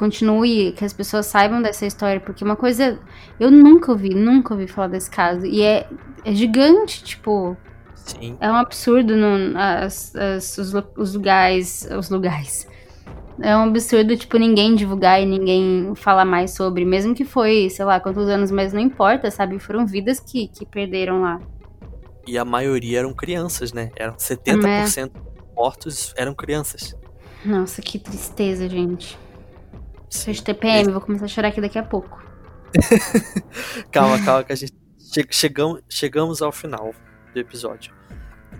Continue, 0.00 0.72
que 0.72 0.82
as 0.82 0.94
pessoas 0.94 1.26
saibam 1.26 1.60
dessa 1.60 1.84
história, 1.84 2.18
porque 2.20 2.42
uma 2.42 2.56
coisa. 2.56 2.98
Eu 3.38 3.50
nunca 3.50 3.92
ouvi, 3.92 4.14
nunca 4.14 4.54
ouvi 4.54 4.66
falar 4.66 4.88
desse 4.88 5.10
caso. 5.10 5.44
E 5.44 5.60
é, 5.62 5.86
é 6.24 6.34
gigante, 6.34 7.04
tipo. 7.04 7.54
Sim. 7.94 8.36
É 8.40 8.50
um 8.50 8.56
absurdo 8.56 9.14
no, 9.14 9.56
as, 9.58 10.16
as- 10.16 10.56
os, 10.56 10.72
os 10.96 11.14
lugares. 11.14 11.86
Os 11.96 12.08
lugares. 12.08 12.66
É 13.42 13.54
um 13.56 13.64
absurdo, 13.64 14.16
tipo, 14.16 14.36
ninguém 14.38 14.74
divulgar 14.74 15.20
e 15.22 15.26
ninguém 15.26 15.92
falar 15.94 16.24
mais 16.24 16.52
sobre. 16.52 16.84
Mesmo 16.84 17.14
que 17.14 17.24
foi, 17.24 17.68
sei 17.68 17.84
lá, 17.84 18.00
quantos 18.00 18.26
anos, 18.28 18.50
mas 18.50 18.72
não 18.72 18.80
importa, 18.80 19.30
sabe? 19.30 19.58
Foram 19.58 19.86
vidas 19.86 20.18
que, 20.18 20.48
que 20.48 20.64
perderam 20.64 21.20
lá. 21.20 21.38
E 22.26 22.38
a 22.38 22.44
maioria 22.44 23.00
eram 23.00 23.12
crianças, 23.12 23.72
né? 23.72 23.90
Eram 23.96 24.14
70% 24.14 25.10
mortos 25.54 26.14
eram 26.16 26.34
crianças. 26.34 26.96
Nossa, 27.44 27.82
que 27.82 27.98
tristeza, 27.98 28.66
gente. 28.68 29.18
Seja 30.10 30.42
TPM, 30.42 30.90
vou 30.92 31.00
começar 31.00 31.24
a 31.24 31.28
chorar 31.28 31.48
aqui 31.48 31.60
daqui 31.60 31.78
a 31.78 31.82
pouco. 31.84 32.20
Calma, 33.90 34.22
calma, 34.24 34.44
que 34.44 34.52
a 34.52 34.56
gente 34.56 34.72
che- 35.12 35.26
chegamos, 35.30 35.80
chegamos 35.88 36.42
ao 36.42 36.52
final 36.52 36.92
do 37.32 37.40
episódio. 37.40 37.92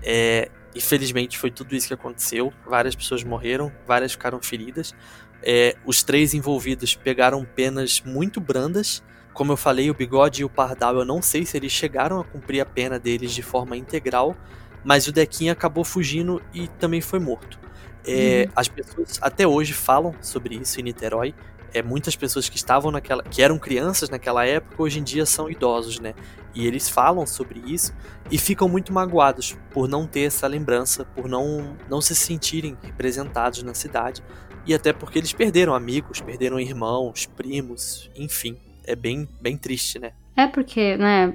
É, 0.03 0.49
infelizmente 0.75 1.39
foi 1.39 1.51
tudo 1.51 1.75
isso 1.75 1.89
que 1.89 1.95
aconteceu. 1.95 2.53
Várias 2.67 2.95
pessoas 2.97 3.23
morreram, 3.23 3.71
várias 3.87 4.13
ficaram 4.13 4.41
feridas. 4.43 4.95
É, 5.43 5.77
os 5.85 6.03
três 6.03 6.35
envolvidos 6.35 6.95
pegaram 6.95 7.45
penas 7.45 8.01
muito 8.05 8.41
brandas. 8.41 9.03
Como 9.33 9.53
eu 9.53 9.57
falei, 9.57 9.91
o 9.91 9.95
Bigode 9.95 10.43
e 10.43 10.45
o 10.45 10.51
Pardal, 10.51 10.97
eu 10.97 11.05
não 11.05 11.23
sei 11.23 11.47
se 11.47 11.57
eles 11.57 11.71
chegaram 11.73 12.21
a 12.21 12.25
cumprir 12.25 12.61
a 12.61 12.67
pena 12.67 12.99
deles 12.99 13.33
de 13.33 13.43
forma 13.43 13.77
integral, 13.77 14.37
mas 14.85 15.07
o 15.07 15.13
Dequinha 15.13 15.53
acabou 15.53 15.85
fugindo 15.85 16.43
e 16.53 16.67
também 16.67 17.01
foi 17.01 17.21
morto. 17.21 17.59
É, 18.07 18.49
As 18.55 18.69
pessoas 18.69 19.19
até 19.21 19.47
hoje 19.47 19.73
falam 19.73 20.15
sobre 20.21 20.57
isso 20.57 20.81
em 20.81 20.85
Niterói. 20.85 21.35
É, 21.73 21.83
muitas 21.83 22.17
pessoas 22.17 22.49
que 22.49 22.57
estavam 22.57 22.91
naquela. 22.91 23.23
que 23.23 23.43
eram 23.43 23.59
crianças 23.59 24.11
naquela 24.11 24.45
época, 24.45 24.83
hoje 24.83 24.99
em 24.99 25.05
dia 25.05 25.25
são 25.25 25.49
idosos, 25.49 26.01
né? 26.01 26.15
E 26.53 26.67
eles 26.67 26.89
falam 26.89 27.25
sobre 27.27 27.61
isso 27.65 27.95
e 28.31 28.37
ficam 28.37 28.69
muito 28.69 28.93
magoados 28.93 29.57
por 29.71 29.89
não 29.89 30.05
ter 30.07 30.23
essa 30.23 30.49
lembrança, 30.49 31.05
por 31.05 31.29
não, 31.29 31.77
não 31.89 32.01
se 32.01 32.15
sentirem 32.15 32.77
representados 32.83 33.63
na 33.63 33.73
cidade. 33.73 34.21
E 34.67 34.75
até 34.75 34.93
porque 34.93 35.19
eles 35.19 35.33
perderam 35.33 35.75
amigos, 35.75 36.21
perderam 36.21 36.59
irmãos, 36.59 37.27
primos, 37.27 38.11
enfim. 38.17 38.59
É 38.85 38.97
bem, 38.97 39.29
bem 39.41 39.57
triste, 39.57 39.99
né? 39.99 40.13
É 40.37 40.47
porque, 40.47 40.97
né, 40.97 41.35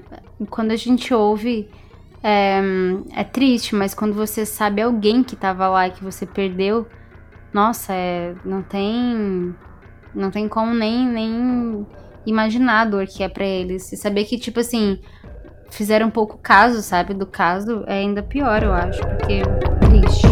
quando 0.50 0.72
a 0.72 0.76
gente 0.76 1.14
ouve, 1.14 1.70
é, 2.28 2.60
é 3.16 3.24
triste, 3.24 3.76
mas 3.76 3.94
quando 3.94 4.16
você 4.16 4.48
sabe 4.48 4.82
alguém 4.82 5.24
que 5.24 5.36
tava 5.36 5.68
lá 5.68 5.88
e 5.88 5.92
que 5.92 6.04
você 6.04 6.26
perdeu, 6.26 6.88
nossa, 7.54 7.94
é, 7.94 8.34
não 8.44 8.64
tem. 8.64 9.54
Não 10.12 10.32
tem 10.32 10.48
como 10.48 10.74
nem, 10.74 11.06
nem 11.06 11.86
imaginar 12.26 12.82
a 12.82 12.86
dor 12.86 13.06
que 13.06 13.22
é 13.22 13.30
pra 13.30 13.46
eles. 13.46 13.92
E 13.92 13.98
saber 13.98 14.26
que, 14.26 14.40
tipo 14.40 14.60
assim, 14.60 15.00
fizeram 15.70 16.10
pouco 16.10 16.40
caso, 16.40 16.82
sabe, 16.82 17.14
do 17.14 17.28
caso, 17.28 17.84
é 17.86 18.00
ainda 18.00 18.24
pior, 18.24 18.64
eu 18.64 18.74
acho, 18.74 19.02
porque 19.02 19.42
triste. 19.82 20.26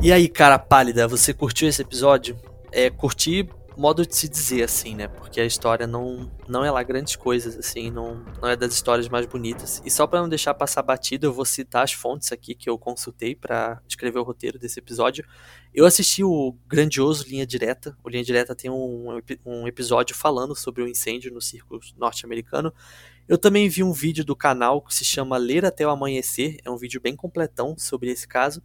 E 0.00 0.10
aí, 0.10 0.26
cara 0.26 0.58
pálida, 0.58 1.06
você 1.06 1.34
curtiu 1.34 1.68
esse 1.68 1.82
episódio? 1.82 2.34
É, 2.72 2.88
curti 2.88 3.46
modo 3.78 4.04
de 4.04 4.14
se 4.14 4.28
dizer, 4.28 4.64
assim, 4.64 4.96
né? 4.96 5.06
Porque 5.06 5.40
a 5.40 5.46
história 5.46 5.86
não, 5.86 6.30
não 6.48 6.64
é 6.64 6.70
lá 6.70 6.82
grandes 6.82 7.14
coisas, 7.14 7.56
assim, 7.56 7.90
não, 7.90 8.24
não 8.42 8.48
é 8.48 8.56
das 8.56 8.74
histórias 8.74 9.08
mais 9.08 9.24
bonitas. 9.24 9.80
E 9.84 9.90
só 9.90 10.06
pra 10.06 10.20
não 10.20 10.28
deixar 10.28 10.52
passar 10.52 10.82
batido, 10.82 11.26
eu 11.26 11.32
vou 11.32 11.44
citar 11.44 11.84
as 11.84 11.92
fontes 11.92 12.32
aqui 12.32 12.54
que 12.54 12.68
eu 12.68 12.76
consultei 12.76 13.36
pra 13.36 13.80
escrever 13.86 14.18
o 14.18 14.24
roteiro 14.24 14.58
desse 14.58 14.80
episódio. 14.80 15.24
Eu 15.72 15.86
assisti 15.86 16.24
o 16.24 16.56
grandioso 16.66 17.24
Linha 17.28 17.46
Direta. 17.46 17.96
O 18.02 18.08
Linha 18.08 18.24
Direta 18.24 18.54
tem 18.54 18.68
um, 18.68 19.20
um 19.46 19.68
episódio 19.68 20.16
falando 20.16 20.56
sobre 20.56 20.82
o 20.82 20.88
incêndio 20.88 21.32
no 21.32 21.40
circo 21.40 21.78
norte-americano. 21.96 22.74
Eu 23.28 23.38
também 23.38 23.68
vi 23.68 23.84
um 23.84 23.92
vídeo 23.92 24.24
do 24.24 24.34
canal 24.34 24.82
que 24.82 24.94
se 24.94 25.04
chama 25.04 25.36
Ler 25.36 25.64
até 25.64 25.86
o 25.86 25.90
Amanhecer. 25.90 26.58
É 26.64 26.70
um 26.70 26.76
vídeo 26.76 27.00
bem 27.00 27.14
completão 27.14 27.76
sobre 27.78 28.10
esse 28.10 28.26
caso. 28.26 28.60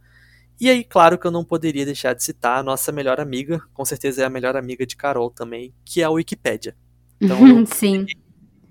E 0.60 0.70
aí, 0.70 0.84
claro 0.84 1.18
que 1.18 1.26
eu 1.26 1.30
não 1.30 1.44
poderia 1.44 1.84
deixar 1.84 2.14
de 2.14 2.22
citar 2.22 2.58
a 2.58 2.62
nossa 2.62 2.92
melhor 2.92 3.20
amiga, 3.20 3.60
com 3.72 3.84
certeza 3.84 4.22
é 4.22 4.24
a 4.24 4.30
melhor 4.30 4.56
amiga 4.56 4.86
de 4.86 4.96
Carol 4.96 5.30
também, 5.30 5.74
que 5.84 6.00
é 6.00 6.04
a 6.04 6.10
Wikipédia. 6.10 6.76
Então 7.20 7.46
eu, 7.46 7.66
Sim. 7.66 8.06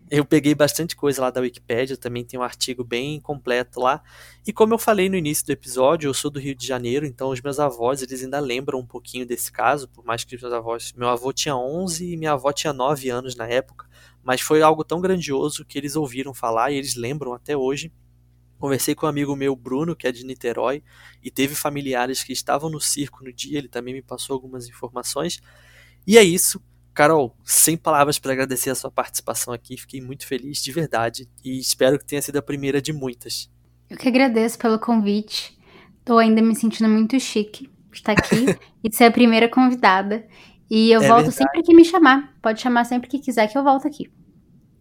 eu 0.10 0.24
peguei 0.24 0.56
bastante 0.56 0.96
coisa 0.96 1.22
lá 1.22 1.30
da 1.30 1.42
Wikipédia, 1.42 1.98
também 1.98 2.24
tem 2.24 2.40
um 2.40 2.44
artigo 2.44 2.86
bem 2.86 3.20
completo 3.20 3.82
lá. 3.82 4.02
E 4.48 4.54
como 4.54 4.74
eu 4.74 4.78
falei 4.80 5.10
no 5.10 5.18
início 5.18 5.46
do 5.46 5.52
episódio, 5.52 6.08
eu 6.08 6.14
sou 6.14 6.32
do 6.32 6.40
Rio 6.40 6.56
de 6.56 6.66
Janeiro, 6.66 7.06
então 7.06 7.30
os 7.30 7.42
meus 7.42 7.60
avós, 7.60 8.02
eles 8.02 8.24
ainda 8.24 8.40
lembram 8.40 8.80
um 8.80 8.86
pouquinho 8.86 9.26
desse 9.26 9.52
caso, 9.52 9.90
por 9.90 10.06
mais 10.06 10.24
que 10.24 10.36
os 10.38 10.42
meus 10.42 10.54
avós, 10.54 10.94
meu 10.96 11.10
avô 11.10 11.34
tinha 11.34 11.56
11 11.56 12.14
e 12.14 12.16
minha 12.16 12.32
avó 12.32 12.54
tinha 12.54 12.72
9 12.72 13.10
anos 13.10 13.36
na 13.36 13.46
época, 13.46 13.88
mas 14.24 14.40
foi 14.40 14.62
algo 14.62 14.86
tão 14.86 15.02
grandioso 15.02 15.66
que 15.66 15.78
eles 15.78 15.98
ouviram 15.98 16.34
falar 16.34 16.72
e 16.72 16.78
eles 16.78 16.96
lembram 16.96 17.34
até 17.34 17.58
hoje. 17.58 17.92
Conversei 18.64 18.96
com 18.96 19.06
um 19.06 19.10
amigo 19.10 19.36
meu, 19.36 19.58
Bruno, 19.58 19.94
que 19.94 20.08
é 20.08 20.12
de 20.14 20.26
Niterói, 20.26 20.82
e 21.22 21.30
teve 21.30 21.54
familiares 21.54 22.24
que 22.24 22.32
estavam 22.32 22.70
no 22.70 22.80
circo 22.80 23.22
no 23.22 23.34
dia, 23.34 23.58
ele 23.58 23.68
também 23.68 23.94
me 23.94 24.02
passou 24.02 24.34
algumas 24.34 24.70
informações. 24.70 25.42
E 26.08 26.18
é 26.18 26.24
isso. 26.24 26.64
Carol, 26.94 27.36
sem 27.44 27.76
palavras 27.76 28.18
para 28.20 28.32
agradecer 28.32 28.70
a 28.70 28.76
sua 28.76 28.90
participação 28.90 29.54
aqui, 29.54 29.76
fiquei 29.76 30.00
muito 30.00 30.26
feliz 30.26 30.64
de 30.64 30.72
verdade 30.72 31.28
e 31.44 31.60
espero 31.60 32.00
que 32.00 32.06
tenha 32.06 32.22
sido 32.22 32.38
a 32.38 32.42
primeira 32.42 32.82
de 32.82 32.94
muitas. 32.94 33.52
Eu 33.90 33.98
que 33.98 34.08
agradeço 34.08 34.58
pelo 34.58 34.80
convite. 34.80 35.60
Tô 36.06 36.18
ainda 36.18 36.42
me 36.42 36.56
sentindo 36.56 36.88
muito 36.88 37.20
chique 37.20 37.70
de 37.92 37.98
estar 37.98 38.14
aqui 38.14 38.46
e 38.82 38.88
de 38.88 38.96
ser 38.96 39.04
a 39.04 39.12
primeira 39.12 39.50
convidada. 39.50 40.26
E 40.72 40.90
eu 40.90 41.04
É 41.04 41.08
volto 41.10 41.30
verdade. 41.30 41.36
sempre 41.36 41.64
que 41.64 41.76
me 41.76 41.84
chamar. 41.84 42.34
Pode 42.42 42.62
chamar 42.62 42.86
sempre 42.86 43.10
que 43.10 43.20
quiser 43.20 43.52
que 43.52 43.58
eu 43.58 43.64
volto 43.66 43.86
aqui. 43.86 44.10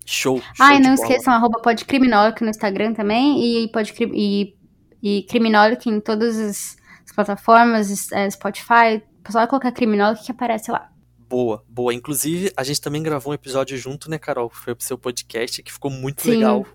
Show! 0.05 0.40
show 0.55 0.66
de 0.68 0.80
não 0.80 0.94
esqueçam, 0.94 1.32
arroba 1.32 1.61
podcriminolic 1.61 2.42
no 2.42 2.50
Instagram 2.50 2.94
também 2.94 3.64
e, 3.64 3.68
pode, 3.68 3.94
e, 4.00 4.55
e 5.03 5.22
criminolic 5.24 5.88
em 5.88 6.00
todas 6.00 6.38
as, 6.38 6.76
as 7.05 7.14
plataformas, 7.14 8.11
é, 8.12 8.28
Spotify. 8.30 9.03
Só 9.28 9.46
colocar 9.46 9.70
criminolic 9.72 10.24
que 10.24 10.32
aparece 10.32 10.70
lá. 10.70 10.90
Boa, 11.28 11.64
boa. 11.68 11.94
Inclusive, 11.94 12.53
a 12.57 12.62
gente 12.62 12.80
também 12.80 13.03
gravou 13.03 13.32
um 13.32 13.34
episódio 13.34 13.78
junto, 13.78 14.11
né, 14.11 14.18
Carol? 14.18 14.50
Foi 14.50 14.74
pro 14.74 14.84
seu 14.84 14.98
podcast, 14.98 15.62
que 15.62 15.72
ficou 15.72 15.90
muito 15.90 16.22
Sim. 16.22 16.30
legal. 16.30 16.66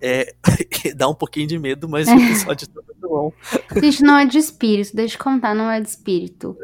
É, 0.00 0.34
dá 0.94 1.08
um 1.08 1.14
pouquinho 1.14 1.46
de 1.46 1.58
medo, 1.58 1.88
mas 1.88 2.06
o 2.06 2.12
episódio 2.12 2.68
tá 2.68 2.82
muito 2.82 3.08
bom. 3.08 3.32
Gente, 3.80 4.02
não 4.02 4.18
é 4.18 4.26
de 4.26 4.38
espírito, 4.38 4.94
deixa 4.94 5.16
eu 5.16 5.22
contar, 5.22 5.54
não 5.54 5.70
é 5.70 5.80
de 5.80 5.88
espírito. 5.88 6.56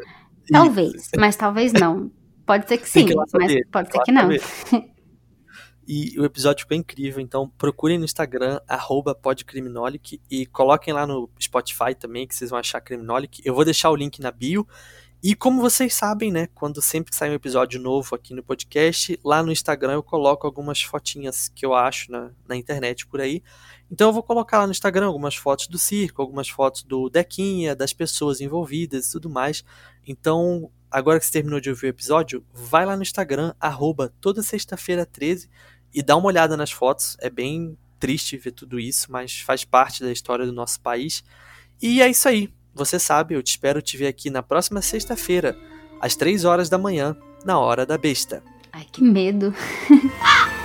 Talvez, 0.51 1.09
mas 1.17 1.35
talvez 1.35 1.73
não. 1.73 2.11
Pode 2.45 2.67
ser 2.67 2.77
que 2.77 2.89
sim, 2.89 3.07
mas 3.15 3.55
pode 3.71 3.91
ser 3.91 3.99
que 4.03 4.11
não. 4.11 4.29
E 5.87 6.17
o 6.19 6.25
episódio 6.25 6.61
ficou 6.63 6.77
incrível, 6.77 7.19
então 7.21 7.49
procurem 7.57 7.97
no 7.97 8.05
Instagram, 8.05 8.59
podcriminolic, 9.21 10.21
e 10.29 10.45
coloquem 10.45 10.93
lá 10.93 11.05
no 11.05 11.29
Spotify 11.41 11.93
também, 11.97 12.27
que 12.27 12.35
vocês 12.35 12.49
vão 12.49 12.59
achar 12.59 12.79
Criminolic. 12.81 13.41
Eu 13.43 13.53
vou 13.53 13.65
deixar 13.65 13.89
o 13.89 13.95
link 13.95 14.19
na 14.21 14.31
bio. 14.31 14.67
E 15.25 15.33
como 15.33 15.61
vocês 15.61 15.93
sabem, 15.93 16.33
né, 16.33 16.49
quando 16.53 16.81
sempre 16.81 17.15
sai 17.15 17.29
um 17.29 17.33
episódio 17.33 17.79
novo 17.79 18.13
aqui 18.13 18.33
no 18.33 18.43
podcast, 18.43 19.17
lá 19.23 19.41
no 19.41 19.53
Instagram 19.53 19.93
eu 19.93 20.03
coloco 20.03 20.45
algumas 20.45 20.81
fotinhas 20.81 21.47
que 21.47 21.65
eu 21.65 21.73
acho 21.73 22.11
na, 22.11 22.31
na 22.45 22.57
internet 22.57 23.07
por 23.07 23.21
aí. 23.21 23.41
Então 23.89 24.09
eu 24.09 24.13
vou 24.13 24.21
colocar 24.21 24.59
lá 24.59 24.65
no 24.67 24.71
Instagram 24.71 25.05
algumas 25.05 25.35
fotos 25.35 25.67
do 25.67 25.77
circo, 25.77 26.21
algumas 26.21 26.49
fotos 26.49 26.83
do 26.83 27.09
Dequinha, 27.09 27.73
das 27.73 27.93
pessoas 27.93 28.41
envolvidas 28.41 29.07
e 29.07 29.11
tudo 29.13 29.29
mais. 29.29 29.63
Então, 30.05 30.69
agora 30.91 31.17
que 31.19 31.25
você 31.25 31.31
terminou 31.31 31.61
de 31.61 31.69
ouvir 31.69 31.87
o 31.87 31.89
episódio, 31.89 32.45
vai 32.53 32.85
lá 32.85 32.97
no 32.97 33.01
Instagram, 33.01 33.53
arroba 33.61 34.13
toda 34.19 34.43
sexta-feira 34.43 35.05
13, 35.05 35.49
e 35.93 36.01
dá 36.01 36.15
uma 36.15 36.27
olhada 36.27 36.57
nas 36.57 36.71
fotos. 36.71 37.15
É 37.19 37.29
bem 37.29 37.77
triste 37.99 38.37
ver 38.37 38.51
tudo 38.51 38.79
isso, 38.79 39.11
mas 39.11 39.39
faz 39.39 39.63
parte 39.63 40.03
da 40.03 40.11
história 40.11 40.45
do 40.45 40.51
nosso 40.51 40.81
país. 40.81 41.23
E 41.81 42.01
é 42.01 42.09
isso 42.09 42.27
aí. 42.27 42.53
Você 42.73 42.97
sabe, 42.97 43.35
eu 43.35 43.43
te 43.43 43.51
espero 43.51 43.81
te 43.81 43.95
ver 43.95 44.07
aqui 44.07 44.29
na 44.29 44.41
próxima 44.41 44.81
sexta-feira, 44.81 45.55
às 46.01 46.15
3 46.15 46.43
horas 46.43 46.69
da 46.69 46.77
manhã, 46.77 47.15
na 47.45 47.59
hora 47.59 47.85
da 47.85 47.97
besta. 47.97 48.43
Ai, 48.71 48.85
que 48.91 49.03
medo. 49.03 49.53